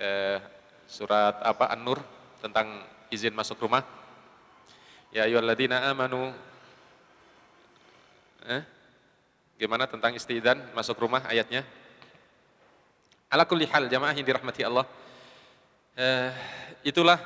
eh, 0.01 0.41
surat 0.89 1.37
apa 1.45 1.69
An-Nur 1.77 2.01
tentang 2.41 2.81
izin 3.13 3.37
masuk 3.37 3.61
rumah? 3.61 3.85
Ya 5.13 5.29
ayyuhalladzina 5.29 5.93
amanu 5.93 6.33
eh? 8.49 8.65
Gimana 9.61 9.85
tentang 9.85 10.17
istidan 10.17 10.57
masuk 10.73 11.05
rumah 11.05 11.21
ayatnya? 11.29 11.61
Ala 13.29 13.45
kulli 13.45 13.69
hal 13.69 13.93
jamaah 13.93 14.17
yang 14.17 14.25
dirahmati 14.25 14.65
Allah. 14.65 14.89
Eh, 16.01 16.33
itulah 16.81 17.21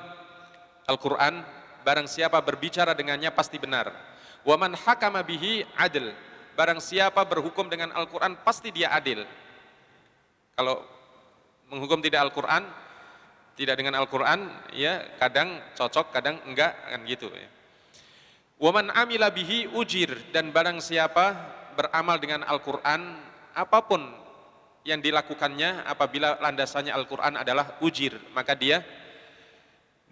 Al-Qur'an 0.91 1.47
barang 1.87 2.11
siapa 2.11 2.43
berbicara 2.43 2.91
dengannya 2.91 3.30
pasti 3.30 3.55
benar. 3.62 3.95
Wa 4.43 4.59
man 4.59 4.74
hakama 4.74 5.22
bihi 5.22 5.62
adil. 5.78 6.11
Barang 6.59 6.82
siapa 6.82 7.22
berhukum 7.22 7.70
dengan 7.70 7.95
Al-Qur'an 7.95 8.35
pasti 8.43 8.74
dia 8.74 8.91
adil. 8.91 9.22
Kalau 10.55 10.87
menghukum 11.71 11.99
tidak 11.99 12.31
Al-Quran, 12.31 12.63
tidak 13.55 13.75
dengan 13.79 13.95
Al-Quran, 13.99 14.51
ya 14.75 15.03
kadang 15.19 15.63
cocok, 15.75 16.15
kadang 16.15 16.39
enggak, 16.47 16.75
kan 16.75 17.01
gitu. 17.07 17.31
Ya. 17.31 17.51
Waman 18.59 18.95
amila 18.95 19.31
bihi 19.35 19.71
ujir, 19.75 20.31
dan 20.31 20.55
barang 20.55 20.79
siapa 20.79 21.35
beramal 21.75 22.19
dengan 22.23 22.47
Al-Quran, 22.47 23.19
apa 23.55 23.79
pun 23.83 24.03
yang 24.87 25.03
dilakukannya 25.03 25.87
apabila 25.87 26.39
landasannya 26.39 26.95
Al-Quran 26.95 27.41
adalah 27.41 27.79
ujir, 27.83 28.15
maka 28.35 28.55
dia 28.55 28.83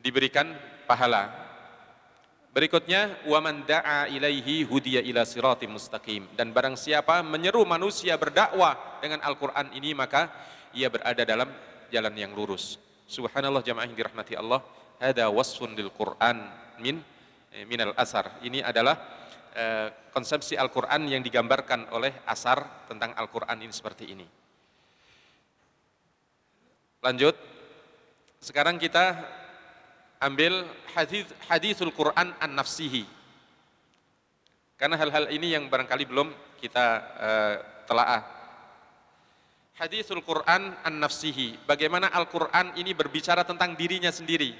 diberikan 0.02 0.54
pahala. 0.86 1.41
Berikutnya, 2.52 3.16
waman 3.24 3.64
da'a 3.64 4.12
ilaihi 4.12 4.68
hudiya 4.68 5.00
ila 5.08 5.24
siratim 5.24 5.72
mustaqim. 5.72 6.28
Dan 6.36 6.52
barang 6.52 6.76
siapa 6.76 7.24
menyeru 7.24 7.64
manusia 7.64 8.12
berdakwah 8.20 9.00
dengan 9.00 9.24
Al-Quran 9.24 9.72
ini, 9.72 9.96
maka 9.96 10.28
ia 10.76 10.92
berada 10.92 11.24
dalam 11.24 11.48
jalan 11.88 12.12
yang 12.12 12.36
lurus. 12.36 12.76
Subhanallah 13.08 13.64
jamaah 13.64 13.88
yang 13.88 13.96
dirahmati 13.96 14.36
Allah. 14.36 14.60
Hada 15.00 15.32
wasfun 15.32 15.72
lil 15.72 15.88
Quran 15.96 16.44
min 16.76 17.00
eh, 17.56 17.64
minal 17.64 17.96
asar. 17.96 18.36
Ini 18.44 18.60
adalah 18.60 19.00
eh, 19.56 19.88
konsepsi 20.12 20.52
Al-Quran 20.52 21.08
yang 21.08 21.24
digambarkan 21.24 21.88
oleh 21.88 22.20
asar 22.28 22.84
tentang 22.84 23.16
Al-Quran 23.16 23.64
ini 23.64 23.72
seperti 23.72 24.12
ini. 24.12 24.28
Lanjut. 27.00 27.34
Sekarang 28.44 28.76
kita 28.76 29.22
ambil 30.22 30.62
hadis 30.94 31.26
hadisul 31.50 31.90
Quran 31.90 32.30
an 32.38 32.50
nafsihi. 32.54 33.02
Karena 34.78 34.94
hal-hal 34.98 35.30
ini 35.34 35.54
yang 35.54 35.66
barangkali 35.66 36.04
belum 36.06 36.30
kita 36.62 36.86
uh, 37.18 37.54
telaah. 37.86 38.22
Hadisul 39.78 40.22
Quran 40.22 40.74
an 40.86 40.94
nafsihi. 41.02 41.58
Bagaimana 41.66 42.06
Al-Quran 42.14 42.78
ini 42.78 42.94
berbicara 42.94 43.42
tentang 43.42 43.74
dirinya 43.74 44.14
sendiri. 44.14 44.54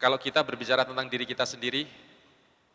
Kalau 0.00 0.16
kita 0.16 0.40
berbicara 0.40 0.88
tentang 0.88 1.12
diri 1.12 1.28
kita 1.28 1.44
sendiri, 1.44 1.84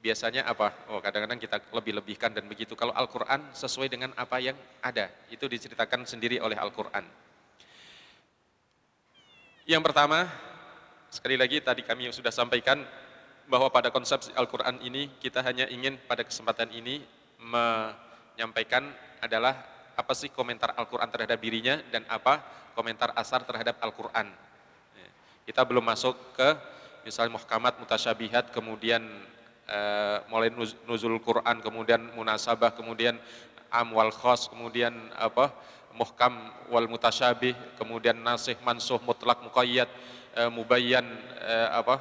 biasanya 0.06 0.46
apa? 0.46 0.70
Oh 0.94 1.02
kadang-kadang 1.02 1.42
kita 1.42 1.58
lebih-lebihkan 1.74 2.30
dan 2.30 2.46
begitu. 2.46 2.78
Kalau 2.78 2.94
Al-Quran 2.94 3.42
sesuai 3.58 3.90
dengan 3.90 4.14
apa 4.14 4.38
yang 4.38 4.54
ada, 4.86 5.10
itu 5.34 5.50
diceritakan 5.50 6.06
sendiri 6.06 6.38
oleh 6.38 6.54
Al-Quran. 6.54 7.02
Yang 9.66 9.82
pertama, 9.82 10.30
sekali 11.10 11.42
lagi 11.42 11.58
tadi 11.58 11.82
kami 11.82 12.14
sudah 12.14 12.30
sampaikan 12.30 12.86
bahwa 13.50 13.74
pada 13.74 13.90
konsep 13.90 14.30
Al-Quran 14.38 14.78
ini 14.86 15.10
kita 15.18 15.42
hanya 15.42 15.66
ingin 15.74 15.98
pada 16.06 16.22
kesempatan 16.22 16.70
ini 16.70 17.02
menyampaikan 17.42 18.86
adalah 19.26 19.58
apa 19.98 20.14
sih 20.14 20.30
komentar 20.30 20.78
Al-Quran 20.78 21.10
terhadap 21.10 21.42
dirinya 21.42 21.82
dan 21.90 22.06
apa 22.14 22.46
komentar 22.78 23.10
asar 23.18 23.42
terhadap 23.42 23.82
Al-Quran. 23.82 24.30
Kita 25.50 25.66
belum 25.66 25.82
masuk 25.82 26.14
ke 26.38 26.54
misalnya 27.06 27.38
muhkamat, 27.42 27.82
mutasyabihat, 27.82 28.54
kemudian 28.54 29.02
uh, 29.70 30.18
mulai 30.30 30.50
nuzul 30.86 31.18
Quran, 31.22 31.62
kemudian 31.62 32.02
munasabah, 32.14 32.74
kemudian 32.74 33.18
am 33.74 33.94
wal 33.94 34.14
khos, 34.14 34.48
kemudian 34.50 34.94
apa 35.18 35.52
muhkam 35.96 36.34
wal 36.70 36.88
mutasyabih, 36.90 37.56
kemudian 37.80 38.18
nasih 38.20 38.58
mansuh 38.62 39.02
mutlak 39.02 39.42
muqayyad, 39.42 39.90
uh, 40.38 40.50
mubayyan 40.52 41.06
uh, 41.42 41.82
apa 41.82 41.96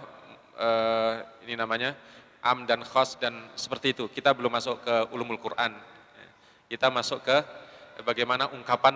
ini 1.43 1.59
namanya 1.59 1.99
am 2.39 2.63
dan 2.63 2.79
khos 2.87 3.19
dan 3.19 3.35
seperti 3.59 3.91
itu. 3.91 4.07
Kita 4.07 4.31
belum 4.31 4.55
masuk 4.55 4.87
ke 4.87 4.95
ulumul 5.11 5.43
Quran. 5.43 5.75
Kita 6.71 6.95
masuk 6.95 7.27
ke 7.27 7.43
bagaimana 8.07 8.47
ungkapan 8.55 8.95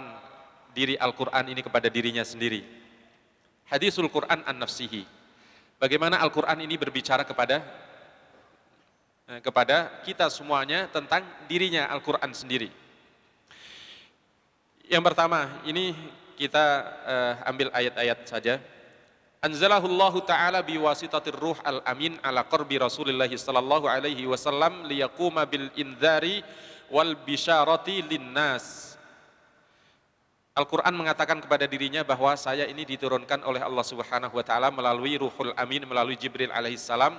diri 0.70 0.94
Al-Quran 0.94 1.50
ini 1.50 1.58
kepada 1.58 1.90
dirinya 1.90 2.22
sendiri. 2.22 2.62
Hadisul 3.66 4.06
Quran 4.06 4.46
an 4.46 4.54
nafsihi. 4.54 5.02
Bagaimana 5.82 6.22
Al-Quran 6.22 6.62
ini 6.62 6.78
berbicara 6.78 7.26
kepada 7.26 7.58
Eh, 7.58 7.87
kepada 9.44 10.00
kita 10.08 10.32
semuanya 10.32 10.88
tentang 10.88 11.20
dirinya 11.44 11.84
Al-Quran 11.92 12.32
sendiri. 12.32 12.72
Yang 14.88 15.04
pertama, 15.04 15.60
ini 15.68 15.92
kita 16.40 16.64
uh, 17.04 17.34
ambil 17.44 17.68
ayat-ayat 17.76 18.24
saja. 18.24 18.56
Anzalahullahu 19.44 20.24
ta'ala 20.24 20.64
biwasitatir 20.64 21.36
ruh 21.36 21.60
al-amin 21.60 22.16
ala 22.24 22.42
qarbi 22.48 22.80
Rasulullah 22.80 23.28
sallallahu 23.28 23.86
alaihi 23.86 24.24
wasallam 24.24 24.88
liyaquma 24.88 25.44
bil 25.44 25.68
indhari 25.76 26.40
wal 26.88 27.12
bisharati 27.12 28.00
linnas. 28.08 28.96
Al-Quran 30.56 30.90
mengatakan 30.90 31.38
kepada 31.38 31.70
dirinya 31.70 32.02
bahwa 32.02 32.34
saya 32.34 32.66
ini 32.66 32.82
diturunkan 32.82 33.46
oleh 33.46 33.62
Allah 33.62 33.84
Subhanahu 33.86 34.34
wa 34.34 34.42
taala 34.42 34.74
melalui 34.74 35.14
Ruhul 35.20 35.54
Amin 35.54 35.86
melalui 35.86 36.18
Jibril 36.18 36.50
alaihissalam 36.50 37.14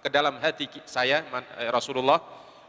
ke 0.00 0.08
dalam 0.08 0.40
hati 0.40 0.66
saya 0.88 1.20
eh, 1.60 1.68
Rasulullah 1.68 2.18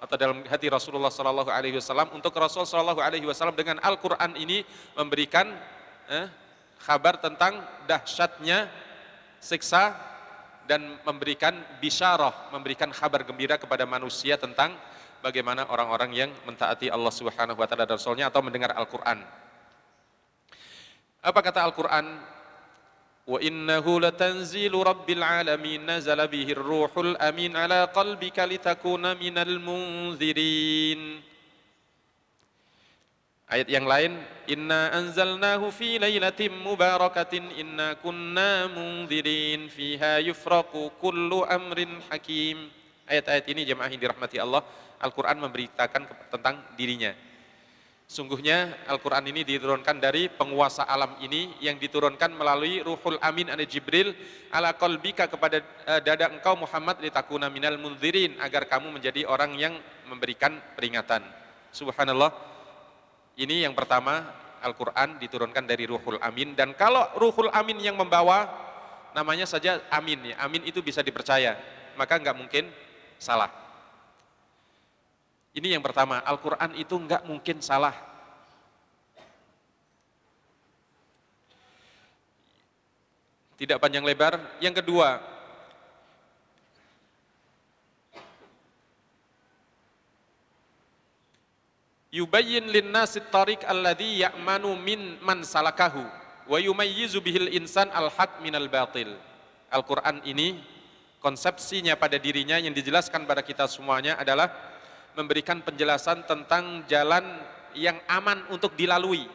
atau 0.02 0.16
dalam 0.18 0.44
hati 0.50 0.68
Rasulullah 0.68 1.14
Sallallahu 1.14 1.54
Alaihi 1.54 1.78
Wasallam 1.78 2.12
untuk 2.18 2.34
Rasul 2.36 2.66
Sallallahu 2.68 3.00
Alaihi 3.00 3.24
Wasallam 3.24 3.56
dengan 3.56 3.78
Al-Quran 3.80 4.36
ini 4.36 4.66
memberikan 4.98 5.48
eh, 6.12 6.28
kabar 6.82 7.22
tentang 7.22 7.62
dahsyatnya 7.86 8.66
siksa 9.38 9.94
dan 10.66 10.98
memberikan 11.06 11.54
bisyarah, 11.82 12.54
memberikan 12.54 12.90
kabar 12.94 13.26
gembira 13.26 13.58
kepada 13.62 13.86
manusia 13.86 14.38
tentang 14.38 14.74
bagaimana 15.22 15.70
orang-orang 15.70 16.12
yang 16.14 16.32
mentaati 16.44 16.90
Allah 16.90 17.14
Subhanahu 17.14 17.58
wa 17.58 17.68
taala 17.70 17.86
dan 17.86 17.98
Rasulnya 17.98 18.34
atau 18.34 18.42
mendengar 18.42 18.74
Al-Qur'an. 18.74 19.22
Apa 21.22 21.40
kata 21.46 21.62
Al-Qur'an? 21.62 22.06
wa 23.32 23.40
innahu 23.40 24.04
latanzilu 24.04 24.84
rabbil 24.84 25.24
alamin 25.24 25.88
nazala 25.88 26.28
bihir 26.28 26.60
ruhul 26.60 27.16
amin 27.16 27.56
ala 27.56 27.88
qalbika 27.88 28.44
litakuna 28.44 29.16
minal 29.16 29.56
Ayat 33.52 33.68
yang 33.68 33.84
lain, 33.84 34.16
inna 34.48 34.96
anzalnahu 34.96 35.76
fi 35.76 36.00
lailatin 36.00 36.56
mubarakatin 36.56 37.52
inna 37.60 38.00
kunna 38.00 38.72
munzirin 38.72 39.68
fiha 39.68 40.24
yufraqu 40.24 40.88
kullu 41.04 41.44
amrin 41.44 42.00
hakim. 42.08 42.72
Ayat-ayat 43.12 43.52
ini 43.52 43.68
jemaah 43.68 43.92
yang 43.92 44.00
dirahmati 44.00 44.40
Allah, 44.40 44.64
Al-Qur'an 45.04 45.36
memberitakan 45.36 46.32
tentang 46.32 46.64
dirinya. 46.80 47.12
Sungguhnya 48.12 48.76
Al-Quran 48.92 49.24
ini 49.32 49.48
diturunkan 49.48 50.04
dari 50.04 50.28
penguasa 50.28 50.84
alam 50.84 51.16
ini 51.24 51.56
yang 51.64 51.80
diturunkan 51.80 52.36
melalui 52.36 52.84
ruhul 52.84 53.16
amin 53.24 53.48
ane 53.48 53.64
Jibril 53.64 54.12
ala 54.52 54.76
kolbika 54.76 55.32
kepada 55.32 55.64
uh, 55.88 56.04
dada 56.04 56.28
engkau 56.28 56.60
Muhammad 56.60 57.00
litakuna 57.00 57.48
minal 57.48 57.80
munzirin 57.80 58.36
agar 58.44 58.68
kamu 58.68 59.00
menjadi 59.00 59.24
orang 59.24 59.56
yang 59.56 59.80
memberikan 60.12 60.60
peringatan. 60.76 61.24
Subhanallah. 61.72 62.36
Ini 63.40 63.64
yang 63.64 63.80
pertama 63.80 64.28
Al-Quran 64.60 65.16
diturunkan 65.16 65.64
dari 65.64 65.88
Ruhul 65.88 66.20
Amin 66.20 66.52
dan 66.52 66.76
kalau 66.76 67.16
Ruhul 67.16 67.48
Amin 67.56 67.80
yang 67.80 67.96
membawa 67.96 68.52
namanya 69.16 69.48
saja 69.48 69.80
Amin 69.88 70.20
ya. 70.20 70.36
Amin 70.44 70.68
itu 70.68 70.84
bisa 70.84 71.00
dipercaya, 71.00 71.56
maka 71.96 72.20
nggak 72.20 72.36
mungkin 72.36 72.68
salah. 73.16 73.61
Ini 75.52 75.76
yang 75.76 75.84
pertama, 75.84 76.24
Al-Quran 76.24 76.80
itu 76.80 76.96
nggak 76.96 77.28
mungkin 77.28 77.60
salah. 77.60 77.92
Tidak 83.60 83.76
panjang 83.76 84.08
lebar. 84.08 84.40
Yang 84.64 84.80
kedua, 84.80 85.20
yubayyin 92.16 92.72
linnasi 92.72 93.28
tariq 93.28 93.68
alladhi 93.68 94.24
ya'manu 94.24 94.80
min 94.80 95.20
man 95.20 95.44
salakahu 95.44 96.00
wa 96.48 96.58
yumayyizu 96.64 97.20
bihil 97.20 97.52
insan 97.52 97.92
al-haq 97.92 98.40
minal 98.40 98.72
batil. 98.72 99.20
Al-Quran 99.68 100.24
ini 100.24 100.64
konsepsinya 101.20 102.00
pada 102.00 102.16
dirinya 102.16 102.56
yang 102.56 102.72
dijelaskan 102.72 103.28
pada 103.28 103.44
kita 103.44 103.68
semuanya 103.68 104.16
adalah 104.16 104.71
memberikan 105.18 105.60
penjelasan 105.60 106.24
tentang 106.24 106.84
jalan 106.88 107.24
yang 107.76 108.00
aman 108.08 108.44
untuk 108.52 108.76
dilalui. 108.76 109.28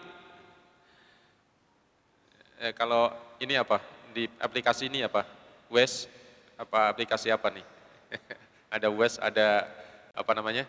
Eh, 2.60 2.72
kalau 2.72 3.12
ini 3.40 3.56
apa? 3.56 3.80
Di 4.12 4.28
aplikasi 4.40 4.88
ini 4.88 5.04
apa? 5.04 5.24
Wes? 5.68 6.08
Apa 6.56 6.88
aplikasi 6.92 7.28
apa 7.28 7.52
nih? 7.52 7.66
ada 8.76 8.88
Wes, 8.88 9.20
ada 9.20 9.68
apa 10.16 10.32
namanya? 10.32 10.64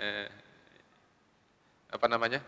Eh, 0.00 0.28
apa 1.90 2.06
namanya 2.06 2.40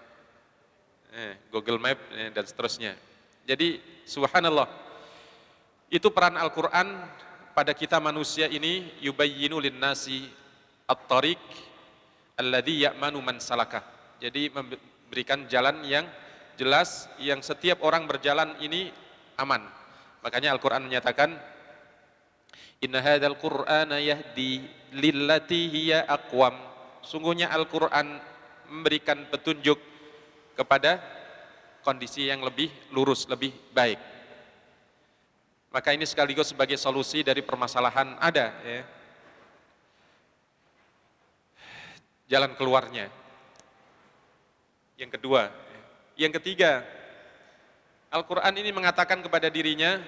eh, 1.12 1.34
Google 1.53 1.78
Map 1.78 1.99
eh, 2.16 2.30
dan 2.32 2.45
seterusnya. 2.47 2.97
Jadi 3.45 3.82
subhanallah 4.07 4.70
itu 5.93 6.09
peran 6.09 6.38
Al-Quran 6.40 6.88
pada 7.53 7.76
kita 7.76 8.01
manusia 8.01 8.49
ini 8.49 8.97
yubayyinu 9.05 9.61
linnasi 9.61 10.30
at-tariq 10.88 11.43
alladhi 12.43 12.84
ya'manu 12.84 13.22
man 13.22 13.38
salakah. 13.38 13.86
Jadi 14.18 14.51
memberikan 14.51 15.47
jalan 15.47 15.86
yang 15.86 16.05
jelas 16.59 17.07
yang 17.22 17.38
setiap 17.40 17.80
orang 17.86 18.05
berjalan 18.11 18.59
ini 18.59 18.90
aman. 19.38 19.62
Makanya 20.22 20.55
Al-Quran 20.55 20.86
menyatakan 20.86 21.34
Inna 22.82 22.99
hadzal 22.99 23.38
Qur'ana 23.38 24.03
yahdi 24.03 24.66
lillati 24.90 25.70
hiya 25.70 26.03
aqwam. 26.11 26.55
Sungguhnya 27.03 27.51
Al-Qur'an 27.55 28.18
memberikan 28.70 29.22
petunjuk 29.30 29.78
kepada 30.59 30.99
kondisi 31.86 32.26
yang 32.26 32.43
lebih 32.43 32.70
lurus, 32.95 33.26
lebih 33.30 33.55
baik. 33.74 33.99
Maka 35.72 35.95
ini 35.97 36.05
sekaligus 36.05 36.53
sebagai 36.53 36.76
solusi 36.76 37.24
dari 37.24 37.40
permasalahan 37.40 38.18
ada 38.20 38.53
ya. 38.61 38.82
Jalan 42.33 42.57
keluarnya. 42.57 43.12
Yang 44.97 45.20
kedua, 45.20 45.53
yang 46.16 46.33
ketiga, 46.41 46.80
Al-Qur'an 48.09 48.57
ini 48.57 48.72
mengatakan 48.72 49.20
kepada 49.20 49.53
dirinya 49.53 50.01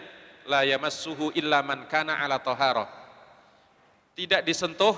la 0.48 0.64
yamassuhu 0.64 1.36
illa 1.36 1.60
man 1.60 1.84
kana 1.84 2.16
ala 2.16 2.40
taharah. 2.40 2.88
Tidak 4.16 4.40
disentuh 4.40 4.96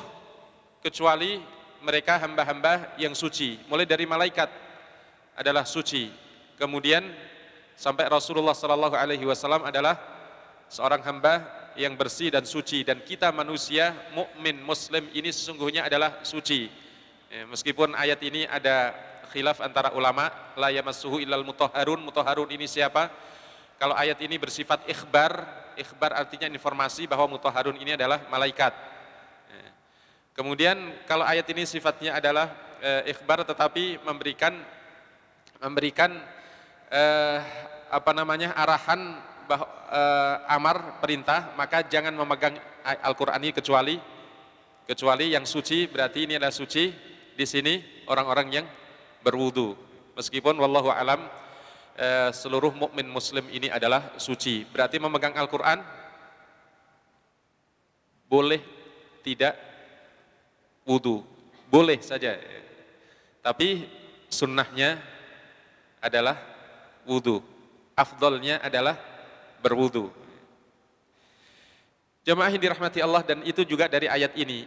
kecuali 0.79 1.43
mereka 1.83 2.22
hamba-hamba 2.22 2.95
yang 2.95 3.11
suci, 3.11 3.59
mulai 3.66 3.91
dari 3.91 4.07
malaikat 4.07 4.47
adalah 5.35 5.66
suci. 5.66 6.07
Kemudian 6.55 7.11
sampai 7.74 8.07
Rasulullah 8.07 8.55
sallallahu 8.55 8.95
alaihi 8.95 9.27
wasallam 9.27 9.66
adalah 9.66 9.99
seorang 10.70 11.03
hamba 11.03 11.43
yang 11.74 11.99
bersih 11.99 12.31
dan 12.31 12.47
suci 12.47 12.87
dan 12.87 13.03
kita 13.03 13.35
manusia 13.35 13.99
mukmin 14.14 14.62
muslim 14.62 15.11
ini 15.11 15.35
sesungguhnya 15.35 15.91
adalah 15.91 16.22
suci. 16.22 16.86
Ya, 17.37 17.45
meskipun 17.45 17.93
ayat 17.93 18.16
ini 18.24 18.49
ada 18.49 18.97
khilaf 19.28 19.61
antara 19.61 19.93
ulama, 19.93 20.32
la 20.57 20.72
yamassuhu 20.72 21.20
illal 21.20 21.45
mutahharun. 21.45 22.01
Mutahharun 22.01 22.49
ini 22.49 22.64
siapa? 22.64 23.12
Kalau 23.76 23.93
ayat 23.93 24.16
ini 24.24 24.41
bersifat 24.41 24.89
ikhbar, 24.89 25.45
ikhbar 25.76 26.16
artinya 26.16 26.49
informasi 26.49 27.05
bahwa 27.05 27.37
mutahharun 27.37 27.76
ini 27.76 27.93
adalah 27.93 28.24
malaikat. 28.32 28.72
Kemudian 30.32 30.97
kalau 31.05 31.28
ayat 31.28 31.45
ini 31.53 31.68
sifatnya 31.68 32.16
adalah 32.16 32.57
e, 32.80 33.12
ikhbar 33.12 33.45
tetapi 33.45 34.01
memberikan 34.05 34.57
memberikan 35.61 36.12
e, 36.93 37.03
apa 37.89 38.12
namanya 38.12 38.53
arahan 38.53 39.16
bah, 39.49 39.64
e, 39.89 40.03
amar 40.53 41.01
perintah 41.01 41.57
maka 41.57 41.84
jangan 41.89 42.12
memegang 42.12 42.53
Al-Qur'an 42.84 43.41
ini 43.41 43.57
kecuali 43.57 43.97
kecuali 44.84 45.32
yang 45.32 45.49
suci 45.49 45.89
berarti 45.89 46.28
ini 46.28 46.37
adalah 46.37 46.53
suci 46.53 47.16
di 47.37 47.47
sini 47.47 47.84
orang-orang 48.09 48.49
yang 48.51 48.66
berwudu 49.20 49.76
meskipun 50.16 50.57
wallahu 50.57 50.89
alam 50.89 51.20
e, 51.95 52.32
seluruh 52.32 52.72
mukmin 52.72 53.07
muslim 53.07 53.45
ini 53.53 53.68
adalah 53.68 54.16
suci 54.16 54.64
berarti 54.64 54.97
memegang 54.97 55.37
Al-Qur'an 55.37 55.84
boleh 58.26 58.59
tidak 59.22 59.55
wudhu. 60.87 61.26
Boleh 61.66 61.99
saja. 61.99 62.39
Tapi 63.43 63.87
sunnahnya 64.30 65.03
adalah 65.99 66.39
wudhu. 67.03 67.43
Afdolnya 67.99 68.62
adalah 68.62 68.95
berwudhu. 69.62 70.14
Jemaah 72.26 72.51
yang 72.51 72.62
dirahmati 72.62 72.99
Allah 73.03 73.22
dan 73.22 73.43
itu 73.47 73.62
juga 73.62 73.87
dari 73.87 74.11
ayat 74.11 74.34
ini. 74.39 74.66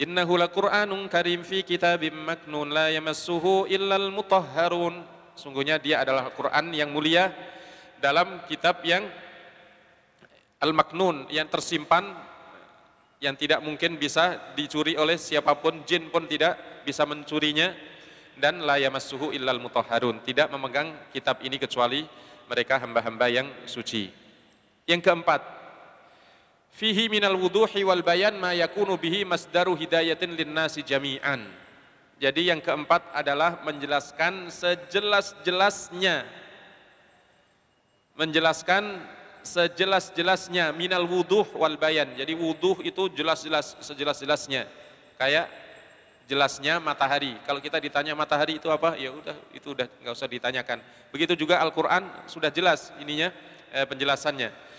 Innahu 0.00 0.40
laqur'anun 0.40 1.12
karim 1.12 1.44
fi 1.44 1.60
kitabim 1.60 2.16
maknun 2.24 2.72
la 2.72 2.88
yamassuhu 2.88 3.68
illal 3.68 4.08
mutahharun. 4.08 5.04
Sungguhnya 5.36 5.76
dia 5.76 6.00
adalah 6.00 6.32
Al-Qur'an 6.32 6.72
yang 6.72 6.88
mulia 6.88 7.28
dalam 8.00 8.40
kitab 8.48 8.80
yang 8.80 9.04
al-maknun 10.56 11.28
yang 11.28 11.44
tersimpan 11.52 12.16
yang 13.20 13.36
tidak 13.36 13.60
mungkin 13.60 14.00
bisa 14.00 14.40
dicuri 14.56 14.96
oleh 14.96 15.20
siapa 15.20 15.52
pun, 15.60 15.84
jin 15.84 16.08
pun 16.08 16.24
tidak 16.24 16.56
bisa 16.88 17.04
mencurinya 17.04 17.76
dan 18.40 18.64
la 18.64 18.80
yamassuhu 18.80 19.36
illal 19.36 19.60
mutahharun, 19.60 20.24
tidak 20.24 20.48
memegang 20.48 20.96
kitab 21.12 21.44
ini 21.44 21.60
kecuali 21.60 22.08
mereka 22.48 22.80
hamba-hamba 22.80 23.28
yang 23.28 23.48
suci. 23.68 24.08
Yang 24.88 25.12
keempat, 25.12 25.59
fihi 26.74 27.10
minal 27.10 27.36
wuduhi 27.36 27.82
wal 27.82 28.02
bayan 28.02 28.38
ma 28.38 28.54
yakunu 28.54 28.96
bihi 28.96 29.26
masdaru 29.26 29.74
hidayatin 29.74 30.34
linnasi 30.34 30.86
jami'an. 30.86 31.44
Jadi 32.20 32.52
yang 32.52 32.60
keempat 32.60 33.16
adalah 33.16 33.64
menjelaskan 33.64 34.52
sejelas-jelasnya 34.52 36.28
menjelaskan 38.20 39.00
sejelas-jelasnya 39.40 40.76
minal 40.76 41.08
wuduh 41.08 41.48
wal 41.56 41.80
bayan. 41.80 42.12
Jadi 42.12 42.36
wuduh 42.36 42.76
itu 42.84 43.08
jelas-jelas 43.16 43.80
sejelas-jelasnya. 43.80 44.68
Kayak 45.16 45.48
jelasnya 46.28 46.76
matahari. 46.78 47.34
Kalau 47.48 47.58
kita 47.58 47.80
ditanya 47.80 48.12
matahari 48.12 48.60
itu 48.60 48.68
apa? 48.68 49.00
Ya 49.00 49.10
udah 49.10 49.36
itu 49.56 49.72
udah 49.72 49.88
nggak 49.88 50.12
usah 50.12 50.28
ditanyakan. 50.28 50.78
Begitu 51.10 51.34
juga 51.34 51.58
Al-Qur'an 51.64 52.04
sudah 52.28 52.52
jelas 52.52 52.92
ininya 53.00 53.32
eh, 53.72 53.88
penjelasannya. 53.88 54.69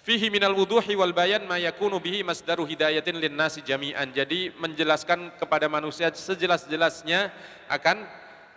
Fihi 0.00 0.32
minal 0.32 0.56
wuduhi 0.56 0.96
wal 0.96 1.12
bayan 1.12 1.44
ma 1.44 1.60
yakunu 1.60 2.00
bihi 2.00 2.24
masdaru 2.24 2.64
hidayatin 2.64 3.20
linnasi 3.20 3.60
jami'an. 3.60 4.08
Jadi 4.16 4.48
menjelaskan 4.56 5.36
kepada 5.36 5.68
manusia 5.68 6.08
sejelas-jelasnya 6.08 7.28
akan 7.68 8.08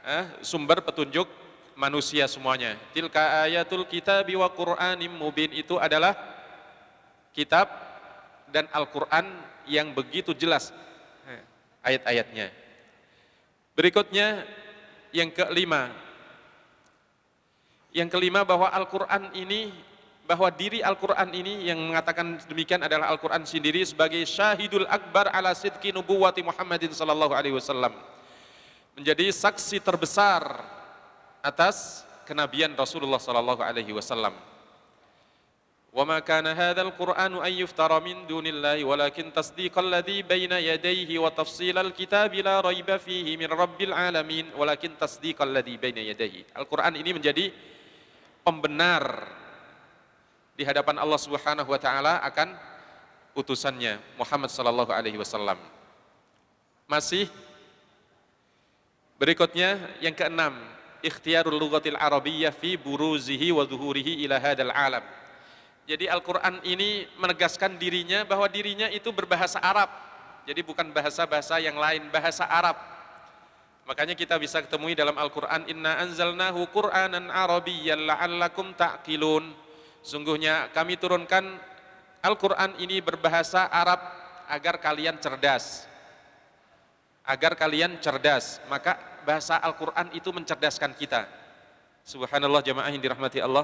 eh, 0.08 0.26
sumber 0.40 0.80
petunjuk 0.80 1.28
manusia 1.76 2.32
semuanya. 2.32 2.80
Tilka 2.96 3.44
ayatul 3.44 3.84
kitab 3.84 4.24
wa 4.32 4.48
Qur'anim 4.56 5.12
mubin 5.12 5.52
itu 5.52 5.76
adalah 5.76 6.16
kitab 7.36 7.68
dan 8.48 8.72
Al-Qur'an 8.72 9.28
yang 9.68 9.92
begitu 9.92 10.32
jelas 10.32 10.72
eh, 11.28 11.44
ayat-ayatnya. 11.84 12.56
Berikutnya 13.76 14.48
yang 15.12 15.28
kelima. 15.28 15.92
Yang 17.92 18.10
kelima 18.16 18.48
bahwa 18.48 18.72
Al-Qur'an 18.72 19.28
ini 19.36 19.92
bahwa 20.34 20.50
diri 20.50 20.82
Al-Quran 20.82 21.30
ini 21.30 21.70
yang 21.70 21.78
mengatakan 21.78 22.42
demikian 22.50 22.82
adalah 22.82 23.14
Al-Quran 23.14 23.46
sendiri 23.46 23.86
sebagai 23.86 24.26
syahidul 24.26 24.90
akbar 24.90 25.30
ala 25.30 25.54
sidki 25.54 25.94
nubuwati 25.94 26.42
Muhammadin 26.42 26.90
sallallahu 26.90 27.38
alaihi 27.38 27.54
wasallam. 27.54 27.94
Menjadi 28.98 29.30
saksi 29.30 29.78
terbesar 29.78 30.42
atas 31.46 32.02
kenabian 32.26 32.74
Rasulullah 32.74 33.22
sallallahu 33.22 33.62
alaihi 33.62 33.94
wasallam. 33.94 34.34
Wa 35.94 36.02
ma 36.02 36.18
kana 36.26 36.58
hadzal 36.58 36.90
qur'anu 36.98 37.46
an 37.46 37.54
yuftara 37.54 38.02
min 38.02 38.26
dunillahi 38.26 38.82
walakin 38.82 39.30
tasdiqal 39.30 39.86
ladzi 39.86 40.26
baina 40.26 40.58
yadayhi 40.58 41.14
wa 41.22 41.30
tafsilal 41.30 41.94
kitabi 41.94 42.42
la 42.42 42.58
raiba 42.66 42.98
fihi 42.98 43.38
min 43.38 43.54
rabbil 43.54 43.94
alamin 43.94 44.50
walakin 44.58 44.98
tasdiqal 44.98 45.54
ladzi 45.54 45.78
baina 45.78 46.02
Al-Qur'an 46.58 46.98
ini 46.98 47.22
menjadi 47.22 47.54
pembenar 48.42 49.06
di 50.54 50.64
hadapan 50.64 51.02
Allah 51.02 51.20
Subhanahu 51.20 51.70
wa 51.70 51.80
taala 51.82 52.22
akan 52.22 52.54
utusannya 53.34 53.98
Muhammad 54.16 54.54
sallallahu 54.54 54.94
alaihi 54.94 55.18
wasallam. 55.18 55.58
Masih 56.86 57.26
berikutnya 59.18 59.80
yang 60.04 60.14
keenam, 60.14 60.54
ikhtiyarul 61.02 61.58
lughatil 61.58 61.98
arabiyyah 61.98 62.54
fi 62.54 62.78
buruzihi 62.78 63.50
wa 63.50 63.66
zuhurihi 63.66 64.22
ila 64.28 64.38
hadal 64.38 64.70
alam 64.70 65.04
jadi 65.84 66.08
Al-Quran 66.08 66.64
ini 66.64 67.04
menegaskan 67.20 67.76
dirinya 67.76 68.24
bahwa 68.24 68.48
dirinya 68.48 68.88
itu 68.88 69.12
berbahasa 69.12 69.60
Arab. 69.60 69.92
Jadi 70.48 70.64
bukan 70.64 70.92
bahasa-bahasa 70.96 71.60
yang 71.60 71.76
lain, 71.76 72.08
bahasa 72.08 72.48
Arab. 72.48 72.80
Makanya 73.84 74.16
kita 74.16 74.40
bisa 74.40 74.64
ketemui 74.64 74.96
dalam 74.96 75.16
Al-Quran, 75.20 75.68
Inna 75.68 76.00
anzalnahu 76.00 76.72
Qur'anan 76.72 77.28
Arabiyyan 77.28 78.08
la'allakum 78.08 78.72
ta'qilun. 78.80 79.52
Sungguhnya 80.04 80.70
kami 80.76 81.00
turunkan 81.00 81.58
Al-Quran 82.20 82.78
ini 82.80 83.00
berbahasa 83.00 83.72
Arab 83.72 84.00
agar 84.52 84.78
kalian 84.78 85.18
cerdas. 85.18 85.88
Agar 87.24 87.56
kalian 87.56 87.98
cerdas. 88.04 88.60
Maka 88.68 89.00
bahasa 89.24 89.58
Al-Quran 89.58 90.12
itu 90.12 90.30
mencerdaskan 90.30 90.94
kita. 90.94 91.26
Subhanallah 92.04 92.60
jamaah 92.60 92.92
yang 92.92 93.00
dirahmati 93.00 93.40
Allah 93.40 93.64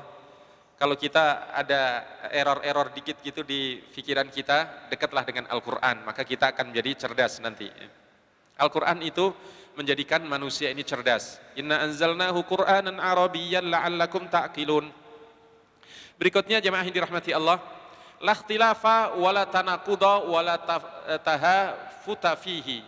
kalau 0.80 0.96
kita 0.96 1.52
ada 1.52 2.08
error-error 2.32 2.96
dikit 2.96 3.20
gitu 3.20 3.44
di 3.44 3.84
pikiran 3.92 4.32
kita, 4.32 4.88
dekatlah 4.88 5.28
dengan 5.28 5.52
Al-Quran, 5.52 6.08
maka 6.08 6.24
kita 6.24 6.56
akan 6.56 6.72
menjadi 6.72 7.04
cerdas 7.04 7.44
nanti. 7.44 7.68
Al-Quran 8.56 9.04
itu 9.04 9.36
menjadikan 9.76 10.24
manusia 10.24 10.72
ini 10.72 10.88
cerdas. 10.88 11.44
Inna 11.60 11.84
anzalnahu 11.84 12.48
Qur'anan 12.48 12.96
Arabiyyan 12.96 13.68
la'allakum 13.68 14.32
ta'qilun. 14.32 14.88
Berikutnya 16.20 16.60
jemaah 16.60 16.84
yang 16.84 16.94
dirahmati 16.94 17.32
Allah, 17.32 17.64
la 18.20 18.36
ikhtilafa 18.36 19.16
wala 19.16 19.48
tanaquda 19.48 20.28
wala 20.28 20.60
tahafuta 21.24 22.36
fihi. 22.36 22.84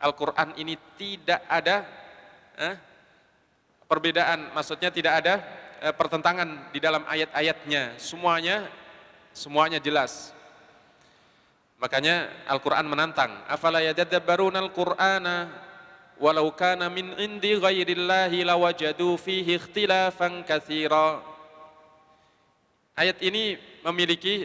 Al-Quran 0.00 0.52
ini 0.60 0.76
tidak 1.00 1.40
ada 1.48 1.88
eh, 2.60 2.76
perbedaan, 3.88 4.52
maksudnya 4.52 4.92
tidak 4.92 5.24
ada 5.24 5.34
Eh, 5.80 5.96
pertentangan 5.96 6.68
di 6.68 6.76
dalam 6.76 7.08
ayat-ayatnya, 7.08 7.96
semuanya 7.96 8.68
semuanya 9.32 9.80
jelas. 9.80 10.28
Makanya 11.80 12.28
Al-Qur'an 12.44 12.84
menantang, 12.84 13.32
afala 13.48 13.80
yadabbaruna 13.80 14.60
al-Qur'ana 14.60 15.48
walau 16.20 16.52
kana 16.52 16.92
min 16.92 17.16
indi 17.16 17.56
ghairillahi 17.56 18.44
lawajadu 18.44 19.16
fihi 19.16 19.56
ikhtilafan 19.56 20.44
katsira. 20.44 21.24
Ayat 23.00 23.16
ini 23.24 23.56
memiliki 23.80 24.44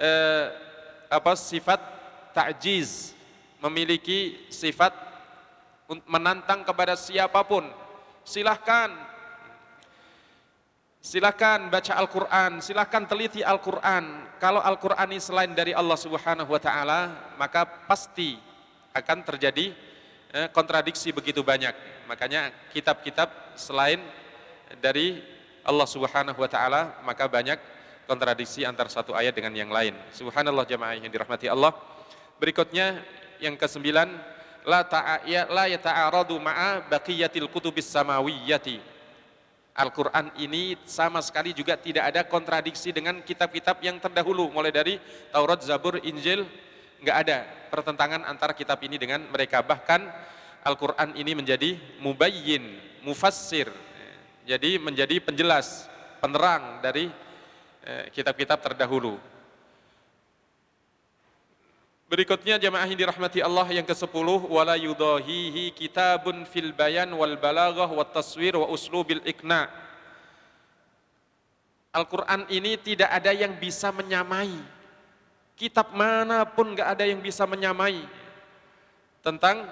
eh, 0.00 0.46
apa 1.12 1.36
sifat 1.36 1.76
ta'jiz, 2.32 3.12
memiliki 3.60 4.48
sifat 4.48 4.96
menantang 6.08 6.64
kepada 6.64 6.96
siapa 6.96 7.44
pun. 7.44 7.68
Silahkan 8.24 8.88
Silakan 11.00 11.72
baca 11.72 11.96
Al-Quran, 11.96 12.60
silakan 12.60 13.08
teliti 13.08 13.40
Al-Quran. 13.40 14.36
Kalau 14.36 14.60
Al-Quran 14.60 15.08
ini 15.08 15.16
selain 15.16 15.48
dari 15.56 15.72
Allah 15.72 15.96
Subhanahu 15.96 16.52
Wa 16.52 16.60
Taala, 16.60 17.00
maka 17.40 17.64
pasti 17.88 18.36
akan 18.92 19.24
terjadi 19.24 19.72
eh, 20.28 20.52
kontradiksi 20.52 21.08
begitu 21.08 21.40
banyak. 21.40 21.72
Makanya 22.04 22.52
kitab-kitab 22.76 23.56
selain 23.56 23.96
dari 24.84 25.24
Allah 25.64 25.88
Subhanahu 25.88 26.36
Wa 26.36 26.50
Taala, 26.52 27.00
maka 27.00 27.24
banyak 27.24 27.79
kontradiksi 28.10 28.66
antara 28.66 28.90
satu 28.90 29.14
ayat 29.14 29.30
dengan 29.30 29.54
yang 29.54 29.70
lain. 29.70 29.94
Subhanallah 30.10 30.66
jamaah 30.66 30.98
yang 30.98 31.06
dirahmati 31.06 31.46
Allah. 31.46 31.70
Berikutnya 32.42 32.98
yang 33.38 33.54
kesembilan, 33.54 34.10
la 34.66 34.82
ta'a 34.82 35.22
ya, 35.30 35.46
la 35.46 35.70
yata'aradu 35.70 36.34
ma'a 36.42 36.90
baqiyatil 36.90 37.46
kutubis 37.46 37.86
samawiyyati 37.86 38.82
Al-Quran 39.70 40.34
ini 40.42 40.74
sama 40.82 41.22
sekali 41.22 41.54
juga 41.54 41.78
tidak 41.78 42.10
ada 42.10 42.26
kontradiksi 42.26 42.90
dengan 42.90 43.22
kitab-kitab 43.22 43.78
yang 43.80 44.02
terdahulu 44.02 44.50
mulai 44.50 44.74
dari 44.74 44.98
Taurat, 45.30 45.62
Zabur, 45.62 46.02
Injil 46.02 46.42
nggak 47.00 47.16
ada 47.16 47.46
pertentangan 47.70 48.26
antara 48.26 48.52
kitab 48.52 48.82
ini 48.82 48.98
dengan 48.98 49.24
mereka 49.30 49.62
bahkan 49.62 50.04
Al-Quran 50.66 51.16
ini 51.16 51.32
menjadi 51.32 51.78
mubayyin, 52.02 52.76
mufassir 53.06 53.70
jadi 54.44 54.82
menjadi 54.82 55.22
penjelas, 55.22 55.86
penerang 56.18 56.82
dari 56.82 57.08
kitab-kitab 58.12 58.60
terdahulu 58.60 59.16
Berikutnya 62.10 62.58
jamaah 62.58 62.90
yang 62.90 62.98
dirahmati 63.06 63.38
Allah 63.38 63.70
yang 63.70 63.86
ke-10 63.86 64.50
wala 64.50 64.74
yudahihi 64.74 65.70
kitabun 65.70 66.42
fil 66.42 66.74
bayan 66.74 67.06
wal 67.14 67.38
balaghah 67.38 67.86
wat 67.86 68.10
taswir 68.10 68.58
wa 68.58 68.66
uslubil 68.66 69.22
ikna. 69.22 69.70
Al-Qur'an 71.94 72.50
ini 72.50 72.74
tidak 72.82 73.14
ada 73.14 73.30
yang 73.30 73.54
bisa 73.54 73.94
menyamai. 73.94 74.58
Kitab 75.54 75.94
mana 75.94 76.42
pun 76.42 76.74
enggak 76.74 76.98
ada 76.98 77.06
yang 77.06 77.22
bisa 77.22 77.46
menyamai 77.46 78.02
tentang 79.22 79.70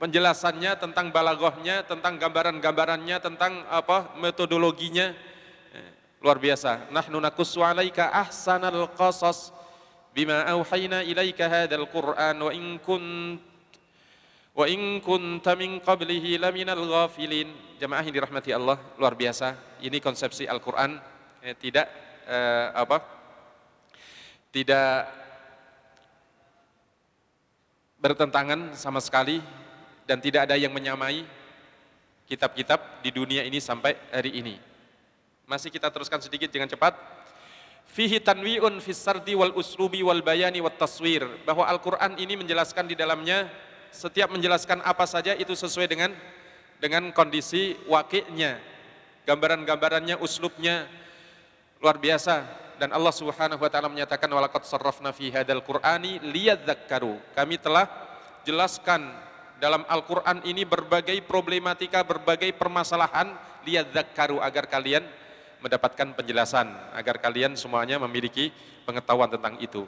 penjelasannya, 0.00 0.72
tentang 0.80 1.12
balaghahnya, 1.12 1.84
tentang 1.84 2.16
gambaran-gambarannya, 2.16 3.16
tentang 3.20 3.68
apa 3.68 4.16
metodologinya. 4.16 5.12
Luar 6.18 6.42
biasa. 6.42 6.90
Nahnu 6.90 7.22
naqussu 7.22 7.62
'alaika 7.62 8.10
ahsanal 8.10 8.90
qasas 8.98 9.54
bima 10.10 10.42
auhayna 10.50 11.06
ilaika 11.06 11.46
hadzal 11.46 11.86
Qur'an 11.86 12.34
wa 12.34 12.50
in 12.50 12.82
kunt 12.82 13.38
wa 14.58 14.66
in 14.66 14.98
kunta 14.98 15.54
min 15.54 15.78
qablihi 15.78 16.42
laminal 16.42 16.82
ghafilin. 16.82 17.78
Jemaah 17.78 18.02
yang 18.02 18.10
dirahmati 18.10 18.50
Allah, 18.50 18.74
luar 18.98 19.14
biasa. 19.14 19.54
Ini 19.78 20.02
konsepsi 20.02 20.50
Al-Qur'an 20.50 20.98
eh, 21.46 21.54
tidak 21.54 21.86
eh, 22.26 22.66
apa? 22.74 22.98
Tidak 24.50 24.90
bertentangan 28.02 28.74
sama 28.74 28.98
sekali 28.98 29.38
dan 30.10 30.18
tidak 30.18 30.50
ada 30.50 30.58
yang 30.58 30.74
menyamai 30.74 31.22
kitab-kitab 32.26 33.06
di 33.06 33.14
dunia 33.14 33.46
ini 33.46 33.62
sampai 33.62 33.94
hari 34.10 34.42
ini. 34.42 34.67
Masih 35.48 35.72
kita 35.72 35.88
teruskan 35.88 36.20
sedikit 36.20 36.52
jangan 36.52 36.68
cepat. 36.68 36.92
Fihi 37.88 38.20
tanwi'un 38.20 38.84
fis 38.84 39.00
sardi 39.00 39.32
wal 39.32 39.56
uslubi 39.56 40.04
wal 40.04 40.20
bayani 40.20 40.60
wat 40.60 40.76
taswir. 40.76 41.24
Bahwa 41.48 41.64
Al-Qur'an 41.64 42.20
ini 42.20 42.36
menjelaskan 42.36 42.84
di 42.84 42.92
dalamnya 42.92 43.48
setiap 43.88 44.28
menjelaskan 44.28 44.84
apa 44.84 45.08
saja 45.08 45.32
itu 45.32 45.56
sesuai 45.56 45.88
dengan 45.88 46.12
dengan 46.76 47.08
kondisi 47.16 47.80
wakilnya 47.88 48.60
gambaran-gambarannya 49.24 50.20
uslubnya 50.20 50.84
luar 51.80 51.96
biasa. 51.96 52.44
Dan 52.76 52.92
Allah 52.92 53.10
Subhanahu 53.16 53.64
wa 53.64 53.72
taala 53.72 53.88
menyatakan 53.88 54.28
walaqad 54.28 54.68
sarrafna 54.68 55.16
fi 55.16 55.32
hadzal 55.32 55.64
qur'ani 55.64 56.20
liyadzakkaru. 56.28 57.16
Kami 57.32 57.56
telah 57.56 57.88
jelaskan 58.44 59.16
dalam 59.56 59.80
Al-Qur'an 59.88 60.44
ini 60.44 60.68
berbagai 60.68 61.16
problematika 61.24 62.04
berbagai 62.04 62.52
permasalahan 62.52 63.32
liyadzakkaru 63.64 64.44
agar 64.44 64.68
kalian 64.68 65.08
mendapatkan 65.58 66.14
penjelasan 66.14 66.70
agar 66.94 67.18
kalian 67.18 67.58
semuanya 67.58 67.98
memiliki 67.98 68.54
pengetahuan 68.86 69.30
tentang 69.30 69.58
itu. 69.58 69.84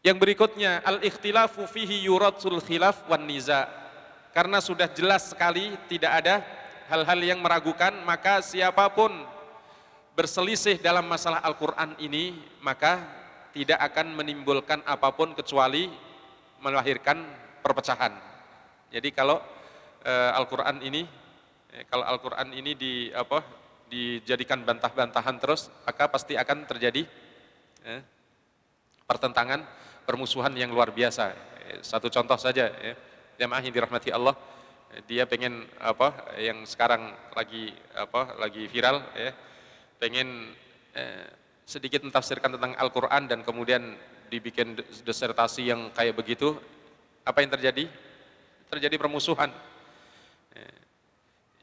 Yang 0.00 0.16
berikutnya 0.16 0.80
al-ikhtilafu 0.80 1.68
fihi 1.68 2.08
yuradul 2.08 2.64
khilaf 2.64 3.04
wan 3.04 3.28
niza. 3.28 3.68
Karena 4.32 4.62
sudah 4.62 4.88
jelas 4.88 5.34
sekali 5.34 5.76
tidak 5.92 6.24
ada 6.24 6.40
hal-hal 6.88 7.20
yang 7.20 7.38
meragukan, 7.44 7.92
maka 8.08 8.40
siapa 8.40 8.88
pun 8.94 9.12
berselisih 10.16 10.80
dalam 10.80 11.04
masalah 11.04 11.44
Al-Qur'an 11.44 11.98
ini, 12.00 12.38
maka 12.64 13.02
tidak 13.52 13.82
akan 13.92 14.14
menimbulkan 14.14 14.80
apa 14.86 15.10
pun 15.12 15.34
kecuali 15.34 15.90
melahirkan 16.62 17.20
perpecahan. 17.60 18.14
Jadi 18.90 19.10
kalau 19.12 19.42
e, 20.02 20.12
Al-Qur'an 20.34 20.80
ini 20.80 21.06
Eh, 21.70 21.84
kalau 21.86 22.02
Al-Quran 22.02 22.50
ini 22.50 22.74
di 22.74 23.14
apa 23.14 23.42
dijadikan 23.90 24.62
bantah-bantahan 24.62 25.38
terus, 25.38 25.70
maka 25.86 26.06
pasti 26.10 26.34
akan 26.34 26.66
terjadi 26.66 27.06
eh, 27.86 28.02
pertentangan, 29.06 29.62
permusuhan 30.06 30.50
yang 30.54 30.70
luar 30.74 30.90
biasa. 30.90 31.30
Eh, 31.70 31.78
satu 31.82 32.10
contoh 32.10 32.38
saja, 32.38 32.70
jamaah 33.38 33.62
yang 33.62 33.74
dirahmati 33.74 34.10
Allah, 34.10 34.34
eh, 34.94 35.02
dia 35.06 35.24
pengen 35.30 35.62
apa 35.78 36.34
yang 36.42 36.66
sekarang 36.66 37.14
lagi 37.38 37.70
apa 37.94 38.34
lagi 38.36 38.66
viral, 38.66 39.00
ya, 39.14 39.30
pengen 40.02 40.50
eh, 40.94 41.26
sedikit 41.64 42.02
mentafsirkan 42.02 42.58
tentang 42.58 42.74
Al-Quran 42.74 43.30
dan 43.30 43.40
kemudian 43.46 43.94
dibikin 44.26 44.74
disertasi 45.06 45.70
yang 45.70 45.94
kayak 45.94 46.18
begitu, 46.18 46.58
apa 47.22 47.42
yang 47.42 47.50
terjadi? 47.54 47.86
Terjadi 48.70 48.96
permusuhan. 48.98 49.50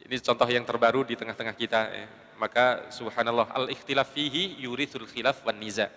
Ini 0.07 0.23
contoh 0.23 0.47
yang 0.47 0.63
terbaru 0.63 1.03
di 1.03 1.19
tengah-tengah 1.19 1.51
kita. 1.51 1.91
Eh. 1.91 2.07
Maka 2.39 2.87
subhanallah 2.95 3.51
al-ikhtilaf 3.51 4.07
fihi 4.07 4.55
yurithul 4.55 5.03
khilaf 5.03 5.43
wan 5.43 5.59
niza. 5.59 5.91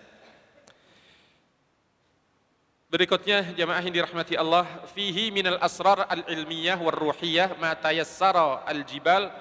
Berikutnya 2.91 3.55
jamaah 3.55 3.79
yang 3.79 4.03
dirahmati 4.03 4.35
Allah, 4.35 4.67
fihi 4.91 5.31
minal 5.31 5.55
asrar 5.63 6.03
al-ilmiyah 6.11 6.75
war 6.75 6.91
ruhiyah 6.91 7.55
ma 7.55 7.71
tayassara 7.71 8.67
al-jibal 8.67 9.31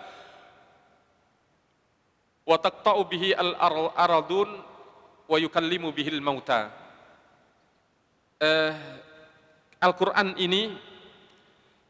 wa 2.46 2.54
taqta'u 2.54 3.02
bihi 3.10 3.34
al-aradun 3.34 4.54
wa 5.26 5.34
yukallimu 5.34 5.90
bihi 5.90 6.14
al-mauta. 6.14 6.70
Uh, 8.38 8.70
Al-Quran 9.82 10.38
ini 10.38 10.78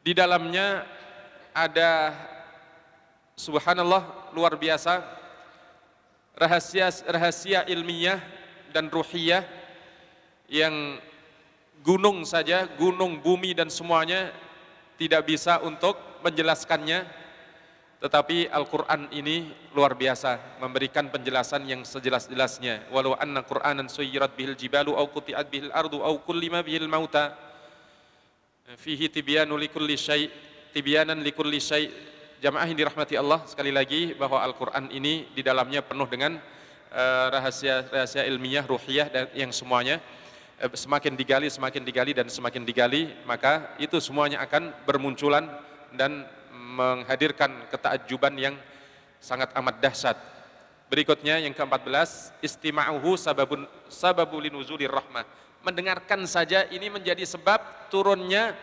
di 0.00 0.16
dalamnya 0.16 0.88
ada 1.52 2.16
subhanallah 3.40 4.32
luar 4.36 4.60
biasa. 4.60 5.00
Rahasia 6.36 6.92
rahasia 7.08 7.60
ilmiah 7.68 8.20
dan 8.72 8.92
ruhiyah 8.92 9.44
yang 10.52 11.00
gunung 11.80 12.24
saja, 12.28 12.68
gunung, 12.76 13.20
bumi 13.20 13.56
dan 13.56 13.72
semuanya 13.72 14.32
tidak 15.00 15.24
bisa 15.24 15.60
untuk 15.64 15.96
menjelaskannya. 16.20 17.04
Tetapi 18.00 18.48
Al-Quran 18.48 19.12
ini 19.12 19.52
luar 19.76 19.92
biasa 19.92 20.60
memberikan 20.64 21.12
penjelasan 21.12 21.68
yang 21.68 21.84
sejelas-jelasnya. 21.84 22.88
Walau 22.88 23.12
anna 23.12 23.44
Qur'anan 23.44 23.92
suyirat 23.92 24.32
bihil 24.32 24.56
jibalu 24.56 24.96
au 24.96 25.04
kuti'at 25.12 25.44
bihil 25.52 25.68
ardu 25.68 26.00
au 26.00 26.16
kullima 26.24 26.64
bihil 26.64 26.88
mauta 26.88 27.36
fihi 28.80 29.12
tibyanu 29.12 29.52
likulli 29.60 30.00
syai' 30.00 30.32
tibyanan 30.72 31.20
likulli 31.20 31.60
syai' 31.60 31.92
jamaah 32.40 32.64
yang 32.64 32.78
dirahmati 32.80 33.14
Allah 33.20 33.44
sekali 33.44 33.68
lagi 33.68 34.16
bahwa 34.16 34.40
Al-Quran 34.40 34.88
ini 34.88 35.28
di 35.36 35.44
dalamnya 35.44 35.84
penuh 35.84 36.08
dengan 36.08 36.40
uh, 36.88 37.26
rahasia 37.28 37.84
rahasia 37.92 38.24
ilmiah 38.24 38.64
ruhiyah 38.64 39.06
dan 39.12 39.24
yang 39.36 39.52
semuanya 39.52 40.00
uh, 40.64 40.72
semakin 40.72 41.12
digali 41.20 41.52
semakin 41.52 41.84
digali 41.84 42.16
dan 42.16 42.32
semakin 42.32 42.64
digali 42.64 43.12
maka 43.28 43.76
itu 43.76 44.00
semuanya 44.00 44.40
akan 44.40 44.72
bermunculan 44.88 45.52
dan 45.92 46.24
menghadirkan 46.50 47.68
ketakjuban 47.68 48.32
yang 48.40 48.54
sangat 49.20 49.52
amat 49.60 49.76
dahsyat. 49.84 50.16
Berikutnya 50.90 51.38
yang 51.38 51.54
ke-14, 51.54 52.34
istima'uhu 52.42 53.14
sababun 53.14 53.62
sababul 53.86 54.42
linuzulir 54.42 54.90
rahmah. 54.90 55.22
Mendengarkan 55.62 56.26
saja 56.26 56.66
ini 56.66 56.90
menjadi 56.90 57.22
sebab 57.22 57.86
turunnya 57.92 58.58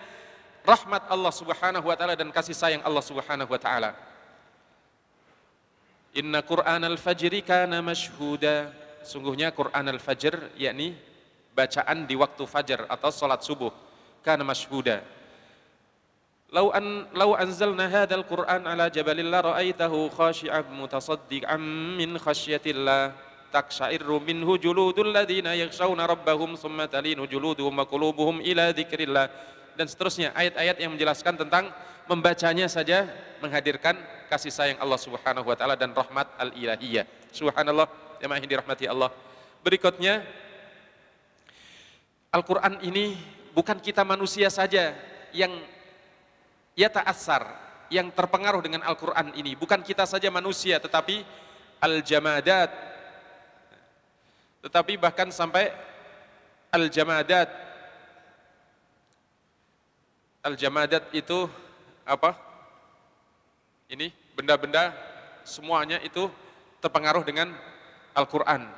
rahmat 0.68 1.08
Allah 1.08 1.32
Subhanahu 1.32 1.88
wa 1.88 1.96
taala 1.96 2.20
dan 2.20 2.28
kasih 2.28 2.52
sayang 2.52 2.84
Allah 2.84 3.00
Subhanahu 3.00 3.48
wa 3.48 3.56
taala. 3.56 3.96
Inna 6.12 6.44
Qur'an 6.44 6.84
al-fajri 6.84 7.40
kana 7.40 7.80
mashhuda. 7.80 8.76
Sungguhnya 9.08 9.56
Quran 9.56 9.88
al-fajr 9.88 10.52
yakni 10.60 10.92
bacaan 11.56 12.04
di 12.04 12.20
waktu 12.20 12.44
fajar 12.44 12.84
atau 12.92 13.08
salat 13.08 13.40
subuh 13.40 13.72
kana 14.20 14.44
mashhuda 14.44 15.16
لو 16.48 16.72
أن 16.72 17.12
لو 17.12 17.36
أنزلنا 17.36 17.92
هذا 17.92 18.16
القرآن 18.16 18.68
على 18.68 18.90
جبل 18.90 19.32
لرأيته 19.32 20.10
خاشعا 20.10 20.64
متصدعا 20.72 21.58
من 22.00 22.16
خشية 22.18 22.62
الله 22.66 23.12
تقشعر 23.54 24.08
منه 24.28 24.58
جلود 24.58 25.00
الذين 25.00 25.48
يخشون 25.48 26.02
ربهم 26.02 26.56
ثم 26.56 26.86
تلين 26.86 27.20
جلودهم 27.28 27.80
وقلوبهم 27.80 28.36
إلى 28.40 28.64
ذكر 28.80 29.00
الله 29.00 29.30
dan 29.78 29.86
seterusnya 29.86 30.34
ayat-ayat 30.34 30.82
yang 30.82 30.92
menjelaskan 30.98 31.38
tentang 31.38 31.70
membacanya 32.10 32.66
saja 32.66 33.06
menghadirkan 33.40 33.94
kasih 34.28 34.50
sayang 34.50 34.82
Allah 34.82 34.98
Subhanahu 34.98 35.46
wa 35.46 35.54
taala 35.54 35.78
dan 35.78 35.94
rahmat 35.94 36.26
al-ilahiyah. 36.42 37.06
Subhanallah, 37.30 37.86
jemaah 38.18 38.42
yang 38.42 38.50
dirahmati 38.50 38.90
Allah. 38.90 39.14
Berikutnya 39.62 40.26
Al-Qur'an 42.34 42.82
ini 42.84 43.16
bukan 43.56 43.80
kita 43.80 44.04
manusia 44.04 44.52
saja 44.52 44.92
yang 45.32 45.54
ya 46.78 46.92
ta'assar 46.92 47.48
yang 47.90 48.12
terpengaruh 48.12 48.62
dengan 48.62 48.84
Al-Quran 48.84 49.34
ini 49.34 49.58
bukan 49.58 49.82
kita 49.82 50.04
saja 50.04 50.30
manusia 50.30 50.78
tetapi 50.78 51.26
al-jamadat 51.82 52.70
tetapi 54.62 54.94
bahkan 55.00 55.32
sampai 55.32 55.72
al-jamadat 56.70 57.48
al-jamadat 60.48 61.12
itu 61.12 61.52
apa 62.08 62.40
ini 63.92 64.16
benda-benda 64.32 64.96
semuanya 65.44 66.00
itu 66.04 66.32
terpengaruh 66.80 67.28
dengan 67.28 67.52
Al-Quran 68.16 68.78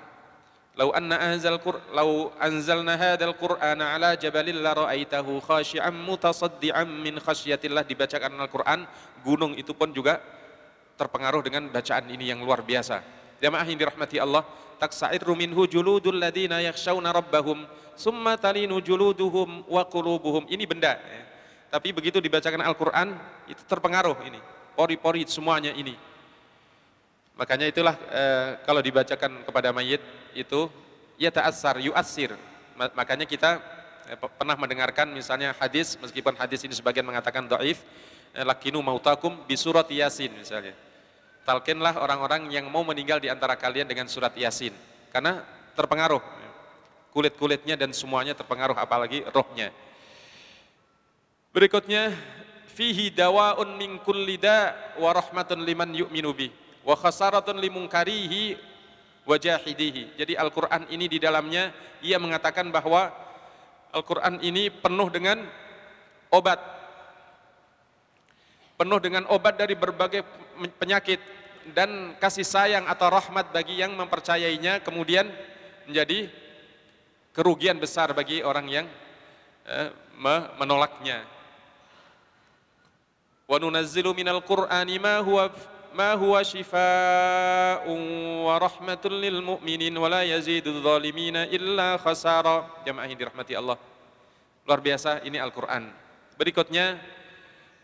Lau 0.80 0.96
anna 0.96 1.20
anzal 1.20 1.60
qur 1.60 1.76
lau 1.92 2.32
anzalna 2.40 2.96
hadzal 2.96 3.36
qur'ana 3.36 4.00
ala 4.00 4.16
jabalin 4.16 4.64
la 4.64 4.72
ra'aitahu 4.72 5.44
khashi'an 5.44 5.92
mutasaddian 5.92 6.88
min 6.88 7.20
khasyatillah 7.20 7.84
dibacakan 7.84 8.40
Al-Qur'an 8.40 8.88
gunung 9.20 9.60
itu 9.60 9.76
pun 9.76 9.92
juga 9.92 10.24
terpengaruh 10.96 11.44
dengan 11.44 11.68
bacaan 11.68 12.08
ini 12.08 12.32
yang 12.32 12.40
luar 12.40 12.64
biasa. 12.64 13.04
Jamaah 13.44 13.68
yang 13.68 13.76
dirahmati 13.76 14.24
Allah, 14.24 14.48
taksairu 14.80 15.36
minhu 15.36 15.68
juludul 15.68 16.16
ladina 16.16 16.64
yakhshawna 16.64 17.12
rabbahum 17.12 17.68
summa 18.00 18.40
talinu 18.40 18.80
juluduhum 18.80 19.68
wa 19.68 19.84
qulubuhum. 19.84 20.48
Ini 20.48 20.64
benda 20.64 20.96
ya. 20.96 21.29
Tapi 21.70 21.94
begitu 21.94 22.18
dibacakan 22.18 22.66
Al-Qur'an 22.66 23.14
itu 23.46 23.62
terpengaruh 23.70 24.18
ini. 24.26 24.42
Pori-pori 24.74 25.26
semuanya 25.30 25.70
ini. 25.74 25.94
Makanya 27.38 27.70
itulah 27.70 27.96
eh, 28.10 28.60
kalau 28.68 28.82
dibacakan 28.84 29.48
kepada 29.48 29.70
mayit 29.72 30.02
itu 30.34 30.68
ya 31.16 31.30
ta'assar, 31.30 31.78
yu'assir. 31.80 32.34
Makanya 32.76 33.24
kita 33.30 33.62
eh, 34.10 34.18
pernah 34.18 34.58
mendengarkan 34.58 35.14
misalnya 35.14 35.54
hadis, 35.56 35.96
meskipun 36.02 36.36
hadis 36.36 36.66
ini 36.66 36.74
sebagian 36.74 37.06
mengatakan 37.06 37.46
do'if, 37.46 37.86
eh, 38.34 38.44
lakinu 38.44 38.82
mautakum 38.82 39.38
bi 39.46 39.54
surat 39.54 39.86
yasin 39.88 40.34
misalnya. 40.36 40.74
Talkinlah 41.48 41.98
orang-orang 42.02 42.50
yang 42.52 42.68
mau 42.68 42.84
meninggal 42.84 43.22
di 43.22 43.30
antara 43.32 43.56
kalian 43.56 43.88
dengan 43.88 44.10
surat 44.10 44.34
yasin. 44.36 44.74
Karena 45.10 45.42
terpengaruh. 45.74 46.22
Kulit-kulitnya 47.10 47.74
dan 47.74 47.90
semuanya 47.90 48.38
terpengaruh 48.38 48.78
apalagi 48.78 49.26
rohnya. 49.34 49.74
Berikutnya, 51.50 52.14
fihi 52.70 53.10
dawaun 53.10 53.74
min 53.76 53.98
kulli 54.06 54.38
da 54.38 54.72
wa 55.02 55.10
rahmatun 55.12 55.66
liman 55.66 55.90
yu'minu 55.92 56.30
bi 56.32 56.48
wa 56.86 56.94
khasaratun 56.94 57.58
limungkarihi 57.58 58.56
wajahidihi. 59.26 60.16
Jadi 60.18 60.34
Al-Quran 60.38 60.86
ini 60.94 61.10
di 61.10 61.18
dalamnya 61.18 61.74
ia 62.06 62.22
mengatakan 62.22 62.70
bahwa 62.70 63.10
Al-Quran 63.90 64.40
ini 64.46 64.70
penuh 64.70 65.10
dengan 65.10 65.42
obat. 66.30 66.62
Penuh 68.78 69.00
dengan 69.02 69.26
obat 69.28 69.60
dari 69.60 69.74
berbagai 69.76 70.24
penyakit 70.80 71.20
dan 71.74 72.16
kasih 72.22 72.48
sayang 72.48 72.86
atau 72.88 73.12
rahmat 73.12 73.52
bagi 73.52 73.82
yang 73.82 73.92
mempercayainya 73.98 74.80
kemudian 74.86 75.28
menjadi 75.90 76.32
kerugian 77.36 77.76
besar 77.82 78.16
bagi 78.16 78.40
orang 78.40 78.70
yang 78.72 78.86
eh, 79.68 79.90
menolaknya 80.56 81.39
wa 83.50 83.58
nunazzilu 83.58 84.14
minal 84.14 84.46
qur'ani 84.46 85.02
ma 85.02 85.18
huwa 85.26 85.50
ma 85.90 86.14
huwa 86.14 86.46
shifaa'un 86.46 87.98
wa 88.46 88.54
rahmatul 88.62 89.18
lil 89.18 89.42
mu'minin 89.42 89.90
wa 89.98 90.06
la 90.06 90.22
yazidudz 90.22 90.86
zalimina 90.86 91.50
illa 91.50 91.98
Allah. 93.58 93.74
Luar 94.70 94.86
biasa 94.86 95.26
ini 95.26 95.42
Al-Qur'an. 95.42 95.90
Berikutnya 96.38 97.02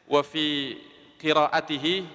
wa 0.05 0.21
fi 0.21 0.77
qiraatihi 1.17 2.05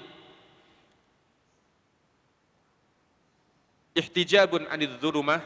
ihtijabun 3.98 4.70
anidz 4.70 4.94
أو 5.02 5.42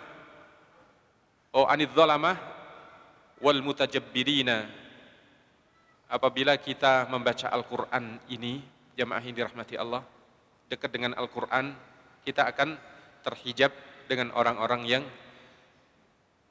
oh 1.54 1.70
anidz 1.70 1.94
zalamah 1.96 2.36
apabila 6.08 6.56
kita 6.58 7.08
membaca 7.08 7.48
Al-Quran 7.50 8.20
ini 8.30 8.60
jamaah 8.94 9.22
yang 9.22 9.36
dirahmati 9.36 9.74
Allah 9.78 10.02
dekat 10.68 10.90
dengan 10.90 11.12
Al-Quran, 11.14 11.76
kita 12.24 12.48
akan 12.48 12.76
terhijab 13.24 13.70
dengan 14.08 14.32
orang-orang 14.36 14.82
yang 14.84 15.04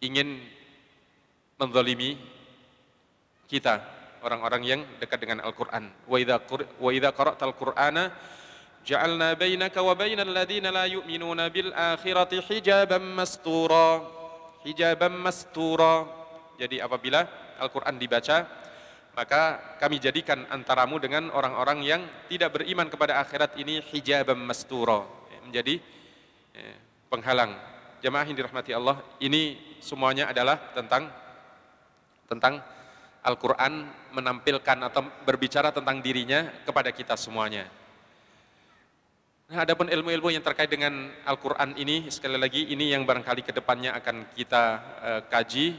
ingin 0.01 0.41
menzalimi 1.57 2.19
kita, 3.47 3.81
orang-orang 4.25 4.61
yang 4.65 4.81
dekat 4.97 5.21
dengan 5.21 5.41
Al-Quran. 5.45 5.89
Wa 6.09 6.89
idza 6.89 7.09
qara'tal 7.13 7.53
Qur'ana 7.53 8.13
ja'alna 8.83 9.39
bainaka 9.39 9.79
wa 9.79 9.95
bainal 9.95 10.29
ladzina 10.29 10.69
la 10.69 10.85
yu'minuna 10.85 11.47
bil 11.47 11.71
akhirati 11.71 12.43
hijaban 12.43 13.15
mastura 13.15 14.03
hijaban 14.67 15.15
mastura 15.15 16.03
jadi 16.59 16.83
apabila 16.83 17.23
Al-Qur'an 17.63 17.95
dibaca 17.95 18.43
maka 19.13 19.61
kami 19.77 20.01
jadikan 20.01 20.45
antaramu 20.49 20.97
dengan 20.97 21.29
orang-orang 21.29 21.85
yang 21.85 22.01
tidak 22.29 22.57
beriman 22.57 22.89
kepada 22.89 23.21
akhirat 23.21 23.53
ini 23.61 23.81
hijaban 23.93 24.41
mastura 24.41 25.05
menjadi 25.45 25.77
eh, 26.57 26.77
penghalang 27.13 27.53
jamaah 28.01 28.25
yang 28.25 28.37
dirahmati 28.37 28.73
Allah 28.73 28.97
ini 29.21 29.59
semuanya 29.77 30.33
adalah 30.33 30.57
tentang 30.73 31.13
tentang 32.25 32.57
Al-Quran 33.23 33.87
menampilkan 34.11 34.77
atau 34.83 35.07
berbicara 35.23 35.71
tentang 35.71 36.03
dirinya 36.03 36.51
kepada 36.67 36.91
kita 36.91 37.15
semuanya. 37.15 37.71
Nah, 39.47 39.63
adapun 39.63 39.87
ilmu-ilmu 39.87 40.33
yang 40.33 40.43
terkait 40.43 40.67
dengan 40.67 41.07
Al-Quran 41.23 41.77
ini, 41.79 42.11
sekali 42.11 42.35
lagi 42.35 42.67
ini 42.67 42.91
yang 42.91 43.07
barangkali 43.07 43.47
ke 43.47 43.55
depannya 43.55 43.95
akan 43.95 44.33
kita 44.35 44.63
uh, 44.99 45.21
kaji, 45.29 45.77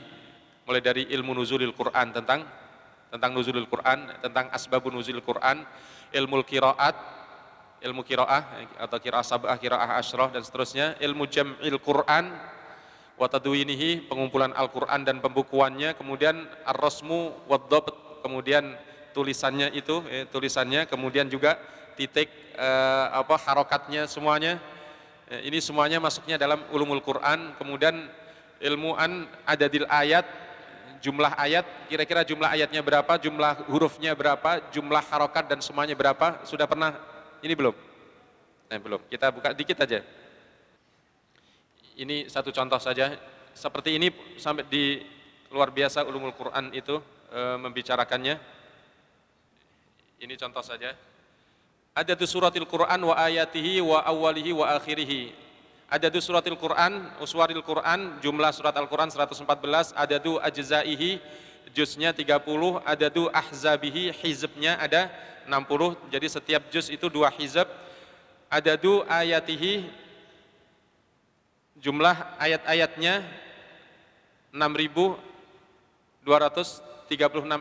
mulai 0.65 0.81
dari 0.81 1.05
ilmu 1.13 1.37
nuzulil 1.37 1.77
Quran 1.77 2.17
tentang 2.17 2.49
tentang 3.15 3.31
nuzulil 3.31 3.71
Quran, 3.71 4.11
tentang 4.19 4.51
asbabun 4.51 4.99
nuzulil 4.99 5.23
Quran, 5.23 5.63
ilmu 6.11 6.43
kiraat, 6.43 6.99
ilmu 7.79 8.03
kiraah 8.03 8.43
atau 8.83 8.99
kiraah 8.99 9.23
sabah, 9.23 9.55
kiraah 9.55 9.95
asyrah 10.03 10.35
dan 10.35 10.43
seterusnya, 10.43 10.99
ilmu 10.99 11.31
jam'il 11.31 11.79
Quran, 11.79 12.35
watadwinihi 13.15 14.11
pengumpulan 14.11 14.51
Al-Quran 14.51 15.07
dan 15.07 15.23
pembukuannya 15.23 15.95
kemudian 15.95 16.51
ar-rasmu 16.67 17.47
wad 17.47 17.71
kemudian 18.27 18.75
tulisannya 19.15 19.71
itu 19.71 20.03
eh, 20.11 20.27
tulisannya 20.27 20.91
kemudian 20.91 21.31
juga 21.31 21.55
titik 21.95 22.27
eh, 22.59 23.07
apa 23.15 23.39
harokatnya 23.39 24.11
semuanya. 24.11 24.59
Eh, 25.31 25.47
ini 25.47 25.63
semuanya 25.63 26.03
masuknya 26.03 26.35
dalam 26.35 26.67
ulumul 26.75 26.99
Quran 26.99 27.55
kemudian 27.55 28.11
ilmuan 28.59 29.31
adadil 29.47 29.87
ayat 29.87 30.27
jumlah 31.05 31.37
ayat 31.37 31.69
kira-kira 31.93 32.25
jumlah 32.25 32.49
ayatnya 32.49 32.81
berapa 32.81 33.21
jumlah 33.21 33.69
hurufnya 33.69 34.17
berapa 34.17 34.73
jumlah 34.73 35.05
harokat 35.13 35.45
dan 35.53 35.61
semuanya 35.61 35.93
berapa 35.93 36.41
sudah 36.49 36.65
pernah 36.65 36.97
ini 37.45 37.53
belum 37.53 37.77
eh, 38.73 38.81
belum 38.81 39.01
kita 39.13 39.29
buka 39.29 39.53
dikit 39.53 39.85
aja 39.85 40.01
ini 41.95 42.27
satu 42.27 42.51
contoh 42.51 42.79
saja. 42.83 43.15
Seperti 43.55 43.95
ini 43.95 44.11
sampai 44.35 44.67
di 44.67 44.99
luar 45.55 45.71
biasa 45.71 46.03
ulumul 46.03 46.35
Quran 46.35 46.75
itu 46.75 46.99
e, 47.31 47.41
membicarakannya. 47.63 48.35
Ini 50.19 50.35
contoh 50.35 50.65
saja. 50.67 50.91
Ada 51.95 52.19
tu 52.19 52.27
suratil 52.27 52.67
Quran 52.67 52.99
wa 53.07 53.15
ayatihi 53.15 53.79
wa 53.79 54.03
awalihi 54.03 54.51
wa 54.51 54.75
akhirihi. 54.75 55.31
Ada 55.89 56.11
tu 56.11 56.19
suratil 56.19 56.57
Quran, 56.57 57.13
uswaril 57.21 57.61
Quran, 57.61 58.17
jumlah 58.25 58.51
surat 58.57 58.75
Al-Quran 58.75 59.13
114, 59.13 59.93
ada 59.95 60.17
tu 60.17 60.41
ajzaihi, 60.41 61.21
juznya 61.77 62.11
30, 62.11 62.81
ada 62.83 63.07
tu 63.13 63.29
ahzabihi, 63.29 64.11
hizbnya 64.25 64.81
ada 64.81 65.13
60, 65.45 66.09
jadi 66.09 66.27
setiap 66.27 66.63
juz 66.73 66.89
itu 66.89 67.07
dua 67.13 67.29
hizb. 67.37 67.69
Ada 68.49 68.81
tu 68.81 69.05
ayatihi, 69.05 69.93
jumlah 71.85 72.17
ayat-ayatnya 72.41 73.21
6.236 74.55 75.19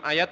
ayat 0.06 0.30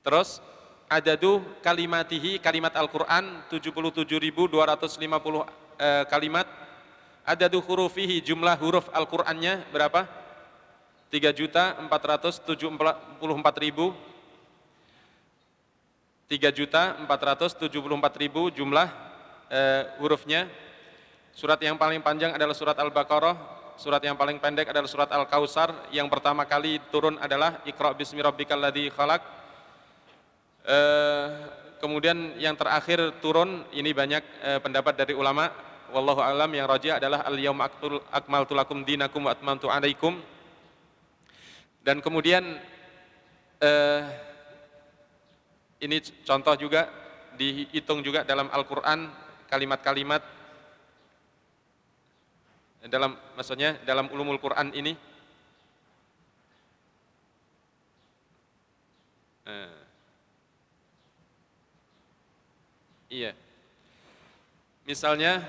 terus 0.00 0.40
adadu 0.88 1.44
kalimatihi 1.60 2.40
kalimat 2.40 2.72
Al-Quran 2.72 3.44
77.250 3.52 5.67
eh, 5.78 6.04
kalimat 6.10 6.44
adadu 7.24 7.62
hurufihi 7.62 8.20
jumlah 8.20 8.58
huruf 8.58 8.90
Al-Qurannya 8.92 9.64
berapa? 9.72 10.04
3 11.08 11.32
juta 11.32 11.78
474 11.88 12.44
ribu 13.64 13.96
3 16.28 16.52
juta 16.52 16.82
474 17.08 18.20
ribu 18.20 18.52
jumlah 18.52 18.92
eh, 19.48 19.88
hurufnya 19.96 20.50
Surat 21.38 21.62
yang 21.62 21.78
paling 21.78 22.02
panjang 22.02 22.34
adalah 22.34 22.50
surat 22.50 22.74
Al-Baqarah, 22.74 23.38
surat 23.78 24.02
yang 24.02 24.18
paling 24.18 24.42
pendek 24.42 24.74
adalah 24.74 24.90
surat 24.90 25.06
Al-Kausar, 25.06 25.70
yang 25.94 26.10
pertama 26.10 26.42
kali 26.42 26.82
turun 26.90 27.14
adalah 27.22 27.62
Iqra 27.62 27.94
bismi 27.94 28.18
rabbikal 28.18 28.58
ladzi 28.58 28.90
khalaq. 28.90 29.22
Eh, 30.66 31.26
kemudian 31.78 32.36
yang 32.36 32.58
terakhir 32.58 33.22
turun 33.22 33.64
ini 33.72 33.94
banyak 33.94 34.22
eh, 34.42 34.58
pendapat 34.60 34.98
dari 34.98 35.14
ulama. 35.14 35.50
Wallahu 35.88 36.20
alam 36.20 36.52
yang 36.52 36.68
rajih 36.68 37.00
adalah 37.00 37.24
al 37.24 37.40
yauma 37.40 37.72
akmaltu 38.12 38.52
lakum 38.52 38.84
dinakum 38.84 39.24
wa 39.24 39.32
atmamtu 39.32 39.72
alaikum. 39.72 40.20
Dan 41.80 42.04
kemudian 42.04 42.44
eh, 43.62 44.02
ini 45.80 45.96
contoh 46.26 46.54
juga 46.58 46.90
dihitung 47.38 48.02
juga 48.02 48.26
dalam 48.26 48.50
Al-Qur'an 48.50 49.08
kalimat-kalimat. 49.48 50.20
Dalam 52.84 53.16
maksudnya 53.38 53.78
dalam 53.86 54.10
ulumul 54.12 54.42
Quran 54.42 54.74
ini. 54.74 54.92
Eh, 59.48 59.77
iya 63.08 63.32
misalnya 64.88 65.44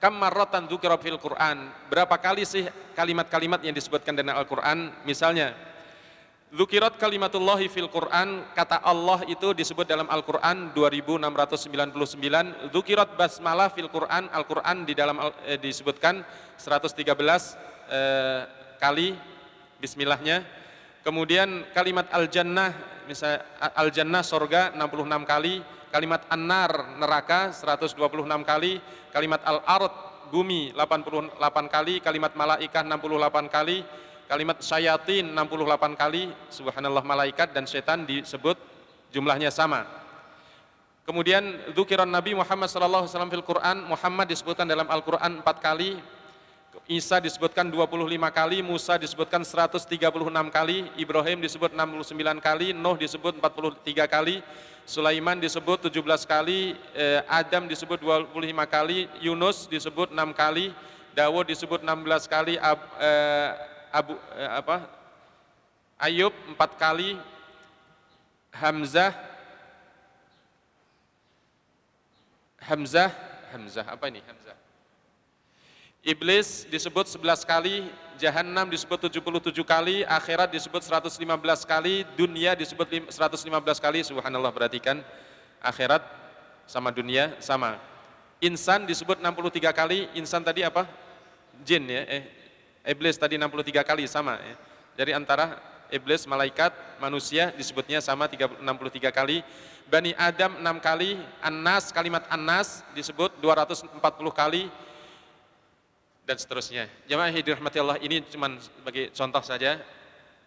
kam 0.00 0.16
marratan 0.16 0.68
dzukira 0.68 1.00
fil 1.00 1.20
Quran 1.20 1.72
berapa 1.88 2.16
kali 2.20 2.44
sih 2.44 2.68
kalimat-kalimat 2.92 3.64
yang 3.64 3.72
disebutkan 3.72 4.16
dalam 4.16 4.36
Al-Qur'an 4.36 4.92
misalnya 5.08 5.56
Zukirat 6.54 6.94
kalimatullahi 6.94 7.66
fil 7.66 7.90
Quran, 7.90 8.46
kata 8.54 8.78
Allah 8.86 9.26
itu 9.26 9.50
disebut 9.50 9.82
dalam 9.82 10.06
Al-Quran 10.06 10.70
2699. 10.72 12.70
Zukirat 12.70 13.18
basmalah 13.18 13.66
fil 13.74 13.90
Quran, 13.90 14.30
Al-Quran 14.30 14.86
di 14.86 14.94
dalam 14.94 15.18
eh, 15.42 15.58
disebutkan 15.58 16.22
113 16.54 17.02
eh, 17.90 18.40
kali 18.78 19.18
bismillahnya. 19.82 20.46
Kemudian 21.02 21.66
kalimat 21.74 22.06
al-jannah, 22.14 22.72
misalnya 23.10 23.42
al-jannah 23.74 24.22
sorga 24.22 24.70
66 24.70 25.26
kali, 25.26 25.66
kalimat 25.90 26.24
an-nar 26.30 26.96
neraka 26.98 27.54
126 27.54 27.98
kali, 28.42 28.78
kalimat 29.10 29.40
al-ard 29.46 29.92
bumi 30.30 30.74
88 30.74 31.38
kali, 31.70 31.94
kalimat 32.02 32.32
malaikah 32.34 32.82
68 32.82 33.46
kali, 33.48 33.78
Kalimat 34.26 34.58
syayatin 34.58 35.30
68 35.38 35.94
kali, 35.94 36.34
subhanallah 36.50 37.06
malaikat 37.06 37.54
dan 37.54 37.62
setan 37.62 38.02
disebut 38.02 38.58
jumlahnya 39.14 39.54
sama. 39.54 39.86
Kemudian 41.06 41.70
zukiran 41.70 42.10
Nabi 42.10 42.34
Muhammad 42.34 42.66
sallallahu 42.66 43.06
alaihi 43.06 43.14
wasallam 43.14 43.30
fil 43.30 43.46
Quran, 43.46 43.86
Muhammad 43.86 44.26
disebutkan 44.26 44.66
dalam 44.66 44.90
Al-Qur'an 44.90 45.46
4 45.46 45.46
kali, 45.62 46.02
Isa 46.84 47.16
disebutkan 47.16 47.72
25 47.72 47.96
kali, 48.28 48.60
Musa 48.60 49.00
disebutkan 49.00 49.40
136 49.40 49.96
kali, 50.52 50.86
Ibrahim 51.00 51.40
disebut 51.40 51.72
69 51.72 52.36
kali, 52.44 52.76
Nuh 52.76 53.00
disebut 53.00 53.40
43 53.40 54.04
kali, 54.04 54.44
Sulaiman 54.84 55.40
disebut 55.40 55.88
17 55.88 56.28
kali, 56.28 56.76
eh, 56.92 57.24
Adam 57.26 57.64
disebut 57.66 57.98
25 57.98 58.68
kali, 58.68 59.10
Yunus 59.18 59.66
disebut 59.66 60.14
6 60.14 60.30
kali, 60.36 60.76
Dawud 61.16 61.48
disebut 61.48 61.80
16 61.80 62.28
kali, 62.28 62.60
Ab, 62.60 62.78
eh, 63.00 63.50
Abu 63.96 64.14
eh, 64.36 64.50
apa 64.52 64.76
Ayub 65.96 66.34
empat 66.52 66.76
kali 66.76 67.16
Hamzah 68.52 69.16
Hamzah 72.60 73.08
Hamzah 73.56 73.86
apa 73.88 74.04
ini? 74.12 74.20
Hamzah 74.20 74.45
Iblis 76.06 76.70
disebut 76.70 77.10
11 77.10 77.42
kali, 77.42 77.90
Jahannam 78.14 78.70
disebut 78.70 79.10
77 79.10 79.50
kali, 79.66 80.06
akhirat 80.06 80.54
disebut 80.54 80.78
115 80.78 81.18
kali, 81.66 82.06
dunia 82.14 82.54
disebut 82.54 83.10
115 83.10 83.10
kali, 83.82 84.06
subhanallah 84.06 84.54
perhatikan, 84.54 85.02
akhirat 85.58 86.06
sama 86.62 86.94
dunia 86.94 87.34
sama. 87.42 87.82
Insan 88.38 88.86
disebut 88.86 89.18
63 89.18 89.74
kali, 89.74 90.06
insan 90.14 90.46
tadi 90.46 90.62
apa? 90.62 90.86
Jin 91.66 91.90
ya, 91.90 92.06
eh 92.06 92.22
Iblis 92.86 93.18
tadi 93.18 93.34
63 93.34 93.82
kali 93.82 94.06
sama 94.06 94.38
ya. 94.38 94.54
Dari 94.94 95.10
antara 95.10 95.58
iblis, 95.90 96.22
malaikat, 96.22 96.70
manusia 97.02 97.50
disebutnya 97.58 97.98
sama 97.98 98.30
63 98.30 99.10
kali. 99.10 99.42
Bani 99.90 100.14
Adam 100.14 100.54
6 100.62 100.78
kali, 100.78 101.18
Anas, 101.42 101.90
kalimat 101.90 102.22
Anas 102.30 102.86
disebut 102.94 103.34
240 103.42 103.90
kali 104.30 104.70
dan 106.26 106.36
seterusnya. 106.36 106.90
Jemaah 107.06 107.30
yang 107.30 107.46
dirahmati 107.46 107.78
Allah 107.78 107.98
ini 108.02 108.18
cuma 108.26 108.50
sebagai 108.58 109.14
contoh 109.14 109.42
saja. 109.46 109.78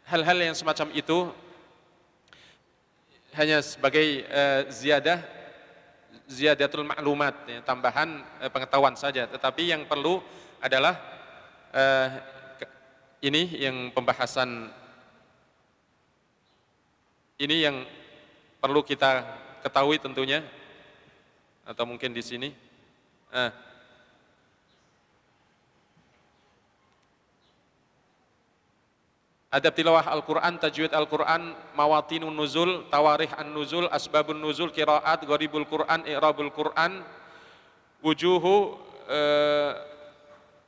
Hal-hal 0.03 0.37
yang 0.37 0.55
semacam 0.57 0.91
itu 0.91 1.31
hanya 3.39 3.63
sebagai 3.63 4.27
uh, 4.27 4.67
ziyadah 4.67 5.39
ziyadatul 6.29 6.85
maklumat, 6.85 7.33
ya, 7.49 7.59
tambahan 7.65 8.21
eh, 8.37 8.51
pengetahuan 8.53 8.93
saja. 8.93 9.25
Tetapi 9.25 9.73
yang 9.73 9.89
perlu 9.89 10.21
adalah 10.61 10.93
eh, 11.73 12.07
ini 13.25 13.49
yang 13.57 13.89
pembahasan 13.89 14.69
ini 17.41 17.65
yang 17.65 17.81
perlu 18.61 18.85
kita 18.85 19.25
ketahui 19.65 19.97
tentunya 19.97 20.45
atau 21.65 21.89
mungkin 21.89 22.13
di 22.13 22.21
sini. 22.21 22.53
Eh, 23.33 23.51
Adab 29.49 29.73
tilawah 29.73 30.05
Al-Quran, 30.05 30.61
tajwid 30.61 30.93
Al-Quran, 30.93 31.57
mawatinun 31.73 32.29
nuzul, 32.29 32.85
tawarih 32.93 33.33
an-nuzul, 33.33 33.89
asbabun 33.89 34.37
nuzul, 34.37 34.69
kiraat, 34.69 35.25
gharibul 35.25 35.65
Quran, 35.65 36.05
i'rabul 36.05 36.53
Quran, 36.53 37.01
wujuhu 38.05 38.77
eh, 39.09 39.73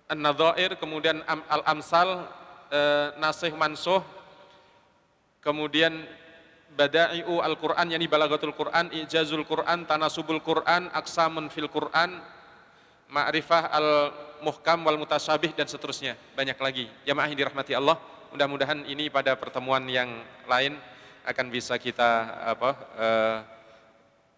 an-nadhair, 0.09 0.81
kemudian 0.81 1.21
al-amsal, 1.29 2.25
eh, 2.73 3.13
nasih 3.21 3.53
mansuh, 3.53 4.01
kemudian 5.45 6.01
bada'i'u 6.73 7.37
Al-Quran, 7.37 7.85
yani 7.85 8.09
balagatul 8.09 8.57
Quran, 8.57 8.89
ijazul 8.97 9.45
Quran, 9.45 9.85
tanasubul 9.85 10.41
Quran, 10.41 10.89
aksamun 10.89 11.53
fil 11.53 11.69
Quran, 11.69 12.17
ma'rifah 13.13 13.77
al-muhkam 13.77 14.89
wal 14.89 14.97
mutasabih, 14.97 15.53
dan 15.53 15.69
seterusnya. 15.69 16.17
Banyak 16.33 16.57
lagi. 16.57 16.89
Jamaah 17.05 17.29
yang 17.29 17.45
dirahmati 17.45 17.77
Allah, 17.77 18.01
mudah-mudahan 18.31 18.87
ini 18.87 19.11
pada 19.11 19.35
pertemuan 19.35 19.83
yang 19.91 20.07
lain 20.47 20.79
akan 21.27 21.45
bisa 21.51 21.75
kita 21.77 22.41
apa 22.47 22.69
eh, 22.97 23.37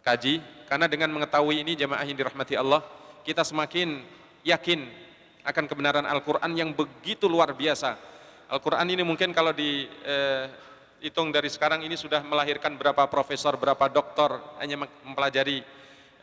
kaji 0.04 0.44
karena 0.68 0.90
dengan 0.90 1.14
mengetahui 1.14 1.64
ini 1.64 1.78
jamaah 1.78 2.04
yang 2.04 2.18
dirahmati 2.18 2.58
Allah 2.58 2.84
kita 3.24 3.46
semakin 3.46 4.04
yakin 4.44 4.84
akan 5.44 5.64
kebenaran 5.68 6.08
Al-Qur'an 6.08 6.52
yang 6.56 6.72
begitu 6.72 7.28
luar 7.28 7.52
biasa. 7.52 8.00
Al-Qur'an 8.48 8.88
ini 8.88 9.04
mungkin 9.04 9.36
kalau 9.36 9.52
di 9.52 9.88
eh, 9.88 10.46
hitung 11.04 11.36
dari 11.36 11.52
sekarang 11.52 11.84
ini 11.84 12.00
sudah 12.00 12.24
melahirkan 12.24 12.80
berapa 12.80 13.08
profesor, 13.12 13.60
berapa 13.60 13.92
doktor 13.92 14.40
hanya 14.64 14.88
mempelajari 15.04 15.64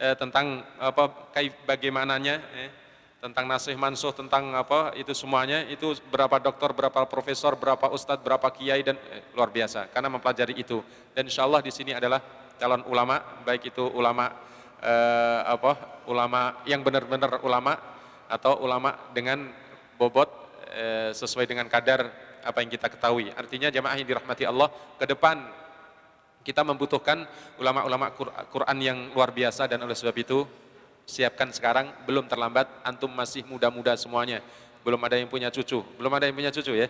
eh, 0.00 0.14
tentang 0.16 0.64
apa 0.80 1.32
bagaimananya 1.68 2.34
eh, 2.56 2.70
tentang 3.20 3.44
nasih 3.44 3.76
mansuh 3.76 4.16
tentang 4.16 4.48
apa 4.56 4.96
itu 4.96 5.12
semuanya 5.12 5.60
itu 5.68 5.92
berapa 6.08 6.40
dokter 6.40 6.72
berapa 6.72 7.04
profesor 7.04 7.52
berapa 7.52 7.92
ustadz 7.92 8.24
berapa 8.24 8.48
kiai 8.48 8.80
dan 8.80 8.96
eh, 9.12 9.20
luar 9.36 9.52
biasa 9.52 9.92
karena 9.92 10.08
mempelajari 10.08 10.56
itu. 10.56 10.80
Dan 11.12 11.28
insya 11.28 11.44
Allah 11.44 11.60
di 11.60 11.68
sini 11.68 11.92
adalah 11.92 12.18
calon 12.56 12.80
ulama 12.88 13.20
baik 13.44 13.76
itu 13.76 13.84
ulama 13.92 14.32
eh, 14.80 15.40
apa 15.44 16.00
ulama 16.08 16.64
yang 16.64 16.80
benar-benar 16.80 17.44
ulama 17.44 17.76
atau 18.24 18.56
ulama 18.64 18.96
dengan 19.12 19.52
bobot 20.00 20.32
eh, 20.72 21.12
sesuai 21.12 21.44
dengan 21.44 21.68
kadar 21.68 22.08
apa 22.40 22.64
yang 22.64 22.72
kita 22.72 22.88
ketahui. 22.88 23.28
Artinya 23.36 23.68
jamaah 23.68 24.00
yang 24.00 24.08
dirahmati 24.08 24.48
Allah 24.48 24.72
ke 24.96 25.04
depan 25.04 25.44
kita 26.40 26.64
membutuhkan 26.64 27.28
ulama-ulama 27.60 28.16
Quran 28.48 28.78
yang 28.80 28.98
luar 29.12 29.28
biasa 29.28 29.68
dan 29.68 29.84
oleh 29.84 29.92
sebab 29.92 30.16
itu 30.16 30.48
siapkan 31.10 31.50
sekarang, 31.50 31.90
belum 32.06 32.30
terlambat, 32.30 32.70
antum 32.86 33.10
masih 33.10 33.42
muda-muda 33.42 33.98
semuanya. 33.98 34.38
Belum 34.86 35.02
ada 35.02 35.18
yang 35.18 35.26
punya 35.26 35.50
cucu, 35.50 35.82
belum 35.98 36.12
ada 36.14 36.30
yang 36.30 36.36
punya 36.38 36.54
cucu 36.54 36.78
ya? 36.78 36.88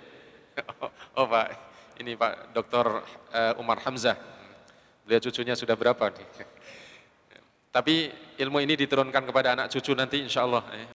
Oh, 1.16 1.24
Pak, 1.24 1.47
ini 2.05 2.12
Pak 2.14 2.52
Dr. 2.52 3.01
Eh, 3.32 3.52
Umar 3.56 3.80
Hamzah, 3.80 4.14
beliau 5.09 5.24
cucunya 5.24 5.56
sudah 5.56 5.72
berapa 5.72 6.12
nih? 6.12 6.28
Tapi 7.74 8.10
ilmu 8.36 8.59
ini 8.60 8.74
diturunkan 8.76 9.24
kepada 9.24 9.55
anak 9.56 9.66
cucu 9.72 9.94
nanti 9.94 10.20
insya 10.20 10.42
Allah. 10.44 10.62
Ya. 10.74 10.86